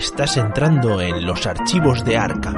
[0.00, 2.54] Estás entrando en los archivos de Arkham.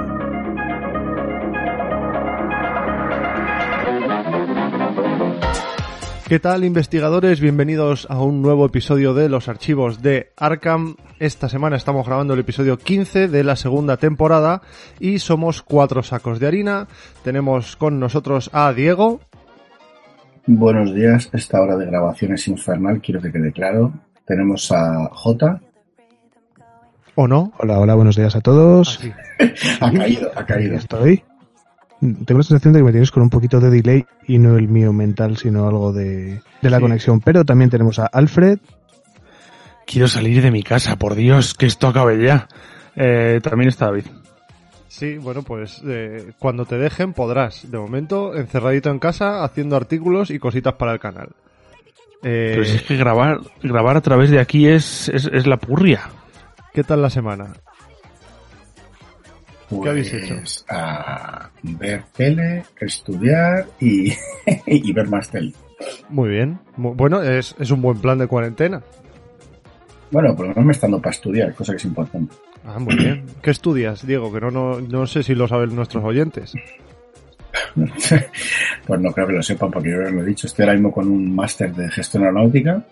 [6.29, 7.40] ¿Qué tal investigadores?
[7.40, 10.94] Bienvenidos a un nuevo episodio de los archivos de Arkham.
[11.18, 14.62] Esta semana estamos grabando el episodio 15 de la segunda temporada
[15.00, 16.86] y somos cuatro sacos de harina.
[17.24, 19.20] Tenemos con nosotros a Diego.
[20.46, 23.93] Buenos días, esta hora de grabación es infernal, quiero que quede claro.
[24.25, 25.61] Tenemos a J.
[27.14, 27.52] ¿O no?
[27.58, 28.98] Hola, hola, buenos días a todos.
[29.80, 30.76] ha caído, ha caído.
[30.76, 31.22] Estoy.
[32.00, 34.66] Tengo la sensación de que me tienes con un poquito de delay y no el
[34.69, 36.83] mío mental, sino algo de, de la Sí.
[36.83, 37.20] conexión.
[37.20, 38.58] Pero también tenemos a Alfred.
[39.86, 42.48] Quiero salir de mi casa, por Dios, que esto acabe ya.
[42.97, 44.06] Eh, también está David.
[44.89, 47.70] Sí, bueno, pues eh, cuando te dejen podrás.
[47.70, 51.28] De momento, encerradito en casa, haciendo artículos y cositas para el canal.
[52.22, 55.56] Eh, Pero si es que grabar, grabar a través de aquí es, es, es la
[55.56, 56.03] purria.
[56.73, 57.53] ¿Qué tal la semana?
[59.83, 60.34] ¿Qué habéis Pues, hecho?
[60.69, 64.12] A ver tele, estudiar y,
[64.67, 65.53] y ver más tele.
[66.09, 66.59] Muy bien.
[66.77, 68.83] Bueno, es, es un buen plan de cuarentena.
[70.11, 72.34] Bueno, por lo menos me está dando para estudiar, cosa que es importante.
[72.67, 73.25] Ah, muy bien.
[73.43, 74.33] ¿Qué estudias, Diego?
[74.33, 76.53] Que no, no, no sé si lo saben nuestros oyentes.
[78.87, 80.47] pues no creo que lo sepan porque yo ya lo he dicho.
[80.47, 82.84] Estoy ahora mismo con un máster de gestión aeronáutica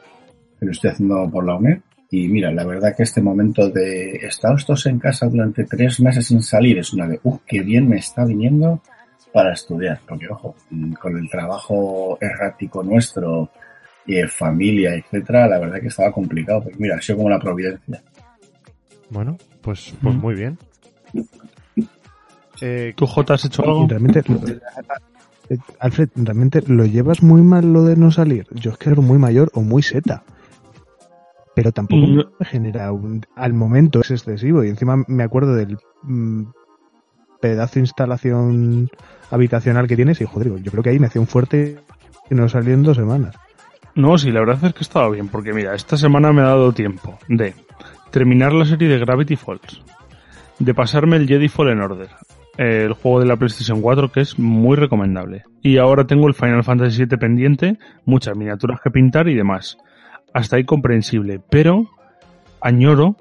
[0.58, 1.78] que lo estoy haciendo por la UNED.
[2.10, 6.26] Y mira, la verdad que este momento de estar todos en casa durante tres meses
[6.26, 8.80] sin salir es una de, uh, qué bien me está viniendo
[9.32, 10.00] para estudiar.
[10.08, 13.50] Porque, ojo, mm, con el trabajo errático nuestro,
[14.06, 16.62] y de familia, etcétera, la verdad que estaba complicado.
[16.64, 18.02] Pues mira, ha sido como la providencia.
[19.10, 20.18] Bueno, pues, pues Mm.
[20.20, 20.58] muy bien.
[22.60, 23.86] Eh, ¿Tú, J, has hecho algo?
[23.88, 24.22] Realmente,
[25.48, 28.46] Eh, Alfred, realmente lo llevas muy mal lo de no salir.
[28.52, 30.22] Yo es que era muy mayor o muy seta.
[31.54, 32.20] Pero tampoco Mm.
[32.38, 34.62] me genera un, al momento es excesivo.
[34.64, 36.44] Y encima me acuerdo del mm,
[37.40, 38.88] pedazo de instalación
[39.30, 41.76] habitacional que tienes y joder, yo creo que ahí me hacía un fuerte
[42.30, 43.34] y no salí en dos semanas.
[43.94, 46.72] No, sí, la verdad es que estaba bien, porque mira, esta semana me ha dado
[46.72, 47.54] tiempo de
[48.10, 49.82] terminar la serie de Gravity Falls,
[50.58, 52.08] de pasarme el Jedi Fallen Order,
[52.56, 55.42] el juego de la PlayStation 4 que es muy recomendable.
[55.62, 59.76] Y ahora tengo el Final Fantasy VII pendiente, muchas miniaturas que pintar y demás.
[60.32, 61.86] Hasta ahí comprensible, pero
[62.60, 63.16] añoro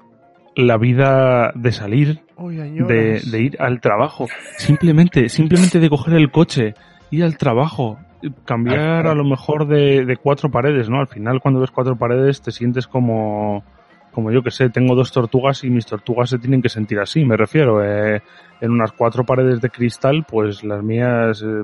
[0.56, 4.26] la vida de salir, uy, de, ir al trabajo.
[4.58, 6.74] Simplemente, simplemente de coger el coche,
[7.10, 7.98] ir al trabajo,
[8.44, 11.00] cambiar a lo mejor de, de cuatro paredes, ¿no?
[11.00, 13.64] Al final cuando ves cuatro paredes te sientes como,
[14.12, 17.24] como yo que sé, tengo dos tortugas y mis tortugas se tienen que sentir así,
[17.24, 17.82] me refiero.
[17.84, 18.20] eh,
[18.60, 21.62] en unas cuatro paredes de cristal, pues las mías eh,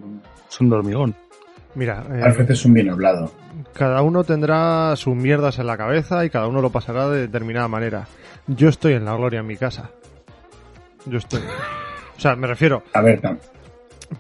[0.49, 1.15] son de hormigón.
[1.75, 3.31] Mira, eh, Alfred es un bien hablado.
[3.77, 7.69] Cada uno tendrá sus mierdas en la cabeza y cada uno lo pasará de determinada
[7.69, 8.07] manera.
[8.47, 9.91] Yo estoy en la gloria en mi casa.
[11.05, 11.41] Yo estoy.
[12.17, 13.39] O sea, me refiero, A ver, tam-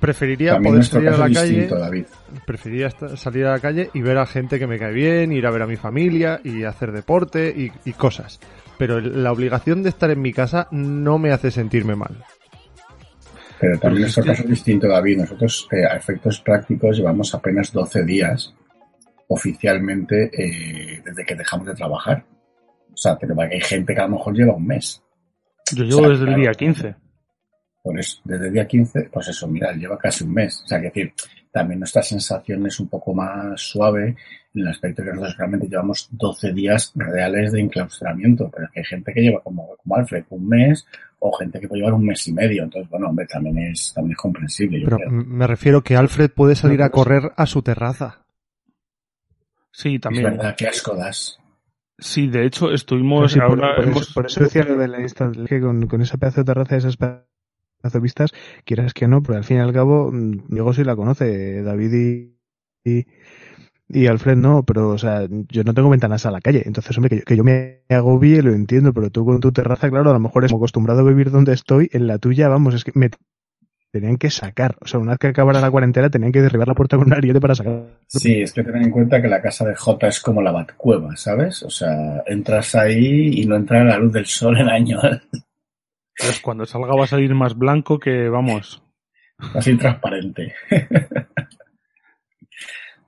[0.00, 1.48] preferiría también poder salir a la es calle.
[1.50, 2.04] distinto, David.
[2.46, 5.50] preferiría salir a la calle y ver a gente que me cae bien, ir a
[5.50, 8.38] ver a mi familia y hacer deporte y, y cosas.
[8.78, 12.22] Pero la obligación de estar en mi casa no me hace sentirme mal.
[13.58, 15.18] Pero también Pues es nuestro caso es distinto, David.
[15.20, 18.54] Nosotros, eh, a efectos prácticos, llevamos apenas 12 días
[19.28, 22.24] oficialmente eh, desde que dejamos de trabajar.
[22.92, 25.02] O sea, pero hay gente que a lo mejor lleva un mes.
[25.74, 26.94] Yo O llevo sea, desde el día 15.
[27.82, 30.62] Por eso, desde el día 15, pues eso, mira, lleva casi un mes.
[30.64, 31.12] O sea, que decir,
[31.52, 34.16] también nuestra sensación es un poco más suave
[34.54, 38.50] en el aspecto que nosotros realmente llevamos 12 días reales de enclaustramiento.
[38.50, 40.86] Pero es que hay gente que lleva como, como Alfred un mes
[41.18, 42.64] o gente que puede llevar un mes y medio.
[42.64, 44.80] Entonces, bueno, hombre, también es, también es comprensible.
[44.80, 45.10] Yo Pero creo.
[45.10, 48.25] me refiero que Alfred puede salir a correr a su terraza.
[49.76, 50.24] Sí, Es también.
[50.24, 51.38] verdad, qué asco das.
[51.98, 55.00] Sí, de hecho estuvimos Sí, ahora por hemos- eso, por eso decía lo de la
[55.02, 57.26] instalación, que con, con esa pedazo de terraza, esas pedazo
[57.92, 58.32] de vistas,
[58.64, 61.92] quieras que no, pero al fin y al cabo, mm, Diego sí la conoce, David
[61.92, 63.06] y, y,
[63.88, 67.10] y Alfred no, pero, o sea, yo no tengo ventanas a la calle, entonces, hombre,
[67.10, 70.14] que yo, que yo me agobie, lo entiendo, pero tú con tu terraza, claro, a
[70.14, 72.92] lo mejor es como acostumbrado a vivir donde estoy, en la tuya, vamos, es que
[72.94, 73.10] me
[73.90, 76.74] tenían que sacar, o sea, una vez que acabara la cuarentena, tenían que derribar la
[76.74, 77.84] puerta con un ariete para sacar.
[78.06, 81.16] Sí, es que ten en cuenta que la casa de J es como la Batcueva,
[81.16, 81.62] ¿sabes?
[81.62, 85.02] O sea, entras ahí y no entra la luz del sol en años.
[86.18, 88.82] pues cuando salga va a salir más blanco que vamos.
[89.54, 90.54] Así transparente.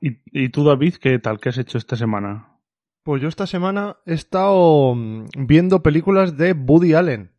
[0.00, 1.40] ¿Y, y tú, David, qué tal?
[1.40, 2.58] ¿Qué has hecho esta semana?
[3.02, 7.32] Pues yo esta semana he estado mm, viendo películas de Woody Allen.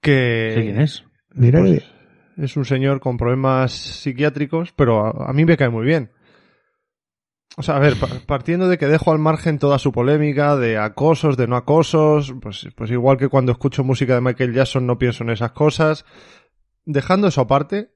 [0.00, 1.07] Que ¿Qué quién es?
[1.38, 1.84] Mira, pues,
[2.36, 6.10] es un señor con problemas psiquiátricos, pero a, a mí me cae muy bien.
[7.56, 10.78] O sea, a ver, pa- partiendo de que dejo al margen toda su polémica de
[10.78, 14.98] acosos, de no acosos, pues, pues igual que cuando escucho música de Michael Jackson no
[14.98, 16.04] pienso en esas cosas.
[16.84, 17.90] Dejando eso aparte,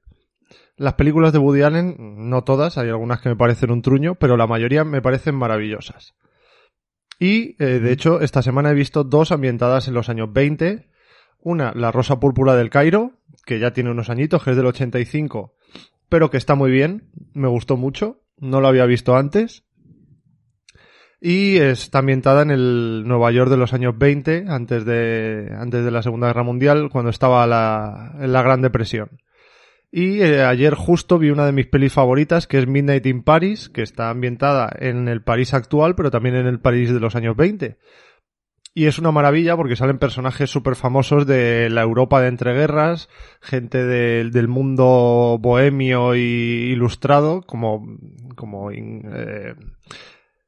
[0.75, 1.95] las películas de Woody Allen,
[2.29, 6.13] no todas, hay algunas que me parecen un truño, pero la mayoría me parecen maravillosas.
[7.19, 10.89] Y, eh, de hecho, esta semana he visto dos ambientadas en los años 20.
[11.39, 13.13] Una, La Rosa Púrpura del Cairo,
[13.45, 15.55] que ya tiene unos añitos, que es del 85,
[16.09, 19.63] pero que está muy bien, me gustó mucho, no lo había visto antes.
[21.19, 25.91] Y está ambientada en el Nueva York de los años 20, antes de, antes de
[25.91, 29.21] la Segunda Guerra Mundial, cuando estaba la, en la Gran Depresión.
[29.89, 33.69] Y eh, ayer justo vi una de mis pelis favoritas, que es Midnight in Paris,
[33.69, 37.37] que está ambientada en el París actual, pero también en el París de los años
[37.37, 37.77] 20.
[38.75, 43.07] Y es una maravilla porque salen personajes súper famosos de la Europa de entreguerras,
[43.41, 47.85] gente del- del mundo bohemio y ilustrado, como,
[48.35, 49.53] como, in- eh,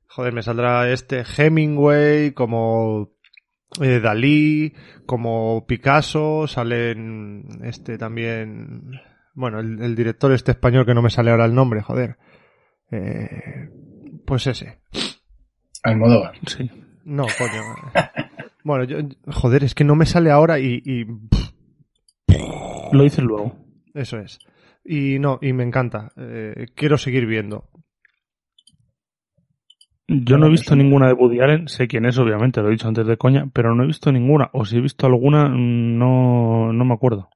[0.08, 3.12] joder, me saldrá este Hemingway, como
[3.80, 4.74] eh, Dalí,
[5.06, 8.90] como Picasso, salen este también,
[9.36, 12.18] bueno, el, el director este español que no me sale ahora el nombre, joder.
[12.90, 13.70] Eh,
[14.26, 14.80] pues ese.
[15.84, 16.34] Almodóvar.
[16.48, 16.72] Sí.
[17.06, 17.62] No, coño.
[18.64, 18.98] Bueno, yo,
[19.32, 21.06] joder, es que no me sale ahora y,
[22.92, 23.56] Lo dices luego.
[23.94, 24.40] eso es.
[24.84, 26.12] Y no, y me encanta.
[26.18, 27.70] Eh, quiero seguir viendo.
[30.08, 32.88] Yo no he visto ninguna de Woody Allen, sé quién es, obviamente, lo he dicho
[32.88, 36.86] antes de coña, pero no he visto ninguna, o si he visto alguna, no, no
[36.86, 37.30] me acuerdo.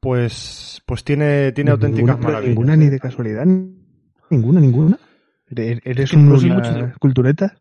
[0.00, 2.48] Pues, pues tiene, tiene auténticas ninguna, maravillas.
[2.48, 3.46] Ninguna ni de casualidad.
[4.30, 4.98] Ninguna, ninguna.
[5.48, 7.58] ¿Eres un una cultureta?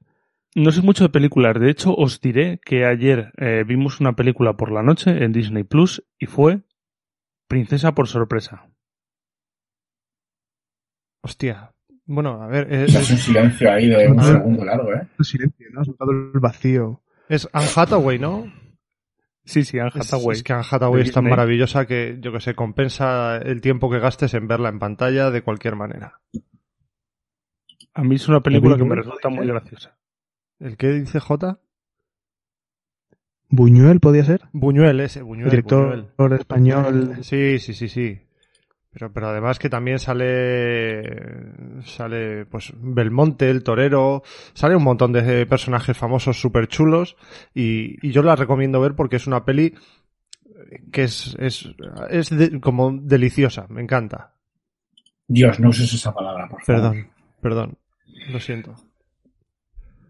[0.55, 4.55] No sé mucho de películas, de hecho os diré que ayer eh, vimos una película
[4.55, 6.61] por la noche en Disney Plus y fue
[7.47, 8.69] Princesa por sorpresa.
[11.21, 11.73] Hostia.
[12.05, 15.07] Bueno, a ver, es, es un silencio ahí de un segundo largo, ¿eh?
[15.19, 15.81] El silencio, ¿no?
[15.81, 17.01] Ha soltado el vacío.
[17.27, 18.51] es Anne Hathaway, ¿no?
[19.43, 20.37] Sí, sí, Anne Es- Hathaway.
[20.37, 23.99] Es, que Anne Hathaway es tan maravillosa que, yo que sé, compensa el tiempo que
[23.99, 26.21] gastes en verla en pantalla de cualquier manera.
[27.93, 29.97] A mí es una película que me resulta muy graciosa.
[30.59, 31.59] ¿El qué dice J?
[33.49, 34.41] Buñuel podía ser.
[34.53, 35.49] Buñuel, ese, Buñuel.
[35.49, 36.39] director Buñuel.
[36.39, 37.17] español.
[37.21, 38.21] Sí, sí, sí, sí.
[38.91, 41.03] Pero, pero además que también sale,
[41.83, 44.23] sale, pues, Belmonte, el torero,
[44.53, 47.17] sale un montón de personajes famosos súper chulos
[47.53, 49.73] y, y yo la recomiendo ver porque es una peli
[50.93, 51.69] que es, es,
[52.09, 54.33] es de- como deliciosa, me encanta.
[55.27, 56.81] Dios, no uses esa palabra, por favor.
[56.81, 57.07] Perdón,
[57.41, 57.77] perdón,
[58.31, 58.75] lo siento.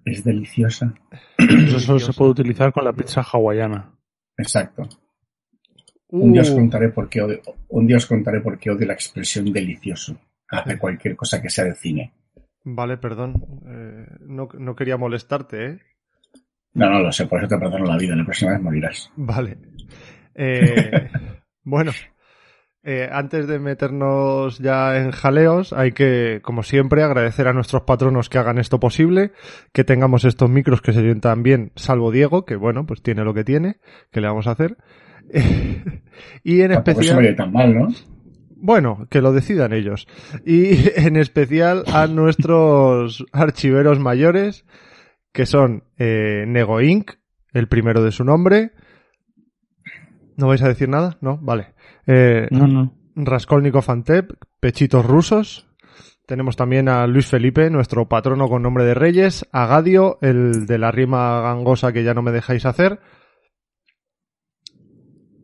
[0.06, 0.94] Es deliciosa.
[1.38, 3.92] Eso solo se puede utilizar con la pizza hawaiana.
[4.38, 4.88] Exacto.
[6.10, 8.86] Un día os Uh, contaré por qué odio, un día os contaré por qué odio
[8.88, 10.16] la expresión delicioso
[10.50, 12.14] hacia cualquier cosa que sea de cine.
[12.64, 13.34] vale, perdón,
[13.68, 15.80] eh, no, no quería molestarte, ¿eh?
[16.74, 18.16] No, no lo sé, por eso te perdono la vida.
[18.16, 19.12] La próxima vez morirás.
[19.16, 19.58] Vale.
[20.36, 21.10] Eh,
[21.64, 21.92] bueno,
[22.88, 28.30] eh, antes de meternos ya en jaleos, hay que, como siempre, agradecer a nuestros patronos
[28.30, 29.32] que hagan esto posible,
[29.74, 33.34] que tengamos estos micros que se sientan bien, salvo Diego, que bueno, pues tiene lo
[33.34, 33.78] que tiene,
[34.12, 34.78] que le vamos a hacer.
[36.44, 37.18] y en Tampoco se especial...
[37.18, 37.88] oye tan mal, ¿no?
[38.56, 40.08] Bueno, que lo decidan ellos.
[40.46, 44.64] Y en especial a nuestros archiveros mayores,
[45.34, 47.14] que son eh, Nego Inc.,
[47.52, 48.74] el primero de su nombre.
[50.38, 51.18] ¿No vais a decir nada?
[51.22, 51.40] ¿No?
[51.42, 51.75] Vale.
[52.08, 52.94] Eh, No, no.
[53.16, 55.68] Raskolnikov Antep, Pechitos Rusos.
[56.28, 59.46] Tenemos también a Luis Felipe, nuestro patrono con nombre de Reyes.
[59.52, 63.00] A Gadio, el de la rima gangosa que ya no me dejáis hacer.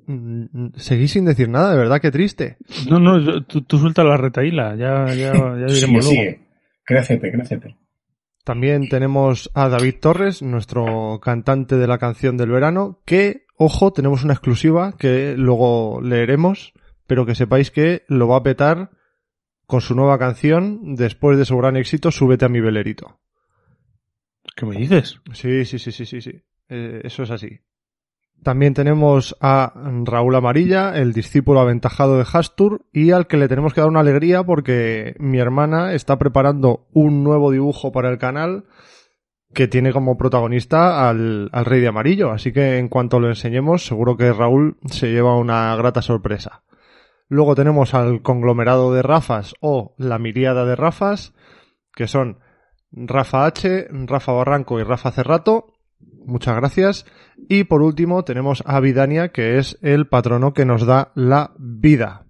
[0.08, 2.58] Mm, Seguís sin decir nada, de verdad, qué triste.
[2.90, 5.34] No, no, yo- tú, tú suelta la retaíla, ya, ya, ya
[5.70, 6.10] Sigue, diremos luego.
[6.10, 6.40] sigue.
[6.84, 7.78] Crécete, crécete.
[8.44, 14.24] También tenemos a David Torres, nuestro cantante de la canción del verano, que, ojo, tenemos
[14.24, 16.74] una exclusiva que luego leeremos,
[17.06, 18.92] pero que sepáis que lo va a petar
[19.68, 23.20] con su nueva canción después de su gran éxito, Súbete a mi velerito.
[24.56, 25.22] ¿Qué me dices?
[25.34, 26.44] Sí, sí, sí, sí, sí, sí.
[26.68, 27.60] Eh, eso es así.
[28.44, 33.74] También tenemos a Raúl Amarilla, el discípulo aventajado de Hastur, y al que le tenemos
[33.74, 38.66] que dar una alegría porque mi hermana está preparando un nuevo dibujo para el canal
[39.54, 42.32] que tiene como protagonista al, al Rey de Amarillo.
[42.32, 46.64] Así que en cuanto lo enseñemos, seguro que Raúl se lleva una grata sorpresa.
[47.28, 51.34] Luego tenemos al conglomerado de Rafas o la miríada de Rafas,
[51.94, 52.40] que son
[52.92, 55.68] Rafa H, Rafa Barranco y Rafa Cerrato.
[56.26, 57.06] Muchas gracias.
[57.50, 62.26] Y por último tenemos a Vidania, que es el patrono que nos da la vida.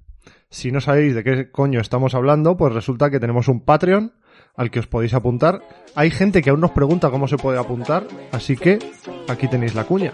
[0.49, 4.13] Si no sabéis de qué coño estamos hablando, pues resulta que tenemos un Patreon
[4.55, 5.61] al que os podéis apuntar.
[5.95, 8.79] Hay gente que aún nos pregunta cómo se puede apuntar, así que
[9.29, 10.13] aquí tenéis la cuña.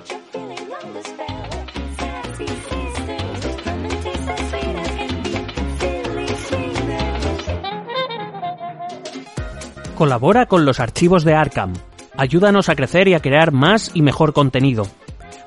[9.96, 11.74] Colabora con los archivos de Arkham.
[12.18, 14.88] Ayúdanos a crecer y a crear más y mejor contenido.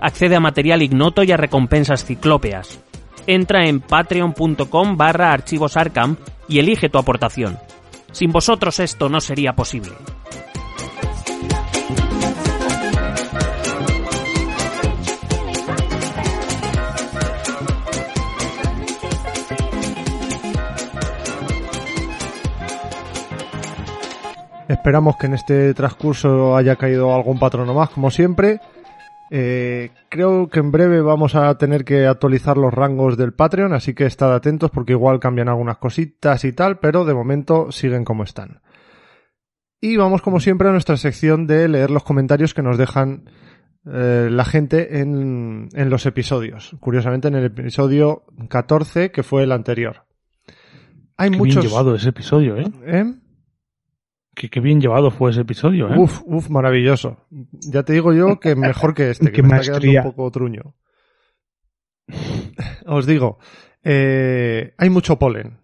[0.01, 2.81] Accede a material ignoto y a recompensas ciclópeas.
[3.27, 5.75] Entra en patreon.com barra archivos
[6.49, 7.59] y elige tu aportación.
[8.13, 9.93] Sin vosotros esto no sería posible.
[24.71, 28.61] Esperamos que en este transcurso haya caído algún patrono más, como siempre.
[29.29, 33.95] Eh, creo que en breve vamos a tener que actualizar los rangos del Patreon, así
[33.95, 38.23] que estad atentos porque igual cambian algunas cositas y tal, pero de momento siguen como
[38.23, 38.61] están.
[39.81, 43.25] Y vamos como siempre a nuestra sección de leer los comentarios que nos dejan
[43.93, 46.77] eh, la gente en, en los episodios.
[46.79, 50.05] Curiosamente en el episodio 14, que fue el anterior.
[51.17, 51.57] Hay Qué muchos...
[51.57, 52.71] bien llevado ese episodio, ¿eh?
[52.87, 53.15] ¿Eh?
[54.35, 55.99] Qué, qué bien llevado fue ese episodio, ¿eh?
[55.99, 57.27] Uf, uf, maravilloso.
[57.31, 60.03] Ya te digo yo que mejor que este, que me está quedando maestría.
[60.03, 60.75] un poco truño.
[62.87, 63.39] Os digo,
[63.83, 65.59] eh, hay mucho polen.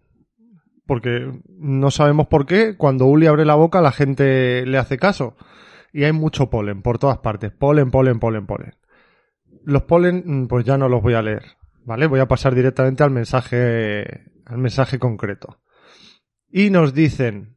[0.87, 5.37] Porque no sabemos por qué, cuando Uli abre la boca la gente le hace caso.
[5.93, 7.51] Y hay mucho polen por todas partes.
[7.53, 8.75] Polen, polen, polen, polen.
[9.65, 11.43] Los polen, mm, pues ya no los voy a leer.
[11.85, 12.07] ¿Vale?
[12.07, 15.61] Voy a pasar directamente al mensaje, al mensaje concreto.
[16.49, 17.56] Y nos dicen,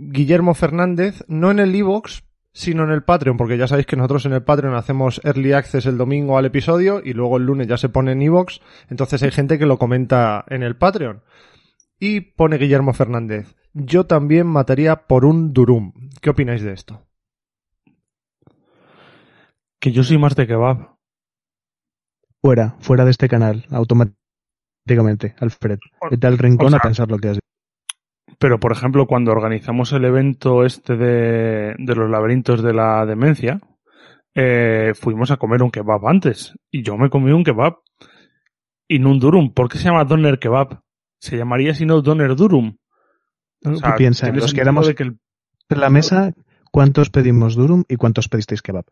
[0.00, 2.20] Guillermo Fernández, no en el iVoox,
[2.52, 5.86] sino en el Patreon, porque ya sabéis que nosotros en el Patreon hacemos Early Access
[5.86, 9.30] el domingo al episodio y luego el lunes ya se pone en iVoox, entonces hay
[9.30, 11.22] gente que lo comenta en el Patreon.
[12.00, 15.92] Y pone Guillermo Fernández, yo también mataría por un Durum.
[16.20, 17.06] ¿Qué opináis de esto?
[19.80, 20.96] Que yo soy más de kebab.
[22.40, 25.78] Fuera, fuera de este canal, automáticamente, Alfred.
[26.10, 27.47] Vete al rincón o sea- a pensar lo que has dicho.
[28.38, 33.60] Pero, por ejemplo, cuando organizamos el evento este de, de los laberintos de la demencia,
[34.34, 36.54] eh, fuimos a comer un kebab antes.
[36.70, 37.78] Y yo me comí un kebab.
[38.86, 39.52] Y no un durum.
[39.52, 40.80] ¿Por qué se llama doner kebab?
[41.20, 42.76] Se llamaría si no doner durum.
[43.64, 43.90] O sea,
[44.54, 45.18] quedamos de que el-
[45.70, 46.32] en la mesa,
[46.70, 48.84] ¿cuántos pedimos durum y cuántos pedisteis kebab?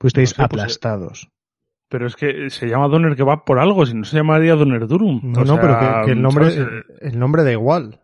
[0.00, 1.28] Fuisteis No sé, pues, aplastados.
[1.90, 5.20] Pero es que se llama doner kebab por algo, si no se llamaría doner durum.
[5.22, 6.84] No, O no, sea, pero que, que el nombre, ¿sabes?
[7.00, 8.00] el nombre da igual.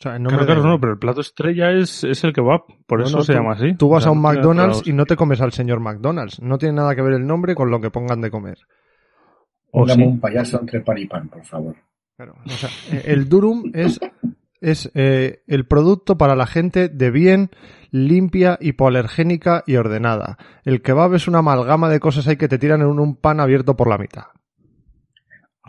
[0.00, 2.62] O sea, el nombre Claro, no, pero el plato estrella es, es el kebab.
[2.86, 3.74] Por No, eso no, se tú- llama así.
[3.74, 6.40] Tú vas a un McDonald's y no te comes al señor McDonald's.
[6.40, 8.58] No tiene nada que ver el nombre con lo que pongan de comer.
[9.72, 10.02] O sí.
[10.02, 11.76] un payaso entre pan y pan, por favor.
[12.16, 14.00] Claro, o sea, eh, el durum es,
[14.60, 17.50] es eh, el producto para la gente de bien,
[17.90, 20.38] limpia, hipoalergénica y ordenada.
[20.64, 23.76] El kebab es una amalgama de cosas ahí que te tiran en un pan abierto
[23.76, 24.24] por la mitad.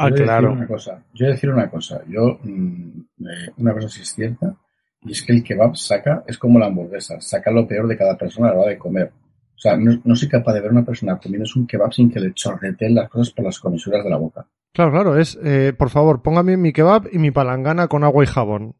[0.06, 0.48] Ah, Yo claro.
[0.50, 2.02] Decir una cosa, yo he de decir una cosa.
[2.08, 4.56] Yo, mm, eh, una cosa sí es cierta,
[5.04, 8.18] y es que el kebab saca, es como la hamburguesa, saca lo peor de cada
[8.18, 9.12] persona a la hora de comer.
[9.56, 12.20] O sea, no, no soy capaz de ver una persona comiéndose un kebab sin que
[12.20, 14.48] le chorreteen las cosas por las comisuras de la boca.
[14.74, 18.28] Claro, claro, es, eh, por favor, póngame mi kebab y mi palangana con agua y
[18.28, 18.76] jabón.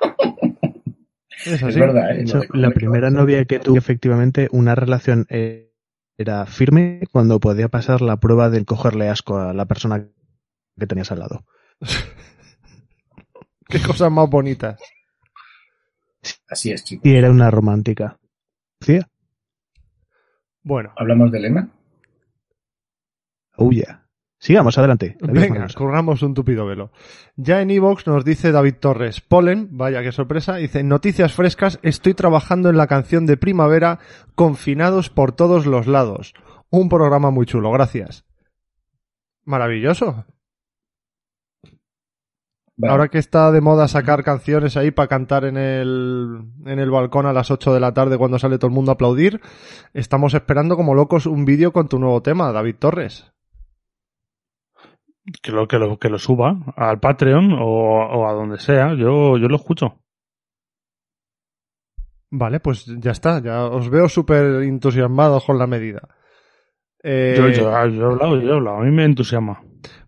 [1.44, 1.80] Es Es así.
[1.80, 2.22] verdad, ¿eh?
[2.22, 5.72] Hecho, la primera novia que tuve, efectivamente, una relación eh,
[6.16, 10.06] era firme cuando podía pasar la prueba de cogerle asco a la persona
[10.78, 11.44] que tenías al lado.
[13.68, 14.78] Qué cosas más bonitas.
[16.48, 17.06] Así es, chicos.
[17.06, 18.18] Y era una romántica.
[18.80, 19.00] ¿Sí?
[20.62, 21.70] Bueno, ¿Hablamos de Elena?
[23.56, 24.02] Oh, yeah.
[24.38, 25.16] Sigamos, adelante.
[25.20, 26.90] Venga, corramos un tupido velo.
[27.36, 32.14] Ya en Evox nos dice David Torres, Polen, vaya qué sorpresa, dice, noticias frescas, estoy
[32.14, 34.00] trabajando en la canción de primavera,
[34.34, 36.34] confinados por todos los lados.
[36.70, 38.24] Un programa muy chulo, gracias.
[39.44, 40.26] Maravilloso.
[42.82, 42.90] Vale.
[42.92, 47.26] Ahora que está de moda sacar canciones ahí para cantar en el, en el balcón
[47.26, 49.40] a las 8 de la tarde cuando sale todo el mundo a aplaudir,
[49.94, 53.32] estamos esperando como locos un vídeo con tu nuevo tema, David Torres.
[55.40, 58.94] Que lo, que lo, que lo suba al Patreon o, o a donde sea.
[58.94, 60.00] Yo, yo lo escucho.
[62.32, 66.08] Vale, pues ya está, ya os veo súper entusiasmados con la medida.
[67.04, 68.78] Eh, Yo, yo, yo he hablado, yo he hablado.
[68.78, 69.62] A mí me entusiasma.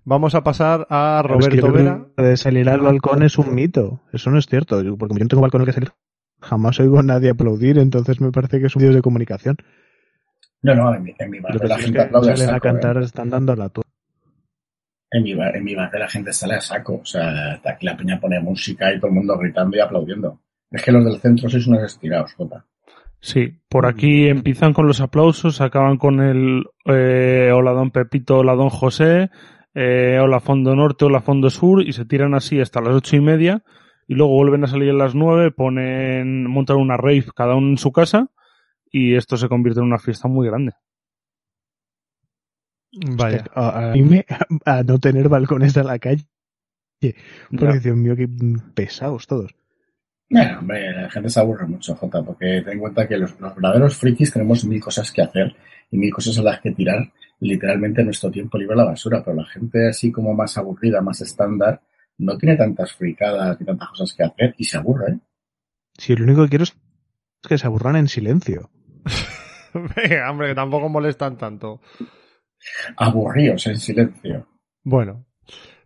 [0.04, 1.72] Vamos a pasar a Pero es que Roberto
[2.16, 2.28] Vera.
[2.28, 4.00] de salir al balcón es un mito.
[4.12, 4.82] Eso no es cierto.
[4.82, 5.92] Yo- Porque yo no tengo balcón en el que salir,
[6.40, 9.56] jamás oigo a nadie aplaudir, entonces me parece que es un medio de comunicación.
[10.62, 12.62] No, no, en mi, en mi que la gente aplaude a salen a saco.
[12.62, 13.04] cantar ¿eh?
[13.04, 13.84] están dando la tour.
[15.10, 16.94] En mi, bar- en mi barrio la gente sale a saco.
[17.02, 20.40] O sea, aquí la peña pone música y todo el mundo gritando y aplaudiendo.
[20.70, 22.64] Es que los del centro sois unos estirados, Jota.
[23.20, 28.54] Sí, por aquí empiezan con los aplausos, acaban con el eh, hola don Pepito, hola
[28.54, 29.30] don José,
[29.74, 33.20] eh, hola fondo norte, hola fondo sur y se tiran así hasta las ocho y
[33.20, 33.62] media
[34.06, 37.78] y luego vuelven a salir a las nueve, ponen, montan una rave cada uno en
[37.78, 38.28] su casa
[38.90, 40.72] y esto se convierte en una fiesta muy grande.
[43.16, 43.44] Vaya.
[43.54, 44.24] A, a mí me,
[44.64, 46.24] a no tener balcones de la calle.
[47.50, 47.80] Porque, Ya.
[47.80, 48.28] Dios mío, qué
[48.74, 49.54] pesados todos.
[50.34, 53.54] Bueno, hombre, la gente se aburre mucho, Jota, porque ten en cuenta que los, los
[53.54, 55.54] verdaderos frikis tenemos mil cosas que hacer
[55.92, 59.36] y mil cosas a las que tirar literalmente nuestro tiempo libre a la basura, pero
[59.36, 61.80] la gente así como más aburrida, más estándar,
[62.18, 65.18] no tiene tantas fricadas ni tantas cosas que hacer y se aburre, ¿eh?
[65.98, 66.76] Si lo único que quiero es
[67.40, 68.70] que se aburran en silencio.
[69.72, 71.80] Venga, hombre, que tampoco molestan tanto.
[72.96, 74.48] Aburríos en silencio.
[74.82, 75.26] Bueno,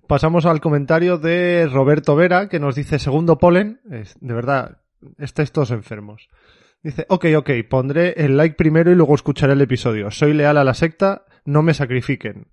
[0.09, 3.81] pasamos al comentario de Roberto Vera, que nos dice segundo polen.
[3.88, 4.79] Es, de verdad,
[5.19, 6.29] estáis todos enfermos.
[6.83, 10.11] Dice, ok, ok, pondré el like primero y luego escucharé el episodio.
[10.11, 12.49] Soy leal a la secta, no me sacrifiquen.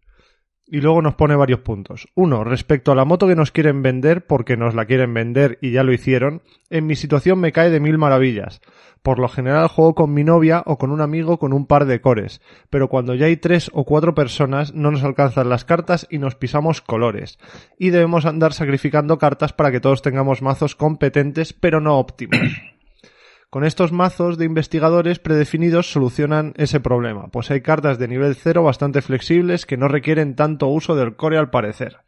[0.67, 2.07] Y luego nos pone varios puntos.
[2.15, 5.71] Uno, respecto a la moto que nos quieren vender, porque nos la quieren vender y
[5.71, 6.41] ya lo hicieron,
[6.71, 8.61] en mi situación me cae de mil maravillas.
[9.03, 12.01] Por lo general juego con mi novia o con un amigo con un par de
[12.01, 12.41] cores,
[12.71, 16.33] pero cuando ya hay tres o cuatro personas no nos alcanzan las cartas y nos
[16.33, 17.37] pisamos colores.
[17.77, 22.39] Y debemos andar sacrificando cartas para que todos tengamos mazos competentes pero no óptimos.
[23.55, 28.63] Con estos mazos de investigadores predefinidos solucionan ese problema, pues hay cartas de nivel 0
[28.63, 31.99] bastante flexibles que no requieren tanto uso del core al parecer.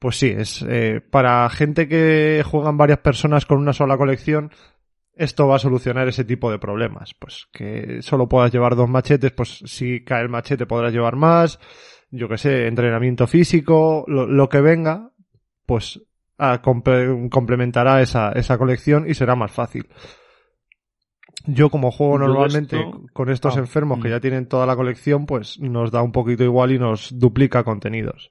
[0.00, 4.50] Pues sí, es eh, para gente que juegan varias personas con una sola colección,
[5.14, 7.14] esto va a solucionar ese tipo de problemas.
[7.14, 11.60] Pues que solo puedas llevar dos machetes, pues si cae el machete podrás llevar más,
[12.10, 15.12] yo que sé, entrenamiento físico, lo, lo que venga,
[15.66, 16.02] pues
[16.36, 19.86] ah, comple- complementará esa, esa colección y será más fácil.
[21.50, 24.10] Yo como juego normalmente esto- con estos Ah, enfermos que mm.
[24.10, 28.30] ya tienen toda la colección, pues nos da un poquito igual y nos duplica contenidos.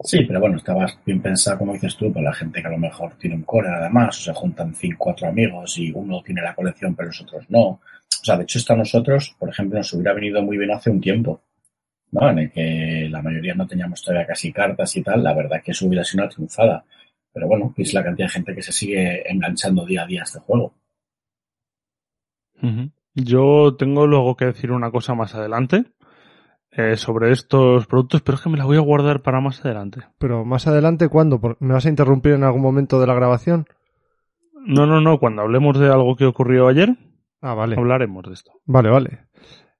[0.00, 2.78] Sí, pero bueno, estabas bien pensado, como dices tú, para la gente que a lo
[2.78, 6.40] mejor tiene un core nada más, o se juntan cinco, cuatro amigos y uno tiene
[6.40, 7.60] la colección pero los otros no.
[7.66, 7.80] O
[8.22, 11.00] sea, de hecho, esto a nosotros, por ejemplo, nos hubiera venido muy bien hace un
[11.00, 11.42] tiempo,
[12.12, 12.30] ¿no?
[12.30, 15.22] En el que la mayoría no teníamos todavía casi cartas y tal.
[15.22, 16.84] La verdad que eso hubiera sido una triunfada.
[17.32, 20.24] Pero bueno, es la cantidad de gente que se sigue enganchando día a día a
[20.24, 20.72] este juego.
[23.14, 25.86] Yo tengo luego que decir una cosa más adelante
[26.70, 30.02] eh, sobre estos productos, pero es que me la voy a guardar para más adelante.
[30.18, 31.40] Pero más adelante, ¿cuándo?
[31.60, 33.66] ¿Me vas a interrumpir en algún momento de la grabación?
[34.66, 36.96] No, no, no, cuando hablemos de algo que ocurrió ayer,
[37.40, 37.76] Ah, vale.
[37.76, 38.52] hablaremos de esto.
[38.66, 39.27] Vale, vale.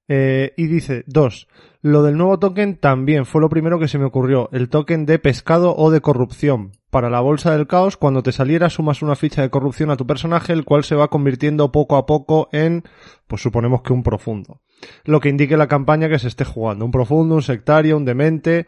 [0.08, 1.48] Eh, y dice, dos,
[1.82, 5.18] lo del nuevo token también fue lo primero que se me ocurrió, el token de
[5.18, 6.72] pescado o de corrupción.
[6.90, 10.06] Para la bolsa del caos, cuando te saliera sumas una ficha de corrupción a tu
[10.06, 12.84] personaje, el cual se va convirtiendo poco a poco en,
[13.26, 14.62] pues suponemos que un profundo.
[15.04, 16.86] Lo que indique la campaña que se esté jugando.
[16.86, 18.66] Un profundo, un sectario, un demente,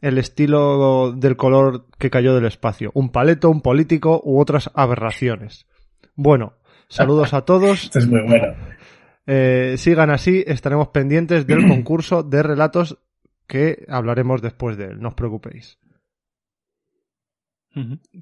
[0.00, 2.92] el estilo del color que cayó del espacio.
[2.94, 5.66] Un paleto, un político u otras aberraciones.
[6.14, 6.54] Bueno,
[6.88, 7.90] saludos a todos.
[7.96, 8.54] Es muy bueno.
[9.26, 12.98] Eh, sigan así, estaremos pendientes del concurso de relatos
[13.46, 15.78] que hablaremos después de él, no os preocupéis.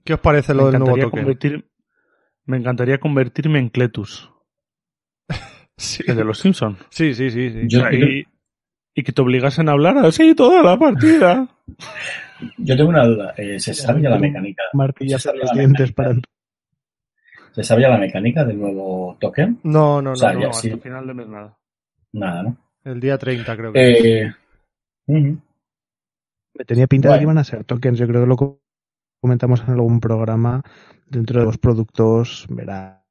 [0.04, 1.10] ¿Qué os parece Me lo del nuevo token?
[1.10, 1.70] convertir,
[2.44, 4.30] me encantaría convertirme en Cletus,
[5.76, 6.02] Sí.
[6.06, 6.76] el de los Simpson.
[6.90, 7.60] sí, sí, sí, sí.
[7.68, 8.26] Yo- y,
[8.94, 11.48] y que te obligasen a hablar así toda la partida.
[12.58, 13.32] Yo tengo una duda.
[13.36, 14.62] Eh, ¿Se sabe ya la mecánica?
[14.72, 16.14] Martillas ¿Se en sabe los dientes para...
[17.54, 19.60] ¿Se sabe ya la mecánica del nuevo token?
[19.62, 20.70] No, no, no, O sea, no, ya No, sí.
[20.70, 21.56] hasta final de mes nada.
[22.12, 22.56] Nada, ¿no?
[22.84, 24.22] el día 30 creo que.
[24.22, 24.32] Eh.
[26.56, 27.98] Me tenía pinta de que iban a ser tokens.
[27.98, 28.60] Yo creo que lo co-
[29.20, 30.62] comentamos en algún programa.
[31.06, 33.04] Dentro de los productos, verá,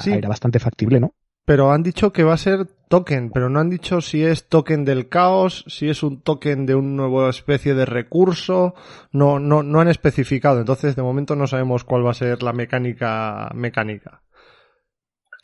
[0.00, 0.12] Sí.
[0.12, 1.14] era bastante factible, ¿no?
[1.46, 4.84] Pero han dicho que va a ser token, pero no han dicho si es token
[4.84, 8.74] del caos, si es un token de una nueva especie de recurso,
[9.12, 12.52] no, no, no han especificado, entonces de momento no sabemos cuál va a ser la
[12.52, 14.22] mecánica mecánica.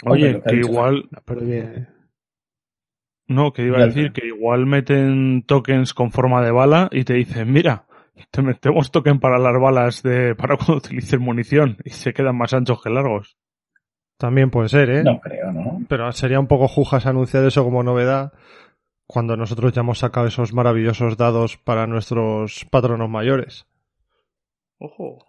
[0.05, 1.87] Oye, que igual, No, pero que-
[3.29, 7.15] no, que iba a decir que igual meten tokens con forma de bala y te
[7.15, 7.87] dicen, mira,
[8.33, 12.53] te metemos token para las balas de, para cuando utilices munición y se quedan más
[12.55, 13.39] anchos que largos.
[14.23, 15.03] También puede ser, ¿eh?
[15.03, 15.83] No creo, ¿no?
[15.89, 18.33] Pero sería un poco jujas anunciar eso como novedad
[19.05, 23.67] cuando nosotros ya hemos sacado esos maravillosos dados para nuestros patronos mayores.
[24.79, 25.27] Ojo.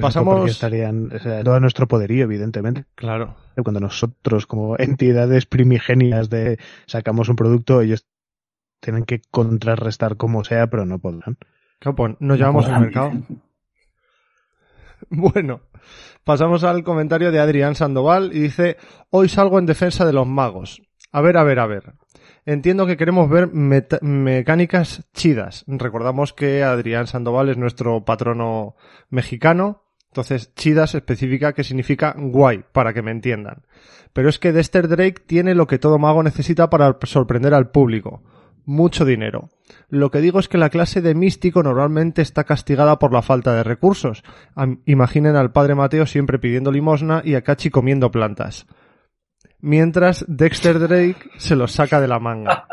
[0.00, 2.84] Pasamos- porque estarían, o sea, todo nuestro poderío, evidentemente.
[2.94, 3.34] Claro.
[3.64, 8.06] Cuando nosotros, como entidades primigenias de sacamos un producto, ellos
[8.80, 11.36] tienen que contrarrestar como sea, pero no podrán.
[11.80, 12.80] Claro, pues nos llevamos Joder.
[12.80, 13.10] mercado.
[15.10, 15.60] Bueno,
[16.24, 18.76] pasamos al comentario de Adrián Sandoval y dice,
[19.10, 20.82] hoy salgo en defensa de los magos.
[21.12, 21.94] A ver, a ver, a ver.
[22.46, 25.64] Entiendo que queremos ver mecánicas chidas.
[25.66, 28.76] Recordamos que Adrián Sandoval es nuestro patrono
[29.08, 29.82] mexicano.
[30.08, 33.62] Entonces, chidas especifica que significa guay, para que me entiendan.
[34.12, 38.22] Pero es que Dexter Drake tiene lo que todo mago necesita para sorprender al público.
[38.64, 39.50] Mucho dinero.
[39.88, 43.54] Lo que digo es que la clase de místico normalmente está castigada por la falta
[43.54, 44.24] de recursos.
[44.86, 48.66] Imaginen al padre Mateo siempre pidiendo limosna y a Cachi comiendo plantas
[49.64, 52.66] mientras Dexter Drake se los saca de la manga.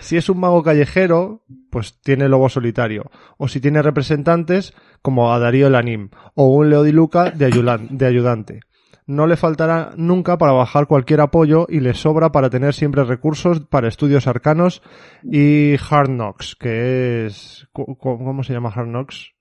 [0.00, 3.10] Si, es un mago callejero, pues tiene lobo solitario.
[3.38, 7.50] O si tiene representantes, como a Darío Lanim, o un Leodiluca de,
[7.90, 8.60] de ayudante.
[9.10, 13.58] No le faltará nunca para bajar cualquier apoyo y le sobra para tener siempre recursos
[13.58, 14.84] para estudios arcanos
[15.24, 17.66] y Hard Knocks, que es...
[17.72, 19.32] ¿Cómo se llama Hard Knocks?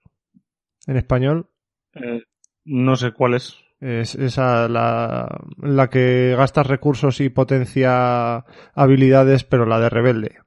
[0.87, 1.51] ¿En español?
[1.93, 2.23] Eh,
[2.65, 3.59] no sé cuál es.
[3.79, 10.39] Es esa la, la que gasta recursos y potencia habilidades, pero la de rebelde.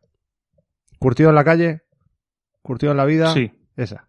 [0.99, 1.83] ¿Curtido en la calle?
[2.61, 3.33] ¿Curtido en la vida?
[3.33, 3.53] Sí.
[3.77, 4.09] Esa.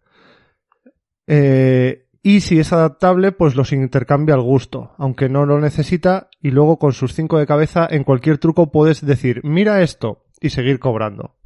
[1.28, 6.50] Eh, y si es adaptable, pues los intercambia al gusto, aunque no lo necesita, y
[6.50, 10.80] luego con sus cinco de cabeza en cualquier truco puedes decir, mira esto, y seguir
[10.80, 11.36] cobrando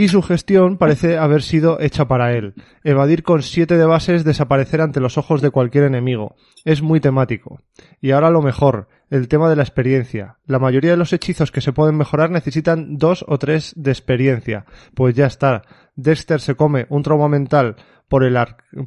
[0.00, 2.54] y su gestión parece haber sido hecha para él.
[2.84, 6.36] Evadir con siete de bases, desaparecer ante los ojos de cualquier enemigo.
[6.64, 7.60] Es muy temático.
[8.00, 10.38] Y ahora lo mejor, el tema de la experiencia.
[10.46, 14.64] La mayoría de los hechizos que se pueden mejorar necesitan dos o tres de experiencia.
[14.94, 15.64] Pues ya está.
[15.96, 17.76] Dexter se come un trauma mental
[18.10, 18.36] por el,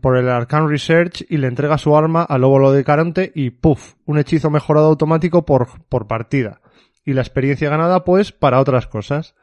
[0.01, 3.93] por el Arcane Research y le entrega su arma al óvulo de Caronte y ¡puf!
[4.05, 6.59] Un hechizo mejorado automático por, por partida.
[7.05, 9.33] Y la experiencia ganada, pues, para otras cosas.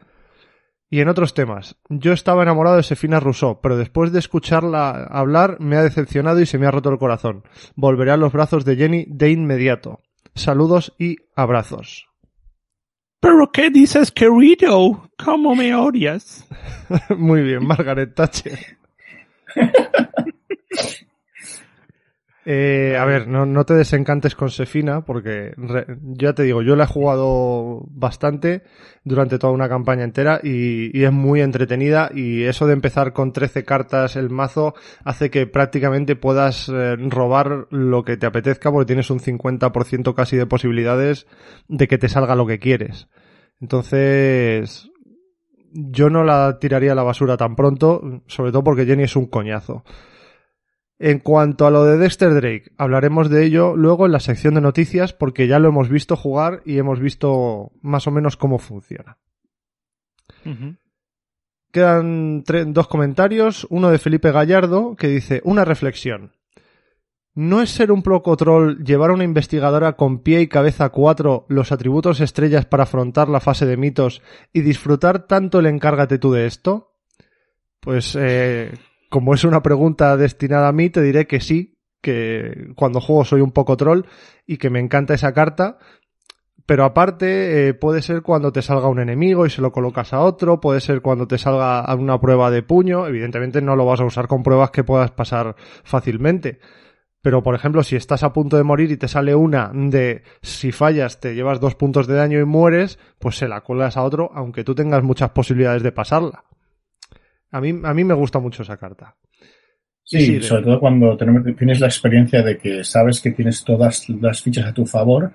[0.90, 5.56] Y en otros temas, yo estaba enamorado de Sefina Rousseau, pero después de escucharla hablar
[5.60, 7.44] me ha decepcionado y se me ha roto el corazón.
[7.74, 10.00] Volveré a los brazos de Jenny de inmediato.
[10.34, 12.06] Saludos y abrazos.
[13.20, 15.08] ¿Pero qué dices, querido?
[15.24, 16.46] ¿Cómo me odias?
[17.16, 18.79] Muy bien, Margaret Thatcher.
[22.46, 25.52] Eh, a ver, no, no, te desencantes con Sefina, porque
[26.00, 28.62] ya te digo, yo la he jugado bastante
[29.04, 33.64] durante toda una campaña entera y, es muy entretenida y eso de empezar con 13
[33.64, 39.10] cartas el mazo hace que prácticamente puedas eh, robar lo que te apetezca porque tienes
[39.10, 41.26] un 50% casi de posibilidades
[41.68, 43.08] de que te salga lo que quieres.
[43.60, 44.89] Entonces,
[45.72, 49.26] yo no la tiraría a la basura tan pronto, sobre todo porque Jenny es un
[49.26, 49.84] coñazo.
[50.98, 54.60] En cuanto a lo de Dexter Drake, hablaremos de ello luego en la sección de
[54.60, 59.16] noticias porque ya lo hemos visto jugar y hemos visto más o menos cómo funciona.
[61.72, 66.32] Quedan dos comentarios, uno de Felipe Gallardo que dice una reflexión.
[67.40, 71.46] ¿No es ser un poco troll llevar a una investigadora con pie y cabeza cuatro
[71.48, 74.20] los atributos estrellas para afrontar la fase de mitos
[74.52, 76.98] y disfrutar tanto el encárgate tú de esto?
[77.80, 78.74] Pues eh,
[79.08, 83.40] como es una pregunta destinada a mí, te diré que sí, que cuando juego soy
[83.40, 84.02] un poco troll
[84.46, 85.78] y que me encanta esa carta.
[86.66, 90.20] Pero aparte, eh, puede ser cuando te salga un enemigo y se lo colocas a
[90.20, 94.04] otro, puede ser cuando te salga una prueba de puño, evidentemente no lo vas a
[94.04, 96.60] usar con pruebas que puedas pasar fácilmente.
[97.22, 100.72] Pero, por ejemplo, si estás a punto de morir y te sale una de si
[100.72, 104.30] fallas te llevas dos puntos de daño y mueres, pues se la colas a otro,
[104.34, 106.44] aunque tú tengas muchas posibilidades de pasarla.
[107.50, 109.16] A mí, a mí me gusta mucho esa carta.
[110.02, 111.16] Sí, sobre todo cuando
[111.56, 115.30] tienes la experiencia de que sabes que tienes todas las fichas a tu favor,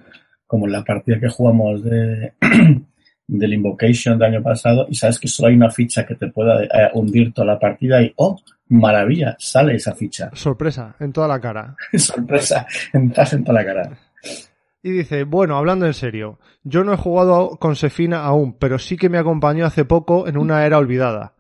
[0.46, 2.34] como en la partida que jugamos de
[3.28, 6.64] del Invocation del año pasado, y sabes que solo hay una ficha que te pueda
[6.64, 8.38] eh, hundir toda la partida y ¡oh!
[8.70, 10.32] Maravilla, sale esa ficha.
[10.34, 11.76] Sorpresa, en toda la cara.
[11.94, 14.00] Sorpresa, entras en toda la cara.
[14.82, 18.98] Y dice, bueno, hablando en serio, yo no he jugado con Sefina aún, pero sí
[18.98, 21.34] que me acompañó hace poco en una era olvidada.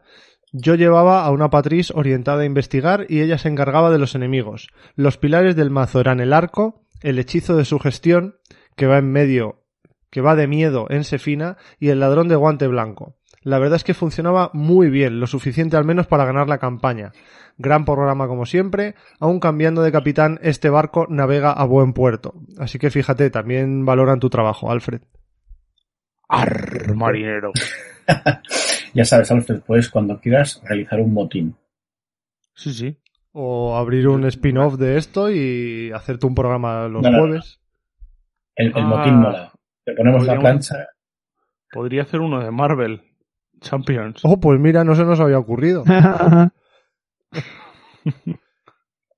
[0.51, 4.69] Yo llevaba a una patriz orientada a investigar y ella se encargaba de los enemigos.
[4.95, 8.38] Los pilares del mazo eran el arco, el hechizo de sugestión,
[8.75, 9.63] que va en medio,
[10.09, 13.17] que va de miedo en Sefina, y el ladrón de guante blanco.
[13.45, 17.12] La verdad es que funcionaba muy bien, lo suficiente al menos para ganar la campaña.
[17.60, 22.34] Gran programa como siempre, aún cambiando de capitán, este barco navega a buen puerto.
[22.58, 25.01] Así que fíjate, también valoran tu trabajo, Alfred.
[26.27, 27.51] Arr, marinero.
[28.95, 31.55] ya sabes, Alfred, puedes cuando quieras realizar un motín.
[32.55, 32.97] Sí, sí.
[33.31, 37.60] O abrir un spin-off de esto y hacerte un programa los jueves.
[38.55, 39.53] El, motín mola.
[39.84, 40.88] Te ponemos la plancha.
[41.71, 43.03] Podría hacer uno de Marvel
[43.62, 44.22] Champions.
[44.24, 45.84] Oh, pues mira, no se nos había ocurrido.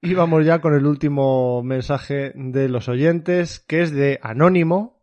[0.02, 5.02] Y vamos ya con el último mensaje de los oyentes, que es de Anónimo,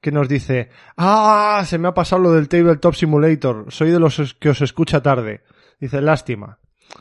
[0.00, 4.34] que nos dice, ah, se me ha pasado lo del Tabletop Simulator, soy de los
[4.38, 5.42] que os escucha tarde.
[5.80, 6.58] Dice, lástima.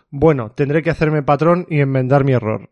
[0.09, 2.71] Bueno, tendré que hacerme patrón y enmendar mi error.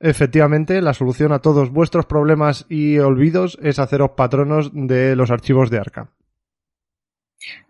[0.00, 5.70] Efectivamente, la solución a todos vuestros problemas y olvidos es haceros patronos de los archivos
[5.70, 6.10] de Arca.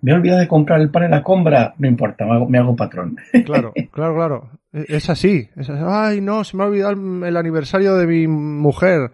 [0.03, 1.75] Me he olvidado de comprar el pan en la compra.
[1.79, 3.17] No importa, me hago, me hago patrón.
[3.45, 4.51] Claro, claro, claro.
[4.73, 5.49] Es así.
[5.57, 5.83] Es así.
[5.87, 6.93] Ay, no, se me ha olvidado
[7.27, 9.13] el aniversario de mi mujer.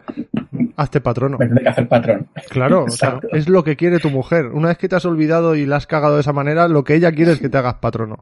[0.76, 1.36] Hazte patrono.
[1.38, 2.28] Me tendré que hacer patrón.
[2.48, 4.46] Claro, o sea, es lo que quiere tu mujer.
[4.46, 6.94] Una vez que te has olvidado y la has cagado de esa manera, lo que
[6.94, 8.18] ella quiere es que te hagas patrono.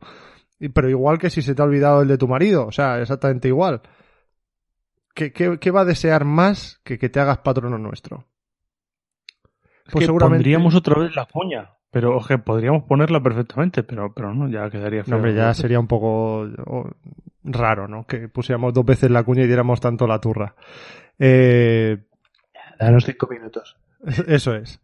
[0.58, 3.00] Y- Pero igual que si se te ha olvidado el de tu marido, o sea,
[3.00, 3.80] exactamente igual.
[5.14, 8.24] ¿Qué, qué, qué va a desear más que que te hagas patrono nuestro?
[9.86, 11.70] Es Pues que seguramente- pondríamos otra vez la cuña.
[11.90, 15.12] Pero, oje, podríamos ponerla perfectamente, pero, pero no, ya quedaría feo.
[15.12, 16.46] No, hombre, ya sería un poco
[17.44, 18.06] raro, ¿no?
[18.06, 20.54] Que pusiéramos dos veces la cuña y diéramos tanto la turra.
[21.18, 21.96] Eh,
[22.78, 23.76] Danos cinco minutos.
[24.28, 24.80] Eso es.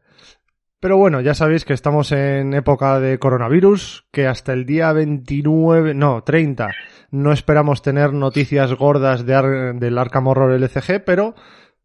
[0.81, 5.95] Pero bueno, ya sabéis que estamos en época de coronavirus, que hasta el día 29,
[5.95, 6.69] no, 30,
[7.11, 11.35] no esperamos tener noticias gordas de Ar- del Arkham Horror LCG, pero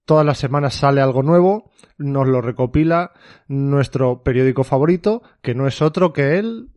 [0.09, 1.69] todas las semanas sale algo nuevo,
[1.99, 3.11] nos lo recopila
[3.47, 6.71] nuestro periódico favorito, que no es otro que el...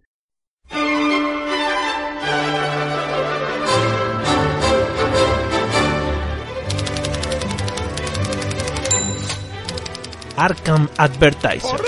[10.37, 11.81] Arkham Advertiser.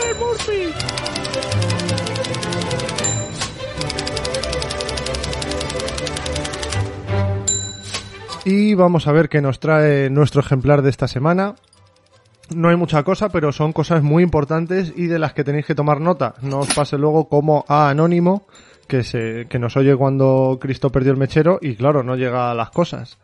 [8.45, 11.55] Y vamos a ver qué nos trae nuestro ejemplar de esta semana.
[12.55, 15.75] No hay mucha cosa, pero son cosas muy importantes y de las que tenéis que
[15.75, 16.35] tomar nota.
[16.43, 18.47] No os pase luego como a Anónimo,
[18.87, 22.55] que, se, que nos oye cuando Cristo perdió el mechero y claro, no llega a
[22.55, 23.17] las cosas.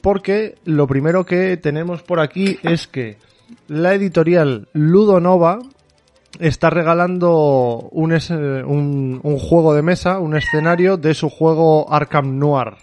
[0.00, 3.18] Porque lo primero que tenemos por aquí es que
[3.68, 5.58] la editorial Ludonova
[6.40, 12.38] está regalando un, es- un, un juego de mesa, un escenario de su juego Arkham
[12.38, 12.74] Noir.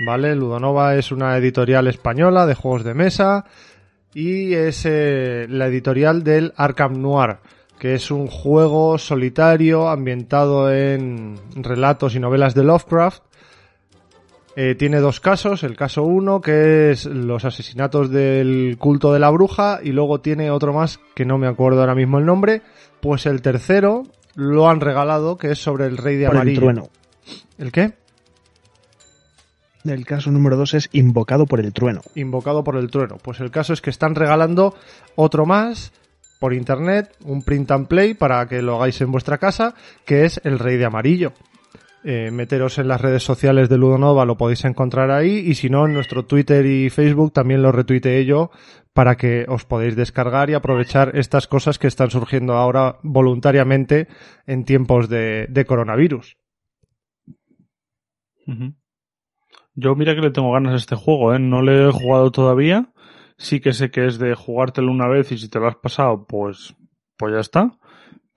[0.00, 0.36] ¿Vale?
[0.36, 3.44] Ludonova es una editorial española de juegos de mesa
[4.14, 7.38] y es eh, la editorial del Arkham Noir,
[7.78, 13.22] que es un juego solitario ambientado en relatos y novelas de Lovecraft.
[14.56, 19.30] Eh, tiene dos casos, el caso uno que es los asesinatos del culto de la
[19.30, 22.62] bruja y luego tiene otro más que no me acuerdo ahora mismo el nombre,
[23.00, 26.88] pues el tercero lo han regalado que es sobre el rey de Por el trueno.
[27.56, 27.94] ¿El qué?
[29.84, 32.00] El caso número dos es invocado por el trueno.
[32.14, 33.16] invocado por el trueno.
[33.22, 34.74] Pues el caso es que están regalando
[35.16, 35.92] otro más
[36.40, 40.40] por internet, un print and play para que lo hagáis en vuestra casa, que es
[40.44, 41.32] el Rey de Amarillo.
[42.04, 45.86] Eh, meteros en las redes sociales de Ludonova, lo podéis encontrar ahí, y si no,
[45.86, 48.50] en nuestro Twitter y Facebook también lo retuiteé yo
[48.92, 54.06] para que os podéis descargar y aprovechar estas cosas que están surgiendo ahora voluntariamente
[54.46, 56.36] en tiempos de, de coronavirus.
[59.80, 61.38] Yo mira que le tengo ganas a este juego, ¿eh?
[61.38, 62.92] No le he jugado todavía.
[63.36, 66.26] Sí que sé que es de jugártelo una vez y si te lo has pasado,
[66.26, 66.74] pues,
[67.16, 67.77] pues ya está.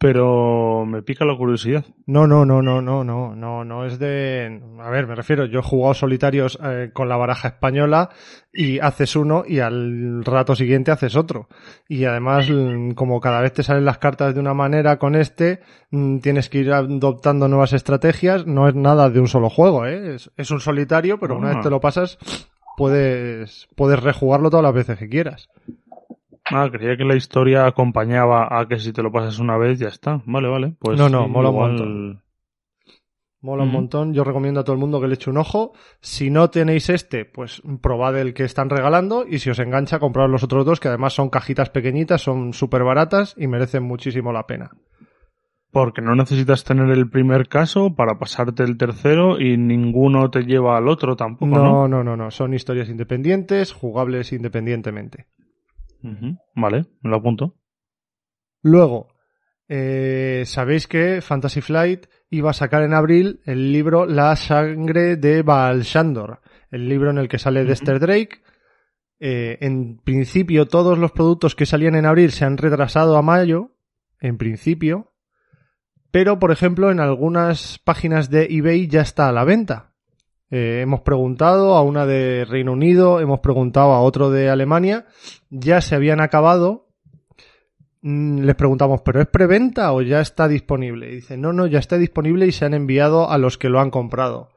[0.02, 1.86] Pero me pica la curiosidad.
[2.08, 4.60] No, no, no, no, no, no, no, no es de...
[4.80, 8.10] A ver, me refiero, yo he jugado solitarios eh, con la baraja española
[8.52, 11.50] y haces uno y al rato siguiente haces otro.
[11.88, 15.60] Y además, mm, como cada vez te salen las cartas de una manera con este,
[15.92, 18.48] mm, tienes que ir adoptando nuevas estrategias.
[18.48, 20.16] No es nada de un solo juego, ¿eh?
[20.16, 21.54] Es, es un solitario, pero una Ah.
[21.54, 22.18] vez te lo pasas,
[22.76, 25.48] puedes, puedes rejugarlo todas las veces que quieras.
[26.52, 29.88] Ah, creía que la historia acompañaba a que si te lo pasas una vez ya
[29.88, 30.22] está.
[30.26, 30.76] Vale, vale.
[30.80, 32.22] Pues No, no, sí, mola un montón.
[33.42, 34.14] Mola un montón.
[34.14, 35.74] Yo recomiendo a todo el mundo que le eche un ojo.
[36.00, 39.26] Si no tenéis este, pues probad el que están regalando.
[39.28, 42.84] Y si os engancha, comprad los otros dos, que además son cajitas pequeñitas, son súper
[42.84, 44.72] baratas y merecen muchísimo la pena.
[45.72, 50.78] Porque no necesitas tener el primer caso para pasarte el tercero y ninguno te lleva
[50.78, 51.64] al otro tampoco, ¿no?
[51.64, 52.30] No, no, no, no.
[52.30, 55.28] Son historias independientes, jugables independientemente.
[56.56, 57.56] Vale, me lo apunto.
[58.62, 59.08] Luego,
[59.68, 65.42] eh, sabéis que Fantasy Flight iba a sacar en abril el libro La sangre de
[65.42, 68.42] Baal Shandor, el libro en el que sale Dexter Drake.
[69.20, 73.72] Eh, en principio, todos los productos que salían en abril se han retrasado a mayo,
[74.20, 75.14] en principio,
[76.12, 79.94] pero por ejemplo, en algunas páginas de eBay ya está a la venta.
[80.50, 85.06] Eh, hemos preguntado a una de Reino Unido, hemos preguntado a otro de Alemania,
[85.52, 86.88] ya se habían acabado.
[88.02, 91.12] Mm, Les preguntamos, ¿pero es preventa o ya está disponible?
[91.12, 93.80] Y dicen, no, no, ya está disponible y se han enviado a los que lo
[93.80, 94.50] han comprado.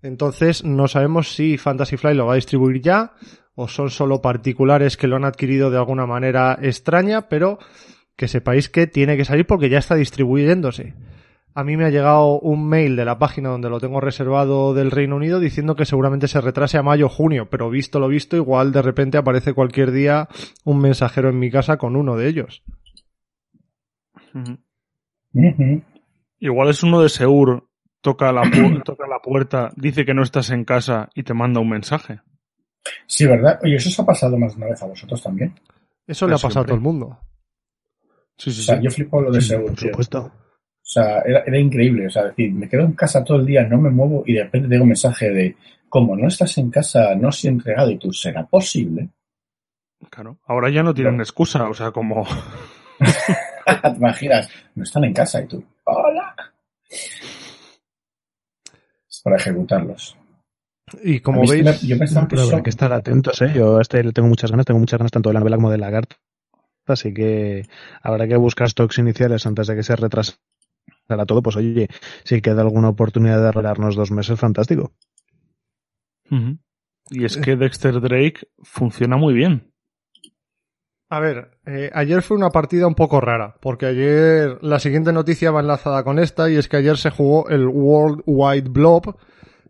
[0.00, 3.14] Entonces no sabemos si Fantasy Flight lo va a distribuir ya
[3.56, 7.58] o son solo particulares que lo han adquirido de alguna manera extraña, pero
[8.14, 10.94] que sepáis que tiene que salir porque ya está distribuyéndose.
[11.54, 14.90] A mí me ha llegado un mail de la página donde lo tengo reservado del
[14.92, 18.36] Reino Unido diciendo que seguramente se retrase a mayo o junio, pero visto lo visto,
[18.36, 20.28] igual de repente aparece cualquier día
[20.64, 22.62] un mensajero en mi casa con uno de ellos.
[26.38, 27.64] Igual es uno de Seur,
[28.00, 31.60] toca la, pu- toca la puerta, dice que no estás en casa y te manda
[31.60, 32.20] un mensaje.
[33.06, 33.58] Sí, ¿verdad?
[33.64, 35.54] Oye, eso os ha pasado más de una vez a vosotros también.
[36.06, 37.18] Eso le ha pasado a todo el mundo.
[38.36, 38.84] Sí, sí, O sea, sí.
[38.84, 39.72] yo flipo lo de Sí, seguro.
[39.74, 40.32] por supuesto.
[40.88, 42.06] O sea, era, era increíble.
[42.06, 44.44] O sea, decir, me quedo en casa todo el día, no me muevo y de
[44.44, 45.54] repente tengo un mensaje de,
[45.90, 49.10] como no estás en casa, no se ha entregado y tú, ¿será posible?
[50.10, 50.38] Claro.
[50.46, 51.22] Ahora ya no tienen No.
[51.22, 52.26] excusa, o sea, como...
[53.82, 54.48] ¿Te imaginas?
[54.74, 56.34] No están en casa y tú, hola.
[59.10, 60.16] Es para ejecutarlos.
[61.04, 63.52] Y como mí es que veis, me- yo pensaba que eso- que estar atentos, ¿eh?
[63.54, 65.70] Yo a este le tengo muchas ganas, tengo muchas ganas tanto de la novela como
[65.70, 66.16] de la carta.
[66.86, 67.66] Así que
[68.02, 69.94] habrá que buscar stocks iniciales antes de que se
[71.08, 71.42] retrasara todo.
[71.42, 71.88] Pues oye,
[72.24, 74.92] si queda alguna oportunidad de arreglarnos dos meses, fantástico.
[77.10, 79.72] Y es que Dexter Drake funciona muy bien.
[81.10, 85.50] A ver, eh, ayer fue una partida un poco rara, porque ayer la siguiente noticia
[85.50, 89.16] va enlazada con esta y es que ayer se jugó el World Wide Blob,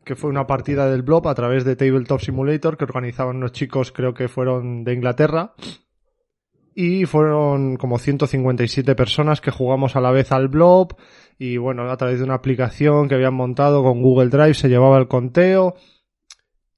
[0.05, 3.92] que fue una partida del Blob a través de Tabletop Simulator que organizaban unos chicos,
[3.92, 5.55] creo que fueron de Inglaterra,
[6.80, 10.94] y fueron como 157 personas que jugamos a la vez al Blob
[11.36, 14.96] y bueno, a través de una aplicación que habían montado con Google Drive se llevaba
[14.98, 15.74] el conteo.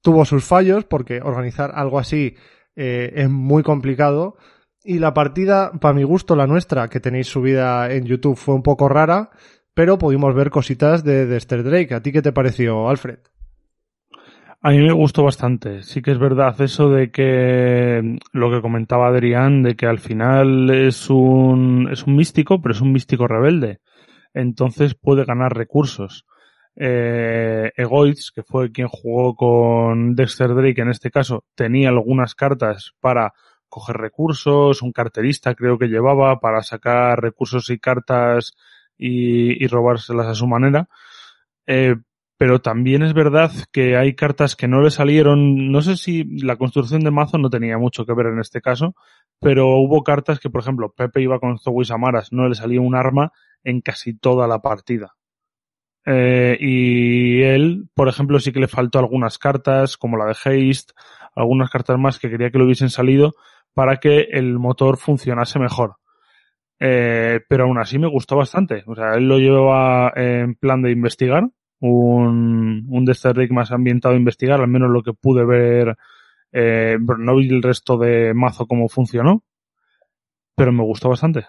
[0.01, 2.33] Tuvo sus fallos porque organizar algo así
[2.75, 4.37] eh, es muy complicado.
[4.83, 8.63] Y la partida, para mi gusto, la nuestra, que tenéis subida en YouTube, fue un
[8.63, 9.29] poco rara,
[9.75, 11.93] pero pudimos ver cositas de Dexter Drake.
[11.93, 13.19] ¿A ti qué te pareció, Alfred?
[14.63, 15.81] A mí me gustó bastante.
[15.81, 20.69] Sí que es verdad eso de que lo que comentaba Adrián, de que al final
[20.69, 23.79] es un, es un místico, pero es un místico rebelde.
[24.35, 26.25] Entonces puede ganar recursos.
[26.75, 32.93] Eh, Egoitz, que fue quien jugó con Dexter Drake en este caso, tenía algunas cartas
[32.99, 33.33] para
[33.67, 38.53] coger recursos, un carterista creo que llevaba para sacar recursos y cartas
[38.97, 40.87] y, y robárselas a su manera.
[41.65, 41.95] Eh,
[42.41, 46.55] pero también es verdad que hay cartas que no le salieron, no sé si la
[46.55, 48.95] construcción de mazo no tenía mucho que ver en este caso,
[49.39, 52.95] pero hubo cartas que, por ejemplo, Pepe iba con Zowis Amaras, no le salía un
[52.95, 53.31] arma
[53.63, 55.13] en casi toda la partida.
[56.03, 60.93] Eh, y él, por ejemplo, sí que le faltó algunas cartas, como la de Haste,
[61.35, 63.33] algunas cartas más que quería que le hubiesen salido
[63.75, 65.97] para que el motor funcionase mejor.
[66.79, 68.83] Eh, pero aún así me gustó bastante.
[68.87, 71.43] O sea, él lo llevaba en plan de investigar,
[71.81, 75.97] un, un Dexter Drake más ambientado a investigar, al menos lo que pude ver,
[76.51, 79.43] eh, no vi el resto de mazo cómo funcionó,
[80.55, 81.45] pero me gustó bastante.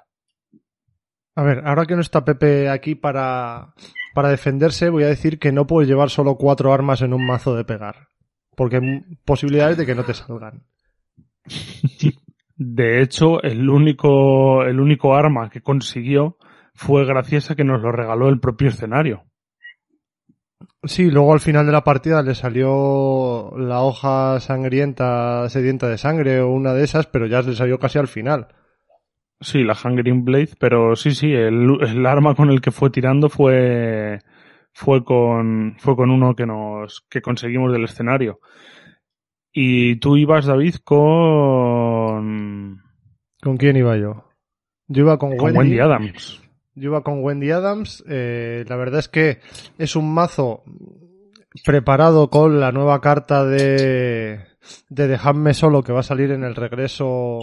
[1.35, 3.75] A ver, ahora que no está Pepe aquí para,
[4.15, 7.55] para defenderse, voy a decir que no puedes llevar solo cuatro armas en un mazo
[7.55, 8.09] de pegar.
[8.55, 10.65] Porque hay posibilidades de que no te salgan.
[12.55, 16.37] De hecho, el único, el único arma que consiguió
[16.75, 19.25] fue gracias a que nos lo regaló el propio escenario.
[20.85, 26.41] Sí, luego al final de la partida le salió la hoja sangrienta, sedienta de sangre
[26.41, 28.49] o una de esas, pero ya le salió casi al final.
[29.41, 33.29] Sí, la Hungering Blade, pero sí, sí, el, el arma con el que fue tirando
[33.29, 34.21] fue,
[34.73, 38.41] fue con, fue con uno que nos, que conseguimos del escenario.
[39.53, 42.83] Y tú ibas, David, con,
[43.43, 44.25] ¿Con quién iba yo?
[44.87, 46.42] Yo iba con, con Wendy Adams.
[46.75, 48.03] Yo iba con Wendy Adams.
[48.09, 49.41] eh, la verdad es que
[49.79, 50.65] es un mazo
[51.65, 54.41] preparado con la nueva carta de,
[54.89, 57.41] de Dejadme solo que va a salir en el regreso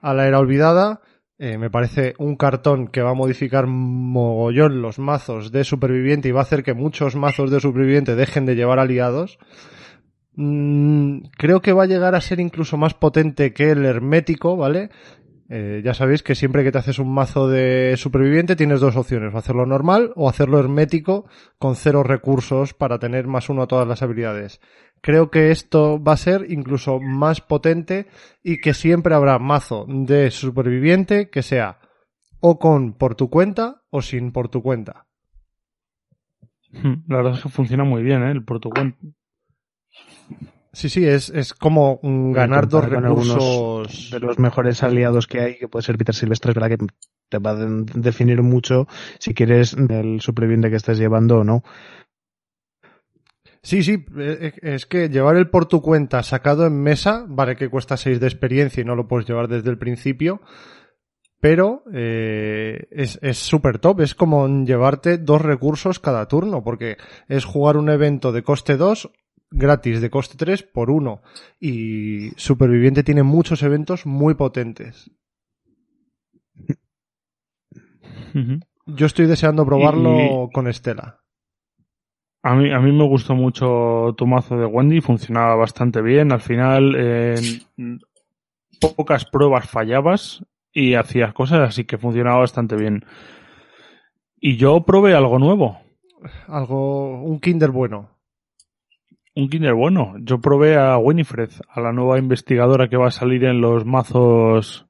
[0.00, 1.00] a la era olvidada.
[1.40, 6.32] Eh, me parece un cartón que va a modificar mogollón los mazos de superviviente y
[6.32, 9.38] va a hacer que muchos mazos de superviviente dejen de llevar aliados.
[10.34, 14.90] Mm, creo que va a llegar a ser incluso más potente que el hermético, ¿vale?
[15.50, 19.32] Eh, ya sabéis que siempre que te haces un mazo de superviviente tienes dos opciones,
[19.32, 21.26] o hacerlo normal o hacerlo hermético
[21.58, 24.60] con cero recursos para tener más uno a todas las habilidades.
[25.00, 28.08] Creo que esto va a ser incluso más potente
[28.42, 31.78] y que siempre habrá mazo de superviviente que sea
[32.40, 35.06] o con por tu cuenta o sin por tu cuenta.
[36.72, 38.30] La verdad es que funciona muy bien, ¿eh?
[38.30, 38.92] El portugués.
[40.72, 44.10] Sí, sí, es, es como ganar dos recursos.
[44.10, 46.86] de los mejores aliados que hay, que puede ser Peter Silvestre, es verdad que
[47.28, 48.86] te va a de- definir mucho
[49.18, 51.62] si quieres del superviviente que estés llevando o no.
[53.62, 57.68] Sí, sí, eh, es que llevar el por tu cuenta sacado en mesa, vale que
[57.68, 60.40] cuesta 6 de experiencia y no lo puedes llevar desde el principio,
[61.40, 66.96] pero eh, es súper top, es como llevarte dos recursos cada turno, porque
[67.28, 69.10] es jugar un evento de coste 2
[69.50, 71.22] gratis de coste 3 por 1
[71.60, 75.10] y Superviviente tiene muchos eventos muy potentes.
[78.86, 81.20] Yo estoy deseando probarlo con Estela.
[82.42, 86.32] A mí, a mí me gustó mucho tu mazo de Wendy, funcionaba bastante bien.
[86.32, 88.00] Al final, en
[88.80, 93.04] pocas pruebas fallabas y hacías cosas, así que funcionaba bastante bien.
[94.40, 95.80] Y yo probé algo nuevo.
[96.46, 98.17] Algo, un Kinder bueno.
[99.38, 100.16] Un Kinder bueno.
[100.18, 104.88] Yo probé a Winifred, a la nueva investigadora que va a salir en los mazos,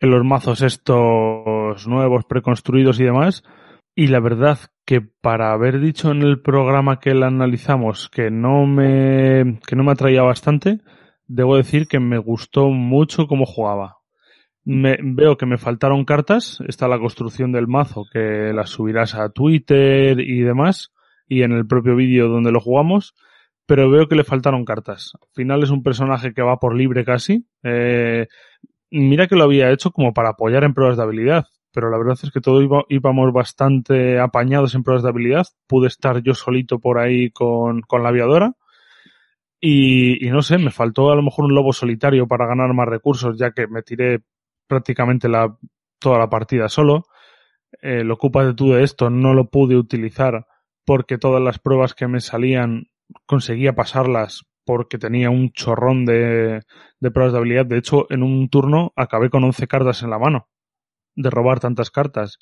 [0.00, 3.44] en los mazos estos nuevos preconstruidos y demás.
[3.94, 8.66] Y la verdad que para haber dicho en el programa que la analizamos que no
[8.66, 10.80] me, que no me atraía bastante,
[11.28, 13.98] debo decir que me gustó mucho cómo jugaba.
[14.64, 19.28] Me, veo que me faltaron cartas, está la construcción del mazo que las subirás a
[19.28, 20.92] Twitter y demás,
[21.28, 23.14] y en el propio vídeo donde lo jugamos,
[23.66, 25.12] pero veo que le faltaron cartas.
[25.20, 27.46] Al final es un personaje que va por libre casi.
[27.62, 28.28] Eh,
[28.90, 32.18] mira que lo había hecho como para apoyar en pruebas de habilidad, pero la verdad
[32.22, 35.46] es que todos íbamos bastante apañados en pruebas de habilidad.
[35.66, 38.54] Pude estar yo solito por ahí con, con la aviadora.
[39.60, 42.86] Y, y, no sé, me faltó a lo mejor un lobo solitario para ganar más
[42.86, 44.20] recursos, ya que me tiré
[44.68, 45.56] prácticamente la,
[45.98, 47.06] toda la partida solo.
[47.82, 50.46] Eh, lo ocupas de tú de esto, no lo pude utilizar
[50.84, 52.88] porque todas las pruebas que me salían
[53.26, 56.62] conseguía pasarlas porque tenía un chorrón de,
[57.00, 57.66] de pruebas de habilidad.
[57.66, 60.48] De hecho, en un turno acabé con 11 cartas en la mano
[61.14, 62.38] de robar tantas cartas.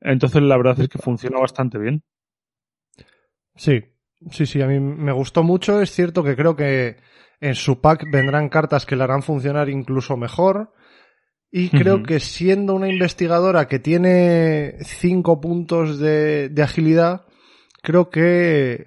[0.00, 2.02] Entonces la verdad es que funciona bastante bien.
[3.54, 3.84] Sí,
[4.30, 5.80] sí, sí, a mí me gustó mucho.
[5.80, 6.96] Es cierto que creo que
[7.40, 10.72] en su pack vendrán cartas que le harán funcionar incluso mejor.
[11.52, 17.26] Y creo que siendo una investigadora que tiene cinco puntos de, de agilidad,
[17.82, 18.84] creo que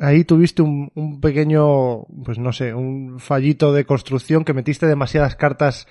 [0.00, 5.36] ahí tuviste un, un, pequeño, pues no sé, un fallito de construcción que metiste demasiadas
[5.36, 5.86] cartas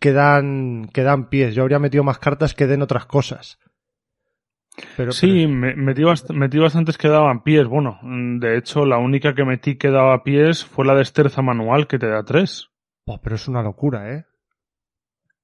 [0.00, 1.54] que dan, que dan pies.
[1.54, 3.58] Yo habría metido más cartas que den otras cosas.
[4.96, 7.66] Pero, sí, Me, metí, bast metí, bastantes que daban pies.
[7.66, 11.98] Bueno, de hecho, la única que metí que daba pies fue la desterza manual, que
[11.98, 12.70] te da tres.
[13.06, 14.24] Oh, pero es una locura, ¿eh?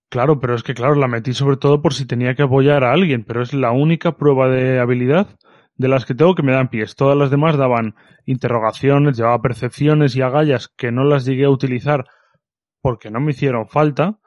[0.09, 2.93] Claro, pero es que, claro, la metí sobre todo por si tenía que apoyar a
[2.93, 5.27] alguien, pero es la única prueba de habilidad
[5.77, 6.95] de las que tengo que me dan pies.
[6.97, 12.05] Todas las demás daban interrogaciones, llevaba percepciones y agallas que no las llegué a utilizar
[12.81, 14.19] porque no me hicieron falta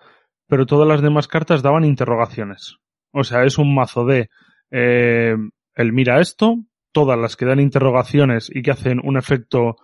[0.50, 2.78] pero todas las demás cartas daban interrogaciones.
[3.12, 4.30] O sea, es un mazo de
[4.72, 5.36] eh,
[5.76, 6.58] el mira esto,
[6.92, 9.76] todas las que dan interrogaciones y que hacen un efecto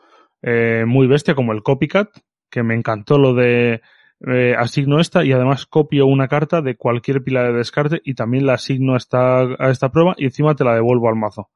[0.42, 2.10] eh, muy bestia, como el copycat,
[2.50, 3.82] que me encantó lo de
[4.22, 8.46] eh, asigno esta y además copio una carta de cualquier pila de descarte y también
[8.46, 11.50] la asigno a esta, a esta prueba y encima te la devuelvo al mazo.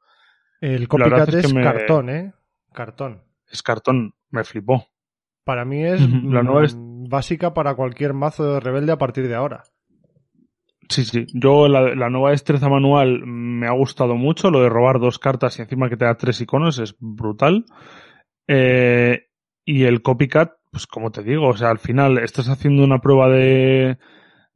[0.62, 2.34] El copycat es, cartón, ¿eh?
[2.74, 3.24] Cartón.
[3.49, 4.88] Es cartón, me flipó.
[5.45, 9.36] Para mí es, la nueva es básica para cualquier mazo de rebelde a partir de
[9.36, 9.64] ahora.
[10.89, 11.26] Sí, sí.
[11.34, 14.49] Yo la, la, nueva destreza manual me ha gustado mucho.
[14.49, 17.66] Lo de robar dos cartas y encima que te da tres iconos es brutal.
[18.47, 19.28] Eh,
[19.64, 23.30] y el copycat, pues como te digo, o sea, al final estás haciendo una prueba
[23.30, 23.97] de,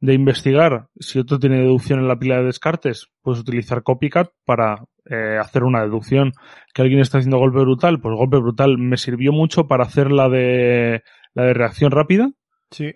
[0.00, 0.88] de investigar.
[0.98, 5.64] Si otro tiene deducción en la pila de descartes, puedes utilizar copycat para eh, hacer
[5.64, 6.32] una deducción.
[6.72, 10.28] Que alguien está haciendo golpe brutal, pues golpe brutal me sirvió mucho para hacer la
[10.28, 11.02] de
[11.34, 12.30] la de reacción rápida
[12.70, 12.92] Sí.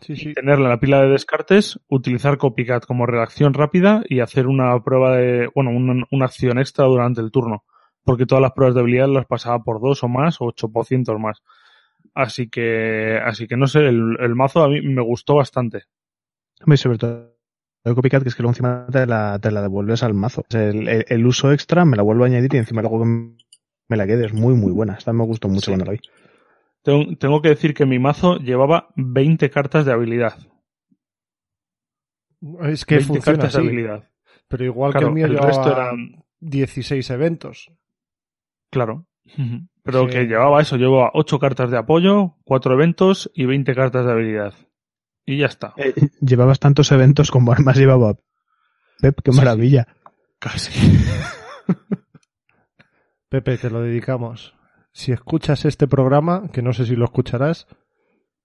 [0.00, 0.32] Sí, sí.
[0.32, 5.16] Tenerla en la pila de descartes, utilizar copycat como reacción rápida y hacer una prueba
[5.16, 7.62] de, bueno, una, una acción extra durante el turno.
[8.02, 10.86] Porque todas las pruebas de habilidad las pasaba por dos o más, o ocho por
[10.86, 11.42] ciento más.
[12.14, 15.84] Así que, así que no sé, el, el, mazo a mí me gustó bastante.
[16.66, 17.32] Me sobre todo
[17.84, 20.44] el copycat, que es que luego encima te la, te la devuelves al mazo.
[20.50, 24.06] El, el, el, uso extra me la vuelvo a añadir y encima luego me la
[24.06, 24.26] quede.
[24.26, 24.94] Es muy, muy buena.
[24.94, 25.70] Esta me gustó mucho sí.
[25.72, 26.00] cuando la vi.
[27.16, 30.36] Tengo que decir que mi mazo llevaba 20 cartas de habilidad.
[32.62, 33.62] Es que 20 funciona cartas así.
[33.62, 34.10] de habilidad.
[34.48, 37.72] Pero igual claro, que el mío el llevaba resto eran 16 eventos.
[38.70, 39.06] Claro.
[39.82, 40.10] Pero sí.
[40.10, 44.54] que llevaba eso, llevaba 8 cartas de apoyo, 4 eventos y 20 cartas de habilidad.
[45.24, 45.74] Y ya está.
[45.76, 48.16] Eh, llevabas tantos eventos como además llevaba
[49.00, 49.88] Pep, qué maravilla.
[50.38, 50.72] Casi.
[53.28, 54.54] Pepe, te lo dedicamos
[54.92, 57.66] si escuchas este programa, que no sé si lo escucharás,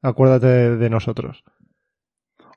[0.02, 1.44] acuérdate de, de nosotros.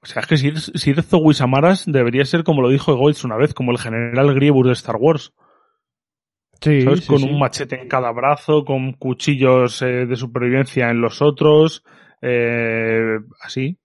[0.03, 3.25] O sea, es que si, si eres Zowis Amaras, debería ser como lo dijo Goitz
[3.25, 5.35] una vez, como el general Grievous de Star Wars.
[6.61, 7.01] Sí, ¿sabes?
[7.01, 7.25] sí, con sí.
[7.31, 11.83] un machete en cada brazo, con cuchillos eh, de supervivencia en los otros,
[12.23, 13.79] eh, así.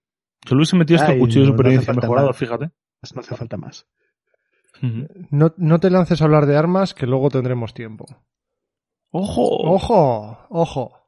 [0.45, 2.37] Yo le hubiese metido este Ay, cuchillo de no- no hace supervivencia falta mejorado, más.
[2.37, 2.65] fíjate.
[3.13, 3.87] No hace falta más.
[5.31, 8.05] No, no te lances a hablar de armas, que luego tendremos tiempo.
[9.11, 9.45] ¡Ojo!
[9.63, 11.01] Ojo, ojo.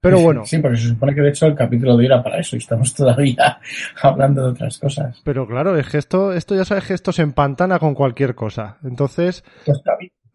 [0.00, 2.54] Pero bueno, Sí, porque se supone que de hecho el capítulo de era para eso
[2.54, 3.58] y estamos todavía
[4.02, 5.20] hablando de otras cosas.
[5.24, 8.78] pero claro, es que esto, esto ya sabes que esto se empantana con cualquier cosa.
[8.84, 9.82] Entonces, Pues,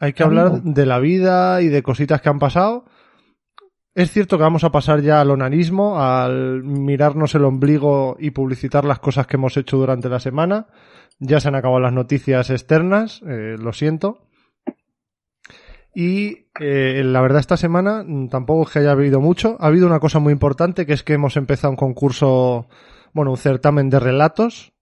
[0.02, 2.86] hay que hablar de la vida y de cositas que han pasado.
[3.94, 8.84] Es cierto que vamos a pasar ya al onanismo, al mirarnos el ombligo y publicitar
[8.84, 10.66] las cosas que hemos hecho durante la semana.
[11.20, 14.26] Ya se han acabado las noticias externas, eh, lo siento.
[15.94, 19.56] Y eh, la verdad esta semana mm, tampoco es que haya habido mucho.
[19.60, 22.68] Ha habido una cosa muy importante que es que hemos empezado un concurso,
[23.14, 24.74] bueno, un certamen de relatos.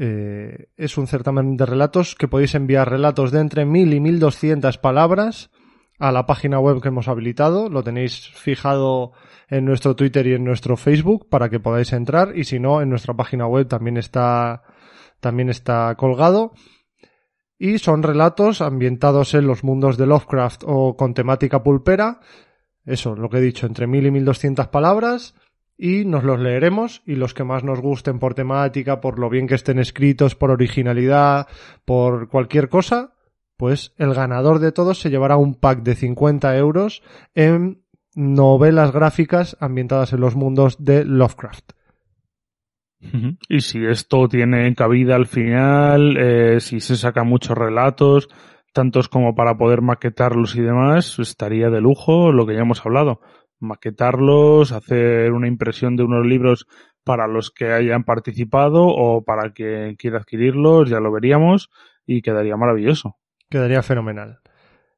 [0.00, 4.78] Eh, es un certamen de relatos que podéis enviar relatos de entre 1000 y 1200
[4.78, 5.50] palabras
[5.98, 7.68] a la página web que hemos habilitado.
[7.68, 9.10] Lo tenéis fijado
[9.48, 12.90] en nuestro Twitter y en nuestro Facebook para que podáis entrar y si no en
[12.90, 14.62] nuestra página web también está
[15.18, 16.52] también está colgado.
[17.58, 22.20] Y son relatos ambientados en los mundos de Lovecraft o con temática pulpera.
[22.84, 25.34] Eso, lo que he dicho, entre 1000 y 1200 palabras
[25.78, 29.46] y nos los leeremos y los que más nos gusten por temática, por lo bien
[29.46, 31.46] que estén escritos, por originalidad,
[31.84, 33.14] por cualquier cosa,
[33.56, 37.02] pues el ganador de todos se llevará un pack de 50 euros
[37.34, 41.72] en novelas gráficas ambientadas en los mundos de Lovecraft.
[43.48, 48.28] Y si esto tiene cabida al final, eh, si se sacan muchos relatos,
[48.72, 53.20] tantos como para poder maquetarlos y demás, estaría de lujo lo que ya hemos hablado.
[53.60, 56.66] Maquetarlos, hacer una impresión de unos libros
[57.04, 61.70] para los que hayan participado o para quien quiera adquirirlos, ya lo veríamos
[62.06, 63.16] y quedaría maravilloso.
[63.48, 64.40] Quedaría fenomenal.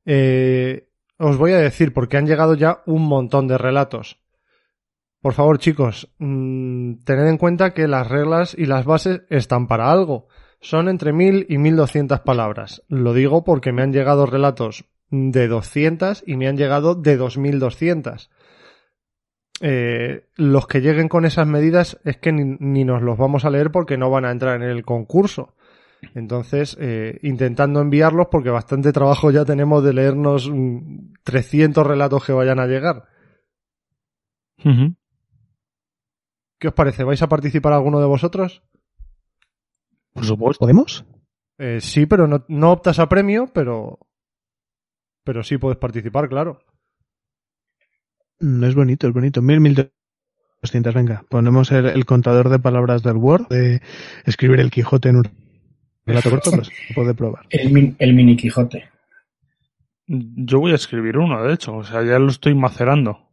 [0.05, 0.89] Eh,
[1.19, 4.19] os voy a decir, porque han llegado ya un montón de relatos.
[5.21, 9.93] Por favor, chicos, mmm, tened en cuenta que las reglas y las bases están para
[9.93, 10.29] algo.
[10.61, 12.83] Son entre 1000 y 1200 palabras.
[12.89, 18.31] Lo digo porque me han llegado relatos de 200 y me han llegado de 2200.
[19.61, 23.51] Eh, los que lleguen con esas medidas es que ni, ni, nos los vamos a
[23.51, 25.55] leer porque no van a entrar en el concurso.
[26.15, 32.33] Entonces, eh, intentando enviarlos porque bastante trabajo ya tenemos de leernos mm, 300 relatos que
[32.33, 33.05] vayan a llegar.
[34.65, 34.97] Uh -huh.
[36.59, 37.05] ¿Qué os parece?
[37.05, 38.63] ¿Vais a participar alguno de vosotros?
[40.13, 40.61] Por supuesto.
[40.61, 41.05] ¿Podemos?
[41.59, 43.99] Eh, sí, pero no, no, optas a premio, pero.
[45.25, 46.61] Pero sí puedes participar, claro.
[48.41, 49.43] No es bonito, es bonito.
[49.43, 49.91] Mil, mil
[50.63, 51.25] doscientas, venga.
[51.29, 53.83] Ponemos el, el, contador de palabras del Word, de
[54.25, 55.29] escribir el Quijote en un
[56.07, 57.45] relato corto, pues se puede probar.
[57.51, 58.89] El, min, el mini Quijote.
[60.07, 61.77] Yo voy a escribir uno, de hecho.
[61.77, 63.29] O sea, ya lo estoy macerando.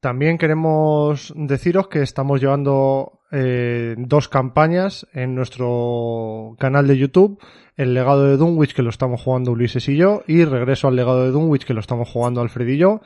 [0.00, 7.42] También queremos deciros que estamos llevando eh, dos campañas en nuestro canal de YouTube.
[7.76, 11.24] El legado de Dunwich, que lo estamos jugando Ulises y yo, y regreso al legado
[11.24, 13.00] de Dunwich, que lo estamos jugando Alfred y yo.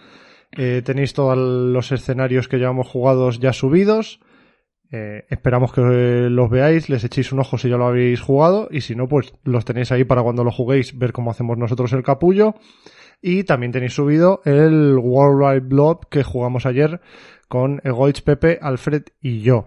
[0.56, 4.20] Eh, tenéis todos los escenarios que llevamos jugados ya subidos.
[4.90, 8.82] Eh, esperamos que los veáis, les echéis un ojo si ya lo habéis jugado, y
[8.82, 12.02] si no, pues los tenéis ahí para cuando lo juguéis, ver cómo hacemos nosotros el
[12.02, 12.54] capullo.
[13.22, 17.00] Y también tenéis subido el World Wide Blob que jugamos ayer
[17.48, 19.66] con Egoich, Pepe, Alfred y yo.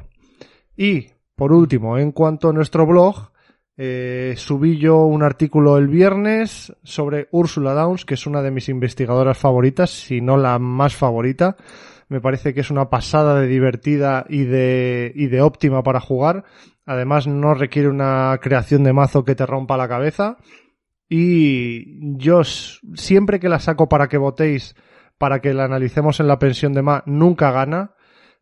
[0.76, 3.32] Y, por último, en cuanto a nuestro blog,
[3.78, 8.70] eh, subí yo un artículo el viernes sobre Ursula Downs, que es una de mis
[8.70, 11.58] investigadoras favoritas, si no la más favorita.
[12.08, 16.46] Me parece que es una pasada de divertida y de, y de óptima para jugar.
[16.86, 20.38] Además, no requiere una creación de mazo que te rompa la cabeza.
[21.10, 24.76] Y yo siempre que la saco para que votéis,
[25.18, 27.96] para que la analicemos en la pensión de Ma, nunca gana.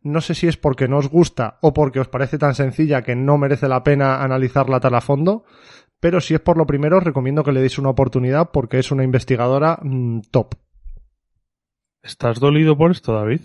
[0.04, 3.16] No sé si es porque no os gusta o porque os parece tan sencilla que
[3.16, 5.44] no merece la pena analizarla tan a fondo.
[5.98, 8.92] Pero si es por lo primero, os recomiendo que le deis una oportunidad porque es
[8.92, 10.54] una investigadora mmm, top.
[12.02, 13.40] ¿Estás dolido por esto, David?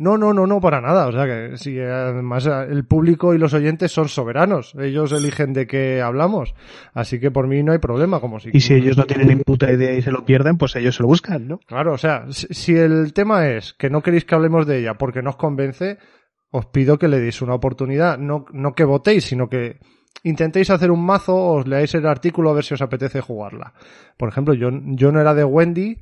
[0.00, 1.08] No, no, no, no, para nada.
[1.08, 4.74] O sea que sí, además el público y los oyentes son soberanos.
[4.80, 6.54] Ellos eligen de qué hablamos.
[6.94, 8.18] Así que por mí no hay problema.
[8.18, 8.48] Como si...
[8.50, 11.02] Y si ellos no tienen ni puta idea y se lo pierden, pues ellos se
[11.02, 11.58] lo buscan, ¿no?
[11.58, 15.20] Claro, o sea, si el tema es que no queréis que hablemos de ella porque
[15.20, 15.98] no os convence,
[16.50, 18.16] os pido que le deis una oportunidad.
[18.16, 19.80] No, no que votéis, sino que
[20.22, 23.74] intentéis hacer un mazo, os leáis el artículo a ver si os apetece jugarla.
[24.16, 25.98] Por ejemplo, yo, yo no era de Wendy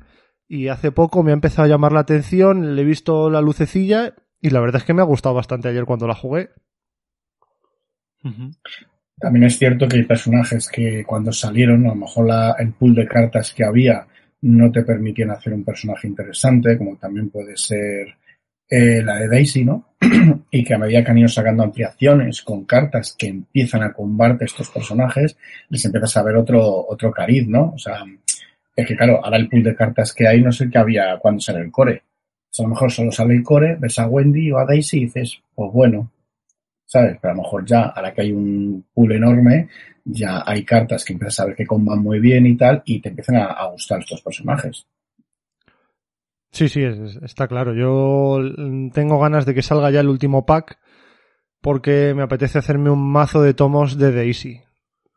[0.49, 4.15] y hace poco me ha empezado a llamar la atención, le he visto la lucecilla
[4.41, 6.51] y la verdad es que me ha gustado bastante ayer cuando la jugué.
[8.25, 8.57] Uh -huh.
[9.21, 12.95] También es cierto que hay personajes que cuando salieron, a lo mejor la, el pool
[12.95, 14.07] de cartas que había
[14.43, 18.17] no te permitían hacer un personaje interesante, como también puede ser
[18.71, 19.95] eh, la de Daisy, ¿no?
[20.51, 24.45] y que a medida que han ido sacando ampliaciones con cartas que empiezan a combarte
[24.45, 25.37] estos personajes,
[25.69, 27.73] les empiezas a ver otro, otro cariz, ¿no?
[27.75, 28.05] O sea,
[28.79, 31.41] es que claro, ahora el pool de cartas que hay no sé qué había cuando
[31.41, 32.05] sale el core.
[32.59, 35.43] A lo mejor solo sale el core, ves a Wendy o a Daisy y dices,
[35.53, 36.13] pues bueno,
[36.87, 37.19] ¿sabes?
[37.21, 39.69] Pero a lo mejor ya, ahora que hay un pool enorme,
[40.05, 43.09] ya hay cartas que empiezas a ver que comban muy bien y tal, y te
[43.09, 44.87] empiezan a, gustar estos personajes.
[46.53, 46.83] Sí, sí,
[47.23, 47.75] está claro.
[47.75, 48.41] Yo
[48.93, 50.79] tengo ganas de que salga ya el último pack
[51.61, 54.61] porque me apetece hacerme un mazo de tomos de Daisy.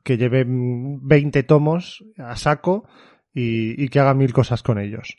[0.03, 2.85] Que lleve 20 tomos a saco
[3.33, 5.17] y, que haga mil cosas con ellos.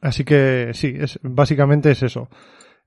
[0.00, 2.28] Así que sí, es, básicamente es eso.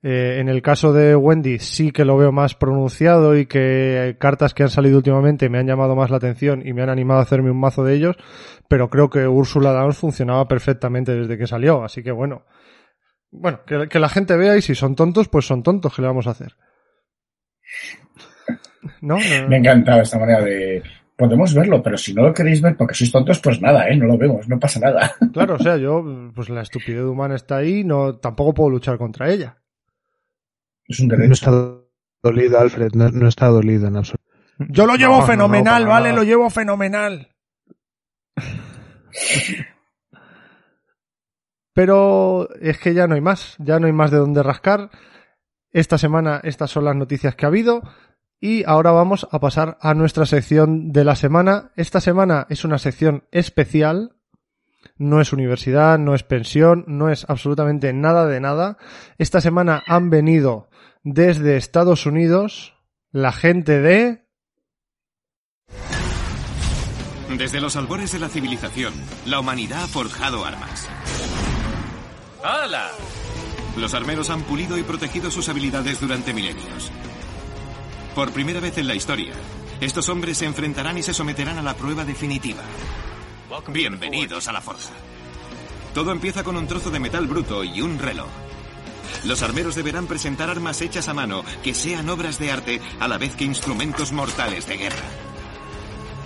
[0.04, 4.54] Eh, en el caso de Wendy sí que lo veo más pronunciado y que cartas
[4.54, 7.24] que han salido últimamente me han llamado más la atención y me han animado a
[7.24, 8.16] hacerme un mazo de ellos,
[8.70, 12.46] pero creo que Úrsula Downs funcionaba perfectamente desde que salió, así que bueno.
[13.30, 16.28] Bueno, que, la gente vea y si son tontos, pues son tontos, ¿qué le vamos
[16.28, 16.56] a hacer?
[19.02, 19.18] ¿No?
[19.50, 20.82] Me encantaba esta manera de,
[21.18, 23.98] podemos verlo, pero si no lo queréis ver porque sois tontos, pues nada, ¿eh?
[23.98, 25.12] No lo vemos, no pasa nada.
[25.34, 29.30] Claro, o sea, yo, pues la estupidez humana está ahí, no, tampoco puedo luchar contra
[29.30, 29.58] ella.
[30.88, 31.28] Es un derecho.
[31.28, 31.52] No está
[32.24, 34.24] dolido, Alfred, no, está dolido en absoluto.
[34.60, 36.14] Yo lo llevo fenomenal, ¿vale?
[36.14, 37.30] Lo llevo fenomenal.
[41.74, 44.90] Pero es que ya no hay más, ya no hay más de dónde rascar.
[45.72, 47.84] Esta semana estas son las noticias que ha habido.
[48.40, 51.72] Y ahora vamos a pasar a nuestra sección de la semana.
[51.76, 54.16] Esta semana es una sección especial.
[54.98, 58.78] No es universidad, no es pensión, no es absolutamente nada de nada.
[59.18, 60.70] Esta semana han venido
[61.04, 62.76] desde Estados Unidos
[63.12, 64.28] la gente de...
[67.38, 68.94] Desde los albores de la civilización,
[69.26, 70.88] la humanidad ha forjado armas.
[72.44, 72.90] ¡Hala!
[73.78, 76.92] Los armeros han pulido y protegido sus habilidades durante milenios.
[78.18, 79.32] Por primera vez en la historia,
[79.80, 82.64] estos hombres se enfrentarán y se someterán a la prueba definitiva.
[83.68, 84.90] Bienvenidos a la forja.
[85.94, 88.26] Todo empieza con un trozo de metal bruto y un reloj.
[89.24, 93.20] Los armeros deberán presentar armas hechas a mano que sean obras de arte a la
[93.20, 95.06] vez que instrumentos mortales de guerra.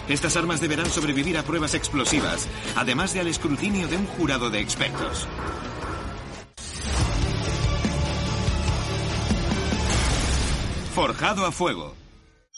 [0.07, 4.61] Estas armas deberán sobrevivir a pruebas explosivas, además de al escrutinio de un jurado de
[4.61, 5.27] expertos.
[11.01, 11.95] Forjado a fuego.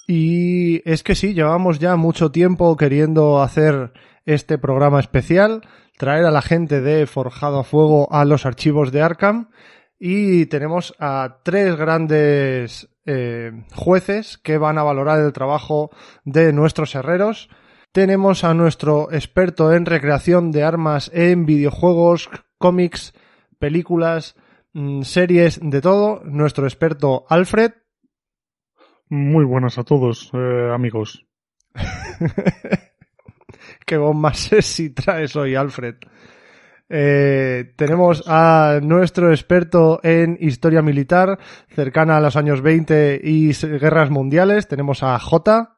[0.05, 3.93] Y es que sí, llevamos ya mucho tiempo queriendo hacer
[4.25, 5.61] este programa especial,
[5.97, 9.47] traer a la gente de Forjado a Fuego a los archivos de Arkham
[9.97, 15.91] y tenemos a tres grandes eh, jueces que van a valorar el trabajo
[16.25, 17.47] de nuestros herreros.
[17.93, 23.13] Tenemos a nuestro experto en recreación de armas en videojuegos, cómics,
[23.57, 24.35] películas,
[24.73, 27.71] mm, series, de todo, nuestro experto Alfred.
[29.09, 31.25] Muy buenas a todos, eh, amigos.
[33.85, 35.95] Qué bomba si traes hoy, Alfred.
[36.89, 41.39] Eh, tenemos a nuestro experto en historia militar
[41.69, 44.67] cercana a los años 20 y guerras mundiales.
[44.67, 45.77] Tenemos a J.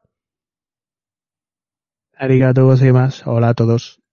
[2.14, 3.26] Arigato más.
[3.26, 4.05] Hola a todos.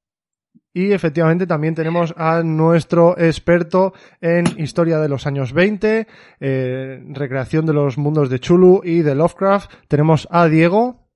[0.74, 6.08] Y efectivamente también tenemos a nuestro experto en historia de los años 20,
[6.40, 9.72] eh, recreación de los mundos de Chulu y de Lovecraft.
[9.88, 11.08] Tenemos a Diego.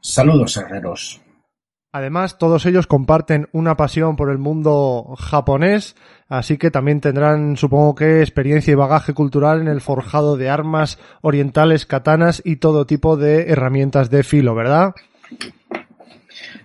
[0.00, 1.22] Saludos, herreros.
[1.94, 5.94] Además, todos ellos comparten una pasión por el mundo japonés,
[6.28, 10.98] así que también tendrán, supongo que, experiencia y bagaje cultural en el forjado de armas
[11.20, 14.94] orientales, katanas y todo tipo de herramientas de filo, ¿verdad?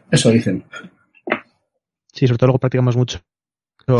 [0.09, 0.63] Eso dicen.
[2.17, 3.19] Sí, sobre todo luego practicamos mucho.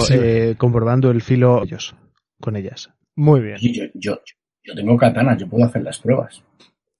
[0.09, 1.95] Eh, comprobando el filo ellos,
[2.41, 2.89] con ellas.
[3.15, 3.57] Muy bien.
[3.61, 4.19] Yo, yo,
[4.63, 6.43] yo, tengo katanas, yo puedo hacer las pruebas.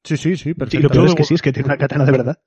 [0.04, 0.78] Sí, sí, sí, perfecto.
[0.78, 2.40] Sí, lo peor es que sí, es que tiene una katana de verdad.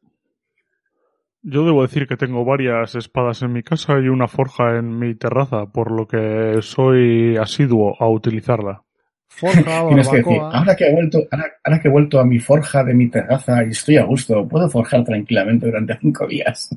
[1.43, 5.17] Yo debo decir que tengo varias espadas en mi casa y una forja en mi
[5.17, 8.85] terraza, por lo que soy asiduo a utilizarla.
[9.27, 12.85] Forja, Tienes que decir, ahora que he vuelto, ahora, que he vuelto a mi forja
[12.85, 16.71] de mi terraza y estoy a gusto, puedo forjar tranquilamente durante cinco días.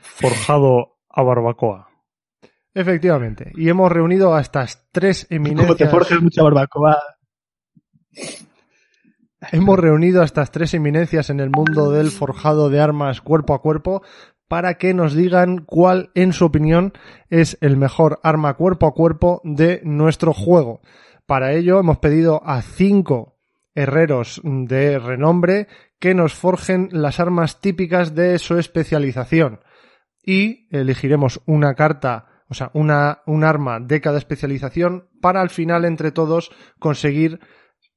[0.00, 1.88] Forjado a barbacoa.
[2.72, 3.52] Efectivamente.
[3.56, 5.66] Y hemos reunido a estas tres eminencias.
[5.66, 6.98] Como te forjas mucha barbacoa.
[9.52, 13.62] Hemos reunido a estas tres eminencias en el mundo del forjado de armas cuerpo a
[13.62, 14.02] cuerpo
[14.48, 16.92] para que nos digan cuál, en su opinión,
[17.30, 20.80] es el mejor arma cuerpo a cuerpo de nuestro juego.
[21.24, 23.38] Para ello hemos pedido a cinco
[23.74, 25.68] herreros de renombre
[26.00, 29.60] que nos forjen las armas típicas de su especialización.
[30.24, 35.84] Y elegiremos una carta, o sea, una, un arma de cada especialización para al final
[35.84, 37.40] entre todos conseguir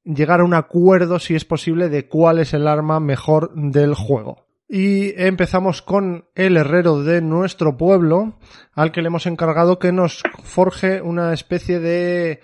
[0.04, 4.46] llegar a un acuerdo, si es posible, de cuál es el arma mejor del juego.
[4.68, 8.38] Y empezamos con el herrero de nuestro pueblo,
[8.72, 12.40] al que le hemos encargado que nos forje una especie de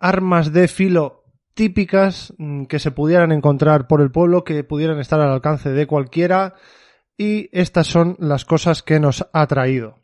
[0.00, 1.22] armas de filo
[1.54, 5.86] típicas mm, que se pudieran encontrar por el pueblo, que pudieran estar al alcance de
[5.86, 6.54] cualquiera.
[7.16, 9.98] Y estas son las cosas que nos ha traído.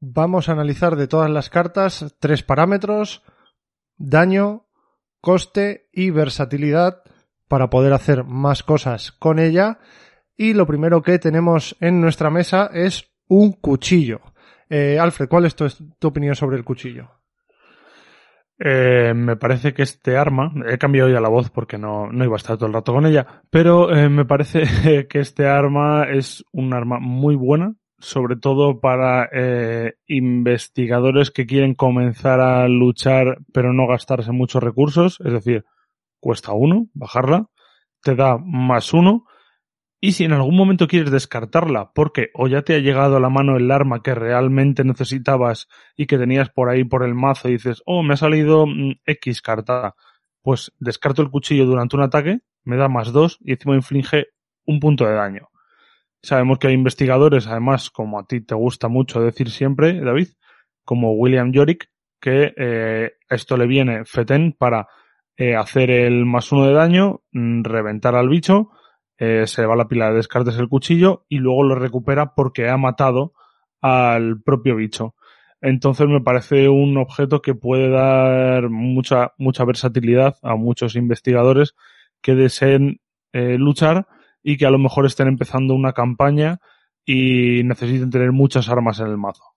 [0.00, 3.22] Vamos a analizar de todas las cartas tres parámetros,
[3.96, 4.66] daño,
[5.20, 7.02] coste y versatilidad
[7.48, 9.78] para poder hacer más cosas con ella.
[10.36, 14.20] Y lo primero que tenemos en nuestra mesa es un cuchillo.
[14.68, 17.21] Eh, Alfred, ¿cuál es tu, tu, opinión sobre el cuchillo?
[18.64, 22.34] Eh, me parece que este arma, he cambiado ya la voz porque no, no iba
[22.34, 24.62] a estar todo el rato con ella, pero eh, me parece
[25.08, 31.74] que este arma es un arma muy buena, sobre todo para eh, investigadores que quieren
[31.74, 35.64] comenzar a luchar pero no gastarse muchos recursos, es decir,
[36.20, 37.48] cuesta uno bajarla,
[38.00, 39.24] te da más uno,
[40.04, 43.28] y si en algún momento quieres descartarla porque o ya te ha llegado a la
[43.30, 47.52] mano el arma que realmente necesitabas y que tenías por ahí por el mazo y
[47.52, 49.94] dices, oh, me ha salido mm, X carta,
[50.42, 54.26] pues descarto el cuchillo durante un ataque, me da más dos y encima inflige
[54.66, 55.50] un punto de daño.
[56.20, 60.30] Sabemos que hay investigadores, además, como a ti te gusta mucho decir siempre, David,
[60.84, 61.90] como William Yorick,
[62.20, 64.88] que eh, esto le viene feten para
[65.36, 68.70] eh, hacer el más uno de daño, mm, reventar al bicho,
[69.24, 72.76] eh, se va la pila de descartes el cuchillo y luego lo recupera porque ha
[72.76, 73.34] matado
[73.80, 75.14] al propio bicho.
[75.60, 81.76] Entonces me parece un objeto que puede dar mucha, mucha versatilidad a muchos investigadores
[82.20, 83.00] que deseen
[83.32, 84.08] eh, luchar
[84.42, 86.58] y que a lo mejor estén empezando una campaña
[87.06, 89.51] y necesiten tener muchas armas en el mazo.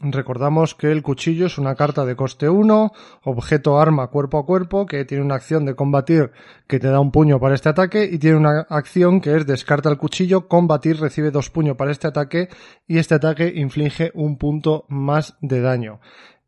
[0.00, 2.92] Recordamos que el cuchillo es una carta de coste 1,
[3.22, 6.32] objeto arma cuerpo a cuerpo, que tiene una acción de combatir
[6.66, 9.88] que te da un puño para este ataque y tiene una acción que es descarta
[9.88, 12.48] el cuchillo, combatir recibe dos puños para este ataque
[12.88, 16.00] y este ataque inflige un punto más de daño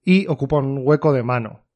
[0.03, 1.67] y ocupa un hueco de mano.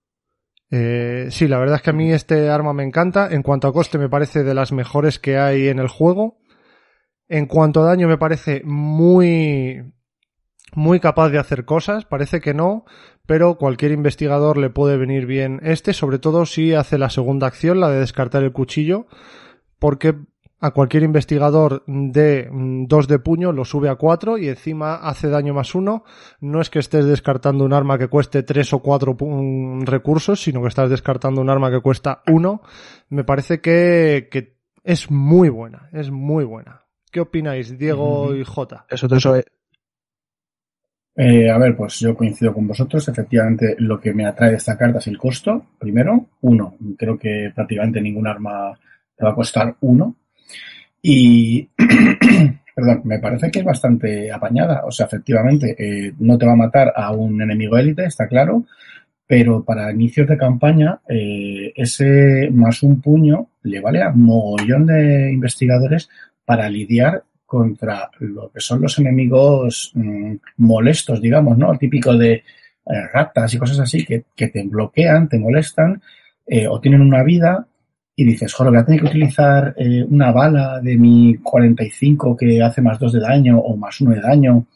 [0.72, 3.28] Eh, sí, la verdad es que a mí este arma me encanta.
[3.30, 6.38] En cuanto a coste me parece de las mejores que hay en el juego.
[7.28, 9.92] En cuanto a daño me parece muy
[10.74, 12.84] muy capaz de hacer cosas, parece que no,
[13.26, 17.80] pero cualquier investigador le puede venir bien este, sobre todo si hace la segunda acción,
[17.80, 19.06] la de descartar el cuchillo,
[19.78, 20.14] porque
[20.60, 25.28] a cualquier investigador de mm, dos de puño lo sube a cuatro y encima hace
[25.28, 26.04] daño más uno.
[26.40, 29.16] No es que estés descartando un arma que cueste tres o cuatro
[29.80, 32.62] recursos, sino que estás descartando un arma que cuesta uno.
[33.08, 36.82] Me parece que, que es muy buena, es muy buena.
[37.10, 38.86] ¿Qué opináis, Diego y Jota?
[38.88, 39.34] Eso, eso,
[41.22, 43.06] eh, a ver, pues yo coincido con vosotros.
[43.06, 45.66] Efectivamente, lo que me atrae esta carta es el costo.
[45.78, 46.76] Primero, uno.
[46.96, 48.72] Creo que prácticamente ningún arma
[49.14, 50.16] te va a costar uno.
[51.02, 51.68] Y,
[52.74, 54.82] perdón, me parece que es bastante apañada.
[54.86, 58.64] O sea, efectivamente, eh, no te va a matar a un enemigo élite, está claro.
[59.26, 65.30] Pero para inicios de campaña, eh, ese más un puño le vale a mogollón de
[65.30, 66.08] investigadores
[66.46, 71.76] para lidiar contra lo que son los enemigos mmm, molestos, digamos, ¿no?
[71.76, 72.42] Típico de eh,
[73.12, 76.00] ratas y cosas así que, que, te bloquean, te molestan
[76.46, 77.66] eh, o tienen una vida
[78.14, 82.62] y dices, joder, voy a tener que utilizar eh, una bala de mi 45 que
[82.62, 84.66] hace más 2 de daño o más 1 de daño.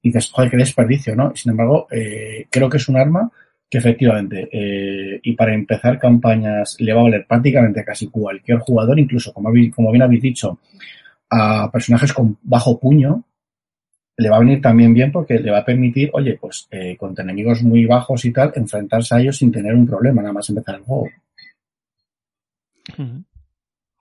[0.00, 1.36] Y dices, joder, qué desperdicio, ¿no?
[1.36, 3.30] Sin embargo, eh, creo que es un arma
[3.68, 8.60] que efectivamente, eh, y para empezar campañas le va a valer prácticamente a casi cualquier
[8.60, 10.58] jugador, incluso como, como bien habéis dicho,
[11.30, 13.24] a personajes con bajo puño,
[14.18, 17.22] le va a venir también bien porque le va a permitir, oye, pues eh, contra
[17.22, 20.74] enemigos muy bajos y tal, enfrentarse a ellos sin tener un problema, nada más empezar
[20.74, 21.08] el juego.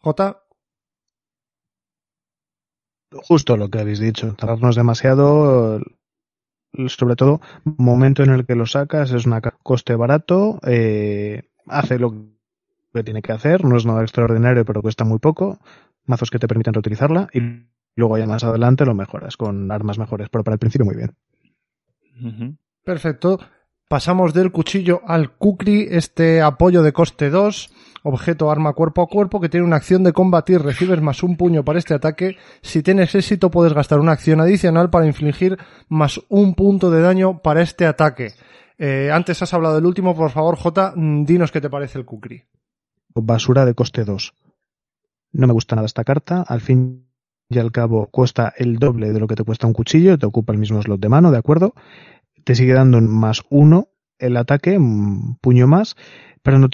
[0.01, 0.43] J.
[3.11, 5.81] Justo lo que habéis dicho, tardarnos demasiado,
[6.87, 12.25] sobre todo, momento en el que lo sacas, es una coste barato, eh, hace lo
[12.93, 15.59] que tiene que hacer, no es nada extraordinario, pero cuesta muy poco,
[16.07, 17.39] mazos que te permiten reutilizarla y
[17.95, 21.15] luego ya más adelante lo mejoras con armas mejores, pero para el principio muy bien.
[22.21, 22.57] Uh -huh.
[22.83, 23.39] Perfecto.
[23.89, 27.69] Pasamos del cuchillo al kukri, este apoyo de coste 2,
[28.03, 31.63] objeto arma cuerpo a cuerpo que tiene una acción de combatir, recibes más un puño
[31.63, 32.35] para este ataque.
[32.61, 37.41] Si tienes éxito puedes gastar una acción adicional para infligir más un punto de daño
[37.41, 38.33] para este ataque.
[38.77, 40.93] Eh, antes has hablado del último, por favor, J,
[41.23, 42.43] dinos qué te parece el kukri.
[43.15, 44.33] Basura de coste 2.
[45.31, 46.41] No me gusta nada esta carta.
[46.41, 47.07] Al fin
[47.49, 50.53] y al cabo cuesta el doble de lo que te cuesta un cuchillo, te ocupa
[50.53, 51.73] el mismo slot de mano, ¿de acuerdo?
[52.43, 55.95] Te sigue dando un más uno el ataque, un puño más,
[56.41, 56.69] pero no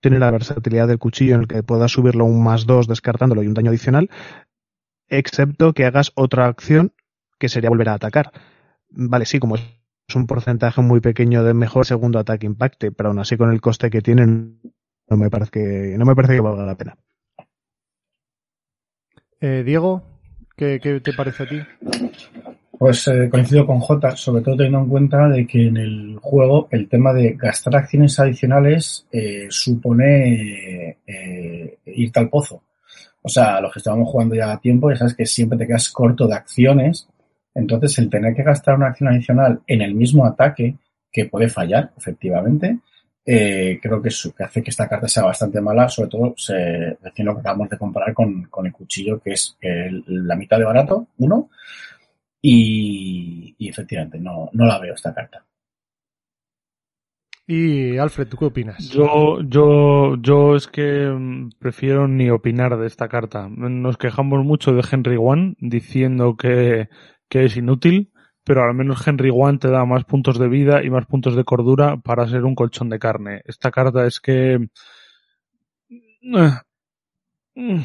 [0.00, 3.46] tiene la versatilidad del cuchillo en el que puedas subirlo un más dos descartándolo y
[3.46, 4.10] un daño adicional,
[5.08, 6.92] excepto que hagas otra acción
[7.38, 8.32] que sería volver a atacar.
[8.90, 9.62] Vale, sí, como es
[10.14, 13.90] un porcentaje muy pequeño de mejor segundo ataque impacte, pero aún así con el coste
[13.90, 14.60] que tienen
[15.08, 16.98] no me parece que, no me parece que valga la pena.
[19.40, 20.02] Eh, Diego,
[20.56, 21.60] ¿qué, ¿qué, te parece a ti?
[22.78, 26.68] Pues eh, coincido con J, sobre todo teniendo en cuenta de que en el juego
[26.70, 32.62] el tema de gastar acciones adicionales eh, supone eh, irte al pozo.
[33.22, 35.88] O sea, los que estábamos jugando ya a tiempo, ya sabes que siempre te quedas
[35.88, 37.08] corto de acciones.
[37.54, 40.76] Entonces, el tener que gastar una acción adicional en el mismo ataque,
[41.10, 42.78] que puede fallar, efectivamente,
[43.26, 46.96] eh, creo que, eso, que hace que esta carta sea bastante mala, sobre todo se,
[47.02, 50.58] recién lo que acabamos de comparar con, con el cuchillo, que es el- la mitad
[50.58, 51.50] de barato, uno,
[52.42, 55.44] y, y efectivamente no, no la veo esta carta.
[57.48, 58.88] Y Alfred, ¿tú qué opinas?
[58.90, 63.48] Yo, yo, yo es que mm, prefiero ni opinar de esta carta.
[63.48, 66.88] Nos quejamos mucho de Henry One diciendo que,
[67.28, 68.12] que es inútil,
[68.46, 71.42] pero al menos Henry One te da más puntos de vida y más puntos de
[71.42, 73.42] cordura para ser un colchón de carne.
[73.44, 74.68] Esta carta es que
[75.82, 76.52] eh,
[77.56, 77.80] mm,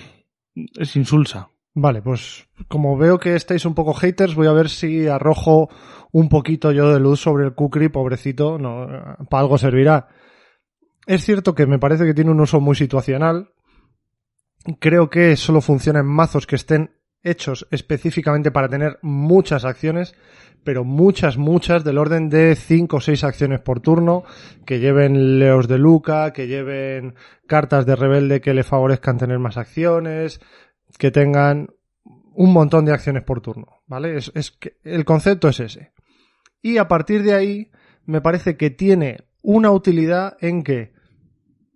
[0.78, 1.50] es insulsa.
[1.74, 5.70] Vale, pues como veo que estáis un poco haters, voy a ver si arrojo
[6.12, 8.88] un poquito yo de luz sobre el Kukri, pobrecito, no,
[9.32, 10.10] para algo servirá.
[11.08, 13.52] Es cierto que me parece que tiene un uso muy situacional.
[14.80, 20.16] Creo que solo funciona en mazos que estén hechos específicamente para tener muchas acciones,
[20.64, 24.24] pero muchas, muchas, del orden de 5 o 6 acciones por turno,
[24.66, 27.16] que lleven leos de Luca, que lleven
[27.48, 30.40] cartas de rebelde que le favorezcan tener más acciones,
[30.98, 31.70] que tengan
[32.04, 34.18] un montón de acciones por turno, ¿vale?
[34.18, 35.94] Es, que el concepto es ese.
[36.62, 37.72] Y a partir de ahí,
[38.06, 40.94] me parece que tiene una utilidad en que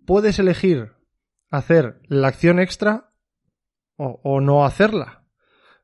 [0.05, 0.93] puedes elegir
[1.49, 3.11] hacer la acción extra
[3.97, 5.24] o no hacerla.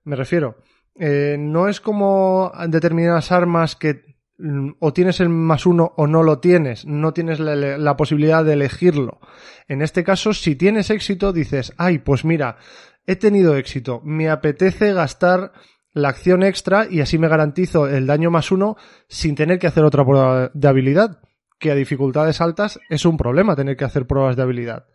[0.03, 0.57] Me refiero,
[0.95, 4.01] eh, no es como determinadas armas que
[4.37, 8.43] mm, o tienes el más uno o no lo tienes, no tienes la, la posibilidad
[8.43, 9.19] de elegirlo.
[9.67, 12.57] En este caso, si tienes éxito, dices, ay, pues mira,
[13.05, 15.53] he tenido éxito, me apetece gastar
[15.93, 18.77] la acción extra y así me garantizo el daño más uno
[19.07, 21.19] sin tener que hacer otra prueba de habilidad,
[21.59, 24.85] que a dificultades altas es un problema tener que hacer pruebas de habilidad.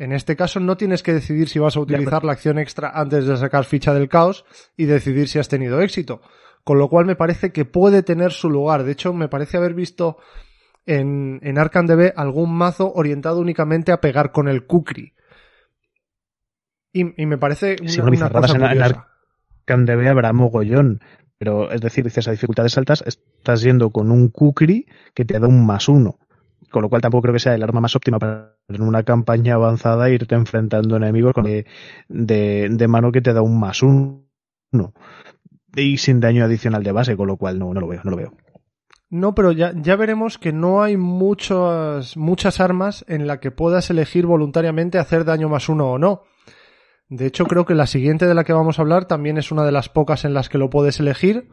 [0.00, 3.26] En este caso no tienes que decidir si vas a utilizar la acción extra antes
[3.26, 6.22] de sacar ficha del caos y decidir si has tenido éxito.
[6.64, 8.84] Con lo cual me parece que puede tener su lugar.
[8.84, 10.16] De hecho, me parece haber visto
[10.86, 15.12] en, en Arkham DB algún mazo orientado únicamente a pegar con el Kukri.
[16.94, 18.82] Y, y me parece una, Sí, una cosa en, en.
[18.82, 21.00] Arkham DB habrá mogollón.
[21.36, 25.46] Pero es decir, dices a dificultades altas, estás yendo con un Kukri que te da
[25.46, 26.18] un más uno.
[26.70, 29.54] Con lo cual tampoco creo que sea el arma más óptima para en una campaña
[29.54, 34.24] avanzada irte enfrentando enemigos con de, mano que te da un más uno.
[35.74, 38.16] Y sin daño adicional de base, con lo cual no, no lo veo, no lo
[38.16, 38.32] veo.
[39.08, 43.90] No, pero ya, ya veremos que no hay muchas, muchas armas en la que puedas
[43.90, 46.22] elegir voluntariamente hacer daño más uno o no.
[47.08, 49.64] De hecho, creo que la siguiente de la que vamos a hablar también es una
[49.64, 51.48] de las pocas en las que lo puedes elegir.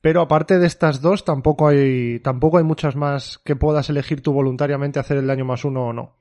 [0.00, 4.32] Pero aparte de estas dos, tampoco hay, tampoco hay muchas más que puedas elegir tú
[4.32, 6.16] voluntariamente hacer el daño más uno o no.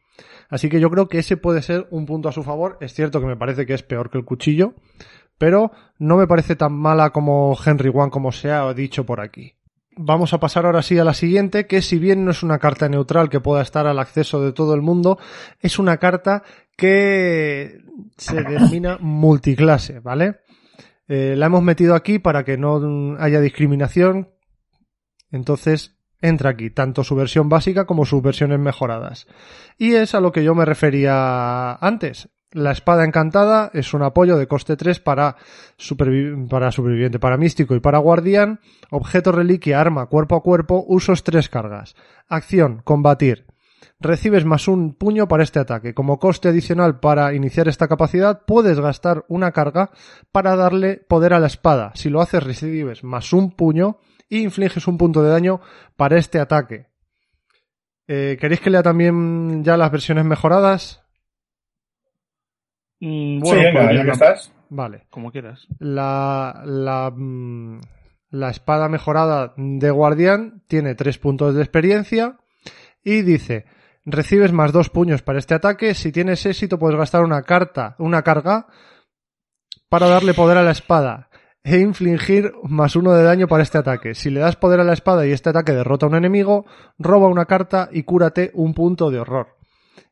[0.49, 2.77] Así que yo creo que ese puede ser un punto a su favor.
[2.81, 4.73] Es cierto que me parece que es peor que el cuchillo,
[5.37, 9.53] pero no me parece tan mala como Henry One como se ha dicho por aquí.
[9.99, 12.87] Vamos a pasar ahora sí a la siguiente, que si bien no es una carta
[12.87, 15.17] neutral que pueda estar al acceso de todo el mundo,
[15.59, 16.43] es una carta
[16.75, 17.79] que
[18.15, 20.41] se denomina multiclase, ¿vale?
[21.07, 24.29] Eh, la hemos metido aquí para que no haya discriminación.
[25.31, 29.27] Entonces, entra aquí, tanto su versión básica como sus versiones mejoradas.
[29.77, 32.29] Y es a lo que yo me refería antes.
[32.51, 35.35] La espada encantada es un apoyo de coste 3 para,
[36.49, 38.61] para superviviente, para místico y para guardián.
[38.89, 41.95] Objeto reliquia, arma, cuerpo a cuerpo, usos 3 cargas.
[42.27, 43.45] Acción, combatir.
[43.99, 45.93] Recibes más un puño para este ataque.
[45.95, 49.89] Como coste adicional para iniciar esta capacidad, puedes gastar una carga
[50.31, 51.91] para darle poder a la espada.
[51.95, 53.97] Si lo haces, recibes más un puño
[54.29, 55.61] y infliges un punto de daño
[55.95, 56.87] para este ataque.
[58.07, 61.03] Eh, ¿Queréis que lea también ya las versiones mejoradas?
[62.99, 64.53] Mm, sí, bueno, venga, podría- ya que estás.
[64.69, 65.07] Vale.
[65.09, 65.65] como quieras.
[65.79, 67.79] La, la, mm,
[68.31, 72.37] la espada mejorada de guardián tiene tres puntos de experiencia
[73.03, 73.65] y dice,
[74.07, 78.23] recibes más dos puños para este ataque, si tienes éxito puedes gastar una carta, una
[78.23, 78.67] carga
[79.89, 81.29] para darle poder a la espada
[81.63, 84.15] e infligir más uno de daño para este ataque.
[84.15, 86.65] Si le das poder a la espada y este ataque derrota a un enemigo,
[86.97, 89.57] roba una carta y cúrate un punto de horror.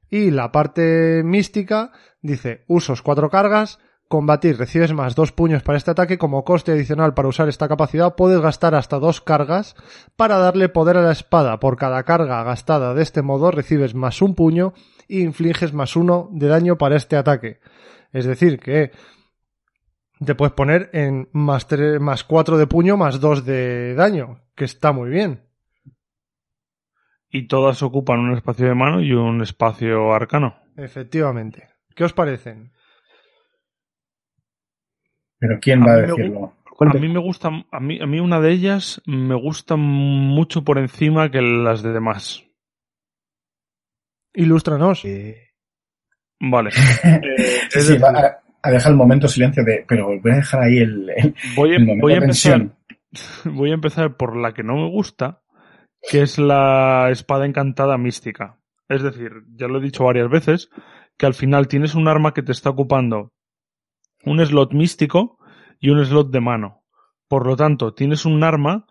[0.09, 1.91] Y la parte mística
[2.21, 7.13] dice usos cuatro cargas, combatir recibes más dos puños para este ataque, como coste adicional
[7.13, 9.75] para usar esta capacidad puedes gastar hasta dos cargas
[10.15, 11.59] para darle poder a la espada.
[11.59, 14.73] Por cada carga gastada de este modo recibes más un puño
[15.07, 17.59] y infliges más uno de daño para este ataque.
[18.11, 18.91] Es decir, que
[20.23, 24.65] te puedes poner en más, tres, más 4 de puño más 2 de daño, que
[24.65, 25.41] está muy bien.
[27.29, 30.55] Y todas ocupan un espacio de mano y un espacio arcano.
[30.77, 31.67] Efectivamente.
[31.95, 32.71] ¿Qué os parecen?
[35.47, 36.53] Pero ¿quién A va a mí me decirlo?
[36.79, 40.77] A mí me gusta, a mí, a mí una de ellas me gusta mucho por
[40.77, 42.43] encima que las de demás.
[44.33, 45.03] Ilústranos.
[45.05, 45.41] Eh,
[46.37, 46.71] Vale.
[46.71, 46.79] Sí,
[47.73, 49.85] Es sí, va a, a dejar el momento silencio de.
[49.87, 52.67] Pero voy a dejar ahí el, el, voy, a, el momento voy a empezar,
[53.45, 55.41] voy a empezar por la que no me gusta,
[56.01, 58.57] que es la espada encantada mística.
[58.89, 60.69] Es decir, ya lo he dicho varias veces,
[61.17, 63.31] que al final tienes un arma que te está ocupando
[64.25, 65.34] un slot místico
[65.85, 66.81] y un slot de mano.
[67.27, 68.87] Por lo tanto, tienes un arma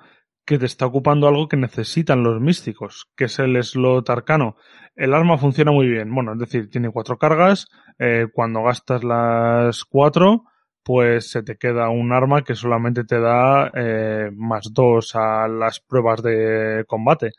[0.46, 4.54] que te está ocupando algo que necesitan los místicos, que es el slot arcano.
[4.94, 6.14] El arma funciona muy bien.
[6.14, 7.66] Bueno, es decir, tiene cuatro cargas.
[7.98, 10.44] eh, cuando gastas las cuatro,
[10.84, 15.80] pues se te queda un arma que solamente te da eh, más dos a las
[15.80, 17.32] pruebas de combate.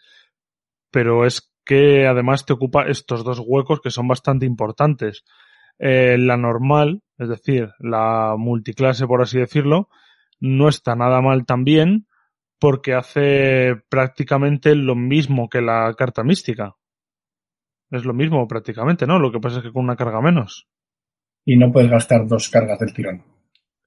[0.92, 5.24] Pero es que además te ocupa estos dos huecos que son bastante importantes.
[5.80, 9.90] Eh, la normal, es decir, la multiclase, por así decirlo,
[10.40, 12.08] no está nada mal también
[12.60, 16.76] porque hace prácticamente lo mismo que la carta mística.
[17.92, 19.20] Es lo mismo prácticamente, ¿no?
[19.20, 20.68] Lo que pasa es que con una carga menos.
[21.46, 23.24] Y no puedes gastar dos cargas del tirón.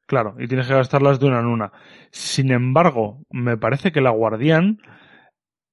[0.07, 1.73] Claro, y tienes que gastarlas de una en una.
[2.11, 4.79] Sin embargo, me parece que la guardián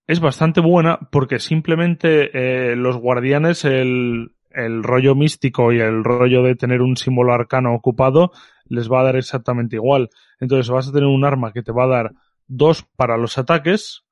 [0.08, 6.44] es bastante buena porque simplemente eh, los guardianes, el, el rollo místico y el rollo
[6.44, 8.32] de tener un símbolo arcano ocupado,
[8.66, 10.10] les va a dar exactamente igual.
[10.40, 12.12] Entonces vas a tener un arma que te va a dar
[12.48, 14.06] dos para los ataques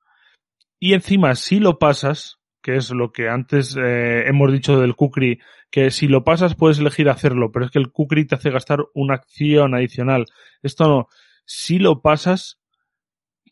[0.78, 5.40] y encima si lo pasas, que es lo que antes eh, hemos dicho del Kukri,
[5.70, 8.80] que si lo pasas puedes elegir hacerlo, pero es que el Kukri te hace gastar
[8.94, 10.26] una acción adicional.
[10.62, 11.08] Esto no.
[11.46, 12.58] Si lo pasas,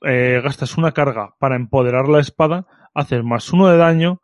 [0.04, 4.21] eh, gastas una carga para empoderar la espada, haces más uno de daño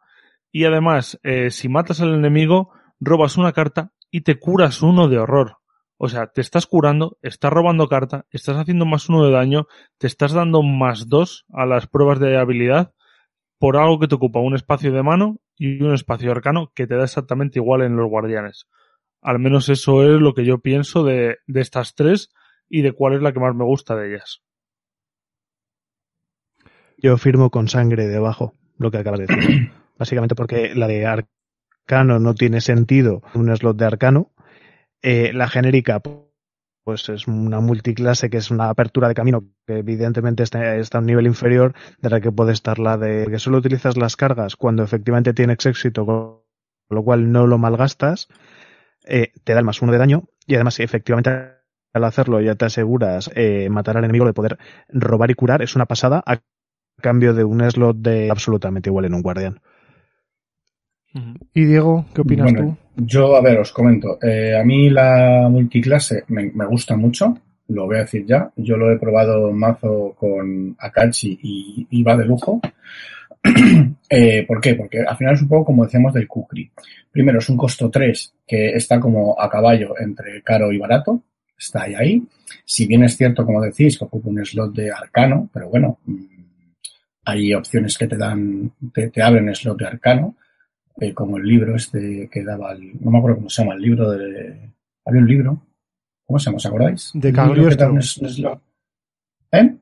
[0.58, 5.16] y además, eh, si matas al enemigo, robas una carta y te curas uno de
[5.16, 5.58] horror.
[5.98, 10.08] O sea, te estás curando, estás robando carta, estás haciendo más uno de daño, te
[10.08, 12.92] estás dando más dos a las pruebas de habilidad
[13.60, 16.96] por algo que te ocupa un espacio de mano y un espacio arcano que te
[16.96, 18.66] da exactamente igual en los guardianes.
[19.22, 22.30] Al menos eso es lo que yo pienso de, de estas tres
[22.68, 24.42] y de cuál es la que más me gusta de ellas.
[26.96, 29.72] Yo firmo con sangre debajo lo que acabas de decir.
[29.98, 34.32] Básicamente porque la de arcano no tiene sentido un slot de arcano.
[35.02, 36.00] Eh, la genérica,
[36.84, 41.06] pues es una multiclase que es una apertura de camino que evidentemente está, a un
[41.06, 44.82] nivel inferior de la que puede estar la de que solo utilizas las cargas cuando
[44.82, 46.40] efectivamente tienes éxito, con
[46.88, 48.28] lo cual no lo malgastas,
[49.06, 51.30] eh, te da el más uno de daño y además efectivamente
[51.92, 55.76] al hacerlo ya te aseguras eh, matar al enemigo de poder robar y curar, es
[55.76, 56.40] una pasada a
[57.00, 59.60] cambio de un slot de absolutamente igual en un guardián.
[61.54, 64.18] Y Diego, ¿qué opinas Bueno, yo, a ver, os comento.
[64.22, 67.36] Eh, a mí la multiclase me, me gusta mucho,
[67.68, 68.50] lo voy a decir ya.
[68.56, 72.60] Yo lo he probado en mazo con Akachi y, y va de lujo.
[74.10, 74.74] eh, ¿Por qué?
[74.74, 76.70] Porque al final es un poco como decíamos del Kukri.
[77.10, 81.22] Primero, es un costo 3 que está como a caballo entre caro y barato.
[81.58, 82.22] Está ahí ahí.
[82.64, 86.24] Si bien es cierto, como decís, que ocupa un slot de arcano, pero bueno, mm,
[87.24, 90.36] hay opciones que te dan, te, te abren slot de arcano,
[91.00, 93.82] eh, como el libro este que daba, el, no me acuerdo cómo se llama, el
[93.82, 94.70] libro de,
[95.04, 95.66] había un libro,
[96.26, 96.56] ¿cómo se llama?
[96.56, 97.10] ¿Os acordáis?
[97.14, 98.62] De El libro que Cagliostro.
[99.52, 99.76] ¿Eh?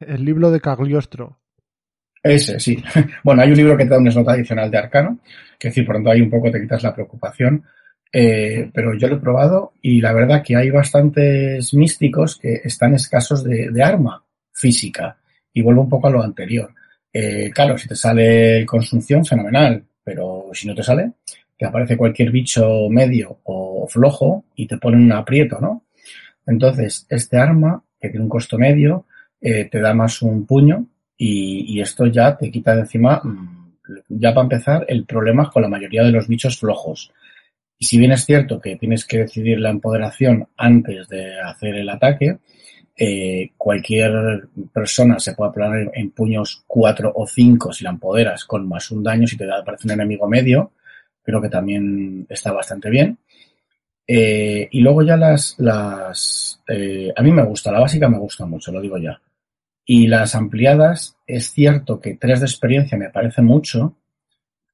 [0.00, 1.38] El libro de Cagliostro.
[2.22, 2.82] Ese, sí.
[3.24, 5.18] Bueno, hay un libro que te da un slot adicional de arcano,
[5.58, 7.64] que decir, por tanto ahí un poco te quitas la preocupación.
[8.14, 12.94] Eh, pero yo lo he probado y la verdad que hay bastantes místicos que están
[12.94, 15.16] escasos de, de arma física.
[15.52, 16.72] Y vuelvo un poco a lo anterior.
[17.12, 19.84] Eh, claro, si te sale consunción, fenomenal.
[20.04, 21.12] Pero si no te sale,
[21.56, 25.84] te aparece cualquier bicho medio o flojo y te pone un aprieto, ¿no?
[26.46, 29.06] Entonces, este arma, que tiene un costo medio,
[29.40, 30.86] eh, te da más un puño
[31.16, 33.74] y, y esto ya te quita de encima, mm,
[34.08, 37.12] ya para empezar, el problema con la mayoría de los bichos flojos.
[37.78, 41.88] Y si bien es cierto que tienes que decidir la empoderación antes de hacer el
[41.88, 42.38] ataque,
[42.96, 48.68] eh, cualquier persona se puede poner en puños 4 o 5 si la empoderas con
[48.68, 50.72] más un daño si te aparece un enemigo medio.
[51.22, 53.18] Creo que también está bastante bien.
[54.06, 58.46] Eh, y luego ya las, las eh, a mí me gusta, la básica me gusta
[58.46, 59.20] mucho, lo digo ya.
[59.84, 63.96] Y las ampliadas, es cierto que 3 de experiencia me parece mucho.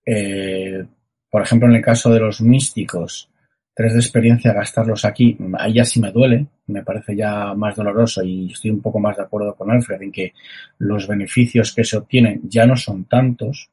[0.04, 0.84] Eh,
[1.30, 3.30] por ejemplo, en el caso de los místicos,
[3.78, 8.24] 3 de experiencia, gastarlos aquí, ahí ya sí me duele, me parece ya más doloroso
[8.24, 10.32] y estoy un poco más de acuerdo con Alfred en que
[10.78, 13.70] los beneficios que se obtienen ya no son tantos.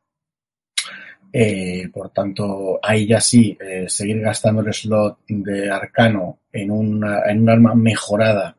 [1.33, 7.21] Eh, por tanto, ahí ya sí, eh, seguir gastando el slot de arcano en, una,
[7.25, 8.55] en un arma mejorada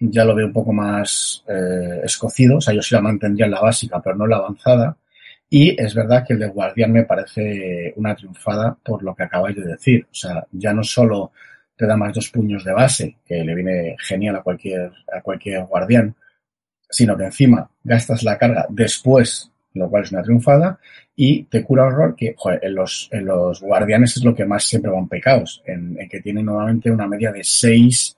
[0.00, 2.58] ya lo veo un poco más eh, escocido.
[2.58, 4.98] O sea, yo sí la mantendría en la básica, pero no en la avanzada.
[5.50, 9.56] Y es verdad que el de Guardián me parece una triunfada por lo que acabáis
[9.56, 10.06] de decir.
[10.10, 11.32] O sea, ya no solo
[11.74, 15.64] te da más dos puños de base, que le viene genial a cualquier, a cualquier
[15.64, 16.14] guardián,
[16.90, 20.80] sino que encima gastas la carga después, lo cual es una triunfada,
[21.14, 24.64] y te cura horror, que joder, en, los, en los guardianes es lo que más
[24.64, 28.16] siempre van pecados, en, en que tienen normalmente una media de seis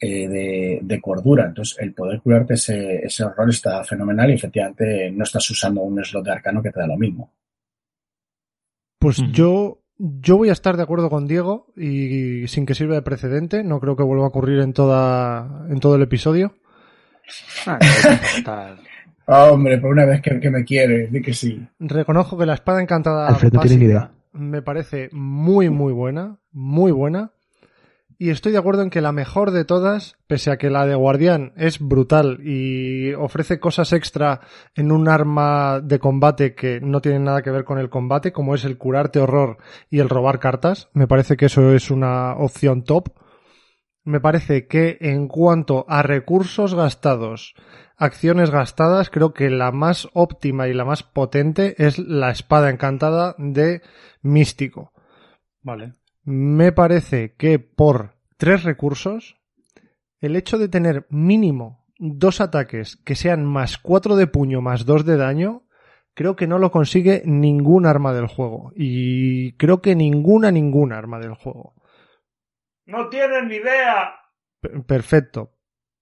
[0.00, 1.46] eh, de, de, cordura.
[1.46, 6.04] Entonces, el poder curarte ese, ese horror está fenomenal y efectivamente no estás usando un
[6.04, 7.32] slot de arcano que te da lo mismo.
[9.00, 13.02] Pues yo, yo voy a estar de acuerdo con Diego y sin que sirva de
[13.02, 16.54] precedente, no creo que vuelva a ocurrir en toda, en todo el episodio.
[17.66, 17.78] Ah,
[19.50, 21.60] hombre, por una vez que, que, me quiere, di que sí.
[21.80, 24.12] Reconozco que la espada encantada Alfred, no tiene idea.
[24.32, 27.32] me parece muy, muy buena, muy buena
[28.20, 30.96] y estoy de acuerdo en que la mejor de todas, pese a que la de
[30.96, 34.40] Guardián es brutal y ofrece cosas extra
[34.74, 38.56] en un arma de combate que no tienen nada que ver con el combate, como
[38.56, 39.58] es el curarte horror
[39.88, 43.10] y el robar cartas, me parece que eso es una opción top.
[44.02, 47.54] Me parece que en cuanto a recursos gastados,
[47.96, 53.36] acciones gastadas, creo que la más óptima y la más potente es la espada encantada
[53.38, 53.82] de
[54.22, 54.92] Místico.
[55.62, 55.98] Vale
[56.28, 59.40] me parece que por tres recursos,
[60.20, 65.06] el hecho de tener mínimo dos ataques que sean más cuatro de puño más dos
[65.06, 65.62] de daño,
[66.12, 68.72] creo que no lo consigue ningún arma del juego.
[68.76, 71.74] Y creo que ninguna, ninguna arma del juego.
[72.84, 74.14] No tienen ni idea.
[74.86, 75.54] Perfecto.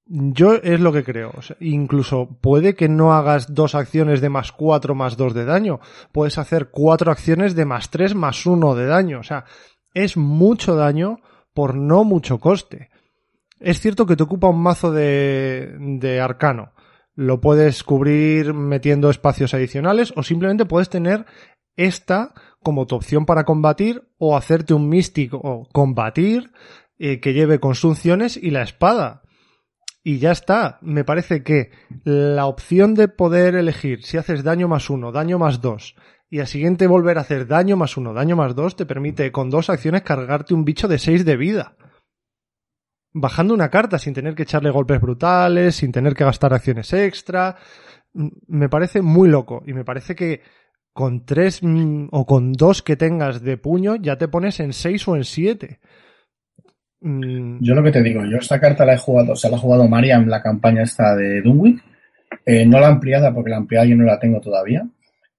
[0.06, 1.32] Yo es lo que creo.
[1.36, 5.44] O sea, incluso puede que no hagas dos acciones de más cuatro más dos de
[5.44, 5.80] daño.
[6.12, 9.20] Puedes hacer cuatro acciones de más tres más uno de daño.
[9.20, 9.44] O sea,
[9.96, 11.20] es mucho daño
[11.54, 12.90] por no mucho coste.
[13.58, 16.74] Es cierto que te ocupa un mazo de, de arcano.
[17.14, 21.24] Lo puedes cubrir metiendo espacios adicionales o simplemente puedes tener
[21.76, 26.52] esta como tu opción para combatir o hacerte un místico o combatir
[26.98, 29.22] eh, que lleve consunciones y la espada.
[30.04, 30.78] Y ya está.
[30.82, 31.70] Me parece que
[32.04, 35.96] la opción de poder elegir si haces daño más uno, daño más dos,
[36.28, 39.50] y al siguiente volver a hacer daño más uno, daño más dos, te permite con
[39.50, 41.76] dos acciones cargarte un bicho de seis de vida.
[43.12, 47.56] Bajando una carta sin tener que echarle golpes brutales, sin tener que gastar acciones extra.
[48.12, 50.42] Me parece muy loco y me parece que
[50.92, 55.06] con tres mm, o con dos que tengas de puño ya te pones en seis
[55.08, 55.80] o en siete.
[57.00, 57.58] Mm.
[57.60, 59.60] Yo lo que te digo, yo esta carta la he jugado, o sea, la ha
[59.60, 61.82] jugado María en la campaña esta de Dunwich.
[62.44, 64.86] Eh, no la ampliada porque la ampliada yo no la tengo todavía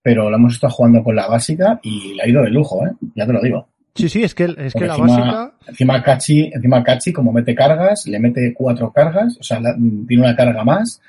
[0.08, 2.92] pero la hemos estado jugando con la básica y le ha ido de lujo, ¿eh?
[3.14, 3.68] Ya te lo digo.
[3.94, 5.54] Sí, sí, es que, es que la encima, básica.
[5.68, 9.76] Encima Cachi, encima Cachi, como mete cargas, le mete cuatro cargas, o sea, la,
[10.08, 11.02] tiene una carga más.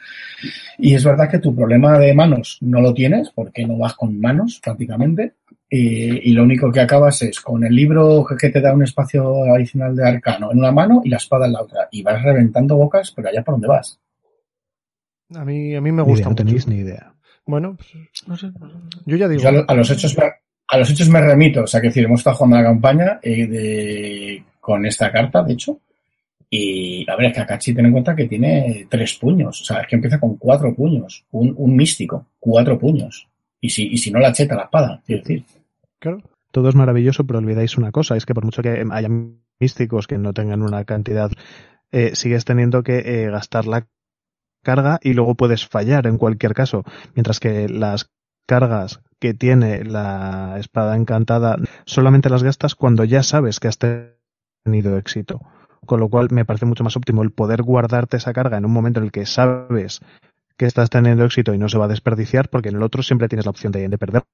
[0.79, 4.19] Y es verdad que tu problema de manos no lo tienes, porque no vas con
[4.19, 5.35] manos prácticamente.
[5.71, 9.45] Y, y lo único que acabas es con el libro que te da un espacio
[9.45, 11.87] adicional de arcano en una mano y la espada en la otra.
[11.93, 14.01] Y vas reventando bocas, pero allá por donde vas.
[15.37, 16.23] A mí, a mí me gusta.
[16.23, 17.13] Idea, no tenéis ni idea.
[17.49, 18.51] Bueno, pues, no sé.
[19.07, 19.43] Yo ya digo.
[19.43, 20.25] Yo a, lo, a, los hechos me,
[20.69, 21.63] a los hechos me remito.
[21.63, 25.55] O sea, que decir, hemos estado jugando la campaña eh, de, con esta carta, de
[25.55, 25.81] hecho.
[26.51, 29.63] Y a ver, es que Akachi ten en cuenta que tiene tres puños.
[29.63, 31.25] O sea, es que empieza con cuatro puños.
[31.31, 33.27] Un, un místico, cuatro puños.
[33.63, 35.45] Y si, y si no la cheta la espada, quiero decir.
[35.99, 36.23] Claro.
[36.51, 39.09] Todo es maravilloso, pero olvidáis una cosa, es que por mucho que haya
[39.61, 41.31] místicos que no tengan una cantidad,
[41.93, 43.87] eh, sigues teniendo que eh, gastar la
[44.63, 46.85] carga y luego puedes fallar en cualquier caso.
[47.15, 48.11] Mientras que las
[48.47, 53.79] cargas que tiene la espada encantada solamente las gastas cuando ya sabes que has
[54.65, 55.41] tenido éxito.
[55.87, 58.73] Con lo cual me parece mucho más óptimo el poder guardarte esa carga en un
[58.73, 60.01] momento en el que sabes
[60.57, 63.29] que estás teniendo éxito y no se va a desperdiciar, porque en el otro siempre
[63.29, 64.25] tienes la opción de, de perder.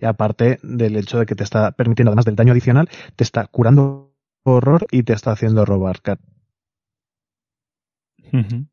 [0.00, 3.46] Y aparte del hecho de que te está permitiendo, además del daño adicional, te está
[3.46, 4.12] curando
[4.42, 6.00] horror y te está haciendo robar.
[8.32, 8.66] Ujú.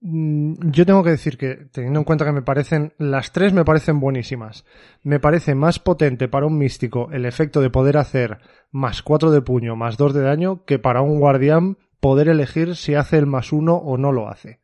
[0.00, 3.64] Mm, Yo tengo que decir que, teniendo en cuenta que me parecen, las tres me
[3.64, 4.64] parecen buenísimas.
[5.02, 8.38] Me parece más potente para un místico el efecto de poder hacer
[8.70, 12.94] más 4 de puño, más 2 de daño, que para un guardián poder elegir si
[12.94, 14.60] hace el más uno o no lo hace.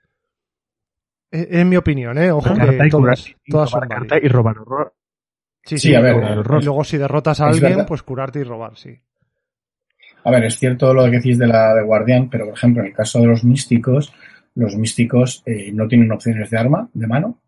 [1.30, 2.30] Es, es mi opinión, ¿eh?
[2.30, 4.94] Ojo que y todas, y todas robar son carta y robar horror.
[5.64, 7.88] Sí, Sí, sí, a ver, luego- eh, y luego si derrotas a es alguien, verdad.
[7.88, 9.00] pues curarte y robar, sí.
[10.22, 12.88] A ver, es cierto lo que decís de la de guardián, pero por ejemplo, en
[12.88, 14.12] el caso de los místicos,
[14.54, 17.38] los místicos eh, no tienen opciones de arma, de mano.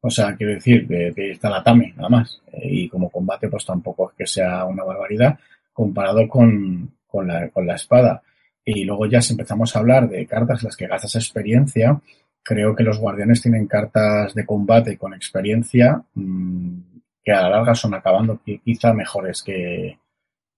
[0.00, 2.42] O sea, quiero decir que, está la Tame, nada más.
[2.52, 5.38] Eh, y como combate, pues tampoco es que sea una barbaridad
[5.72, 8.22] comparado con, con, la, con la espada.
[8.64, 12.00] Y luego ya si empezamos a hablar de cartas las que gastas experiencia,
[12.42, 16.78] creo que los guardianes tienen cartas de combate con experiencia mm,
[17.24, 19.98] que a la larga son acabando qui- quizá mejores que,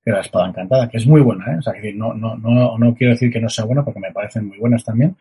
[0.02, 1.56] que la espada encantada, que es muy buena, ¿eh?
[1.58, 4.46] O sea, no, no, no, no quiero decir que no sea buena porque me parecen
[4.48, 5.16] muy buenas también,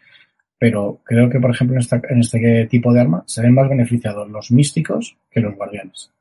[0.63, 3.67] pero creo que, por ejemplo, en, esta, en este tipo de arma se ven más
[3.67, 6.13] beneficiados los místicos que los guardianes.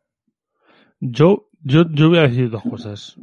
[0.98, 3.16] Yo, yo, yo voy a decir dos cosas.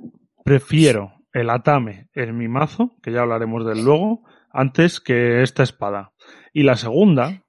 [0.45, 6.13] Prefiero el Atame en mi mazo, que ya hablaremos del luego, antes que esta espada.
[6.53, 7.43] Y la segunda,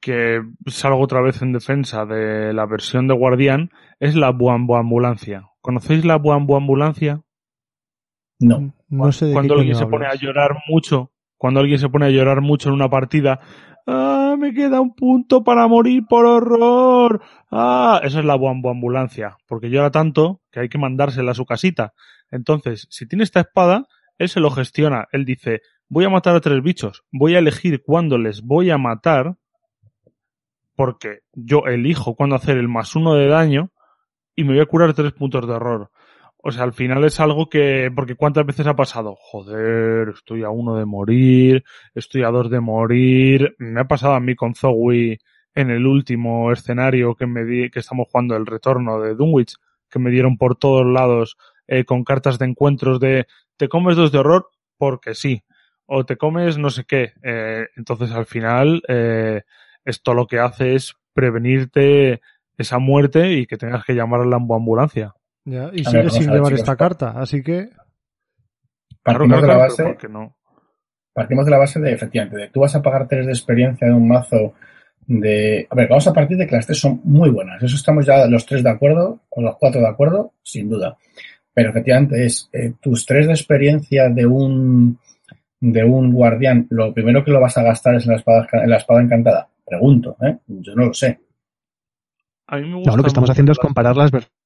[0.00, 5.50] que salgo otra vez en defensa de la versión de Guardián, es la Buamboambulancia.
[5.60, 7.20] ¿Conocéis la Buamboambulancia?
[8.40, 8.72] No.
[8.88, 11.11] No sé de Cuando alguien se pone a llorar mucho,
[11.42, 13.40] cuando alguien se pone a llorar mucho en una partida,
[13.88, 17.20] ¡ah, me queda un punto para morir por horror!
[17.50, 18.00] ¡Ah!
[18.04, 21.94] Esa es la ambulancia, porque llora tanto que hay que mandársela a su casita.
[22.30, 23.88] Entonces, si tiene esta espada,
[24.18, 25.08] él se lo gestiona.
[25.10, 28.78] Él dice, voy a matar a tres bichos, voy a elegir cuándo les voy a
[28.78, 29.34] matar,
[30.76, 33.72] porque yo elijo cuándo hacer el más uno de daño,
[34.36, 35.90] y me voy a curar tres puntos de horror.
[36.44, 40.50] O sea, al final es algo que, porque cuántas veces ha pasado, joder, estoy a
[40.50, 41.62] uno de morir,
[41.94, 45.20] estoy a dos de morir, me ha pasado a mí con Zowie
[45.54, 49.54] en el último escenario que me di, que estamos jugando el retorno de Dunwich,
[49.88, 51.36] que me dieron por todos lados
[51.68, 54.48] eh, con cartas de encuentros de te comes dos de horror
[54.78, 55.44] porque sí,
[55.86, 57.12] o te comes no sé qué.
[57.22, 59.42] Eh, entonces al final eh,
[59.84, 62.20] esto lo que hace es prevenirte
[62.58, 65.14] esa muerte y que tengas que llamar a la ambulancia.
[65.44, 67.70] Ya, y A sigue sin llevar chicos, esta carta, así que
[69.02, 70.36] Partimos claro, de la base, pero ¿por qué no?
[71.12, 73.92] partimos de la base de, efectivamente, de tú vas a pagar tres de experiencia de
[73.92, 74.54] un mazo
[75.06, 75.66] de...
[75.68, 77.62] A ver, vamos a partir de que las tres son muy buenas.
[77.62, 80.96] Eso estamos ya los tres de acuerdo, o los cuatro de acuerdo, sin duda.
[81.52, 84.98] Pero efectivamente es eh, tus tres de experiencia de un
[85.60, 88.70] de un guardián, lo primero que lo vas a gastar es en la espada, en
[88.70, 89.48] la espada encantada.
[89.64, 90.38] Pregunto, ¿eh?
[90.46, 91.20] Yo no lo sé.
[92.48, 94.41] A mí me No, gusta lo que estamos haciendo es comparar las versiones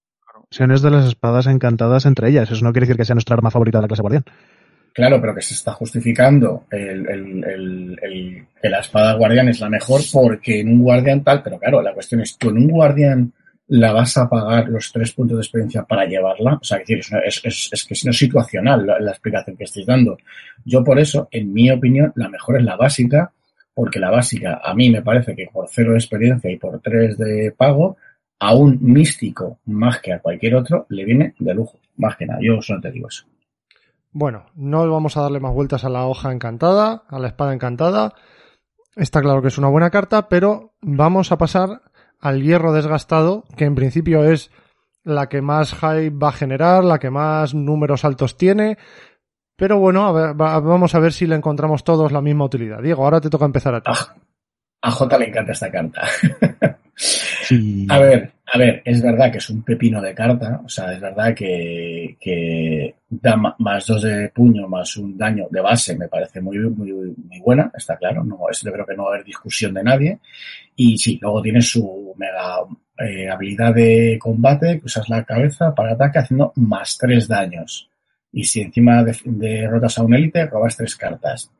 [0.58, 2.50] de las espadas encantadas entre ellas.
[2.50, 4.24] Eso no quiere decir que sea nuestra arma favorita de la clase guardián.
[4.92, 9.68] Claro, pero que se está justificando el, el- el- que la espada guardián es la
[9.68, 13.32] mejor porque en un guardián tal, pero claro, la cuestión es, ¿tú en un guardián
[13.68, 16.54] la vas a pagar los tres puntos de experiencia para llevarla?
[16.54, 19.10] O sea, es, decir, es, una- es- es- es que es no situacional la, la
[19.10, 20.16] explicación que estáis dando.
[20.64, 23.32] Yo por eso, en mi opinión, la mejor es la básica,
[23.74, 27.18] porque la básica a mí me parece que por cero de experiencia y por tres
[27.18, 27.98] de pago,
[28.38, 31.78] a un místico más que a cualquier otro le viene de lujo.
[31.96, 33.24] Más que nada, yo solo te digo eso.
[34.12, 38.14] Bueno, no vamos a darle más vueltas a la hoja encantada, a la espada encantada.
[38.94, 41.82] Está claro que es una buena carta, pero vamos a pasar
[42.20, 44.50] al hierro desgastado, que en principio es
[45.04, 48.78] la que más hype va a generar, la que más números altos tiene.
[49.56, 52.82] Pero bueno, a ver, va- vamos a ver si le encontramos todos la misma utilidad.
[52.82, 53.90] Diego, ahora te toca empezar a ti.
[53.92, 54.14] Ah,
[54.82, 56.02] a J le encanta esta carta.
[57.90, 61.00] A ver, a ver, es verdad que es un pepino de carta, o sea, es
[61.00, 66.58] verdad que, da más dos de puño, más un daño de base, me parece muy,
[66.58, 66.90] muy,
[67.40, 70.18] buena, está claro, no, eso yo creo que no va a haber discusión de nadie.
[70.74, 72.58] Y sí, luego tiene su mega
[72.98, 77.90] eh, habilidad de combate, que usas la cabeza para ataque haciendo más tres daños.
[78.32, 81.50] Y si encima de- derrotas a un élite, robas tres cartas.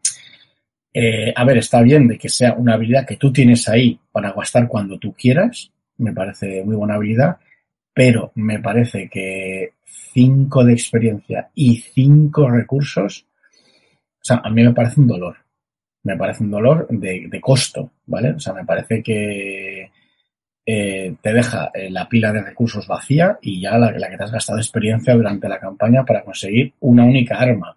[0.99, 4.33] Eh, a ver, está bien de que sea una habilidad que tú tienes ahí para
[4.33, 5.71] gastar cuando tú quieras.
[5.99, 7.37] Me parece muy buena habilidad.
[7.93, 9.75] Pero me parece que
[10.15, 13.27] 5 de experiencia y 5 recursos.
[14.15, 15.37] O sea, a mí me parece un dolor.
[16.03, 18.31] Me parece un dolor de, de costo, ¿vale?
[18.31, 19.91] O sea, me parece que
[20.65, 24.25] eh, te deja eh, la pila de recursos vacía y ya la, la que te
[24.25, 27.76] has gastado experiencia durante la campaña para conseguir una única arma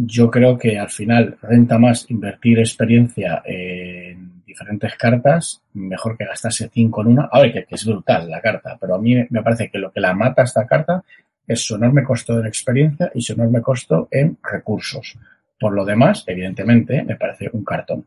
[0.00, 6.70] yo creo que al final renta más invertir experiencia en diferentes cartas, mejor que gastarse
[6.72, 7.28] 5 en una.
[7.32, 9.90] A ver, que, que, es brutal la carta, pero a mí me parece que lo
[9.90, 11.02] que la mata esta carta
[11.48, 15.18] es su enorme costo en experiencia y su enorme costo en recursos.
[15.58, 18.06] Por lo demás, evidentemente, me parece un cartón.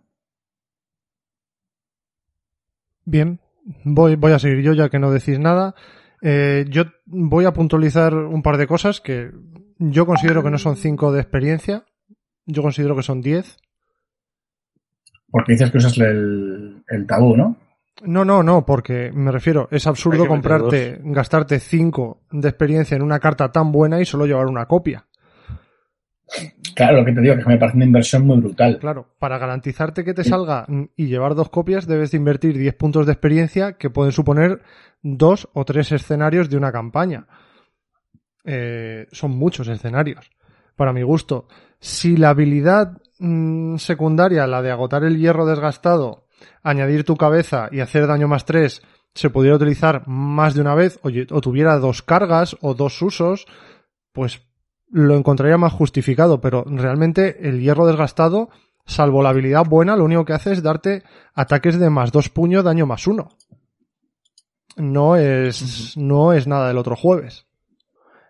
[3.04, 3.38] Bien,
[3.84, 5.76] voy, voy a seguir yo ya que no decís nada.
[6.22, 9.32] Eh, yo voy a puntualizar un par de cosas que
[9.82, 11.86] yo considero que no son 5 de experiencia.
[12.46, 13.58] Yo considero que son 10.
[15.30, 17.58] Porque dices que usas el, el tabú, ¿no?
[18.04, 23.20] No, no, no, porque me refiero, es absurdo comprarte, gastarte 5 de experiencia en una
[23.20, 25.06] carta tan buena y solo llevar una copia.
[26.76, 28.78] Claro, lo que te digo que me parece una inversión muy brutal.
[28.80, 33.06] Claro, para garantizarte que te salga y llevar dos copias debes de invertir 10 puntos
[33.06, 34.62] de experiencia que pueden suponer
[35.02, 37.28] dos o tres escenarios de una campaña.
[38.44, 40.32] Eh, son muchos escenarios,
[40.76, 41.48] para mi gusto.
[41.80, 46.28] Si la habilidad mmm, secundaria, la de agotar el hierro desgastado,
[46.64, 48.82] añadir tu cabeza y hacer daño más 3,
[49.14, 53.46] se pudiera utilizar más de una vez o, o tuviera dos cargas o dos usos,
[54.12, 54.42] pues
[54.90, 58.50] lo encontraría más justificado, pero realmente el hierro desgastado,
[58.86, 61.04] salvo la habilidad buena, lo único que hace es darte
[61.34, 63.30] ataques de más dos puños, daño más uno.
[64.78, 67.46] No es, no es nada del otro jueves.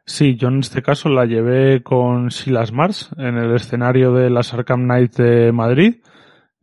[0.06, 4.54] Sí, yo en este caso la llevé con Silas Mars en el escenario de las
[4.54, 6.02] Arkham Knights de Madrid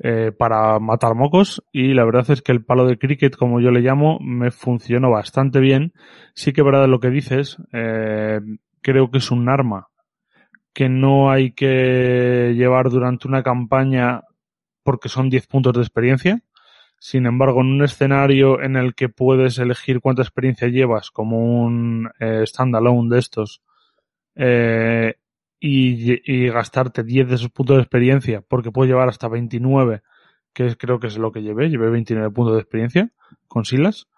[0.01, 3.70] eh, para matar mocos y la verdad es que el palo de cricket, como yo
[3.70, 5.93] le llamo, me funcionó bastante bien.
[6.35, 8.40] Sí que verdad lo que dices, eh,
[8.82, 9.89] creo que es un arma
[10.73, 14.23] que no hay que llevar durante una campaña
[14.85, 16.40] porque son 10 puntos de experiencia.
[16.99, 22.11] Sin embargo, en un escenario en el que puedes elegir cuánta experiencia llevas, como un
[22.19, 23.62] eh, standalone de estos,
[24.35, 25.15] eh,
[25.61, 30.03] y, gastarte 10 de esos puntos de experiencia, porque puedes llevar hasta 29,
[30.53, 33.11] que creo que es lo que llevé, llevé 29 puntos de experiencia
[33.49, 34.09] con Silas,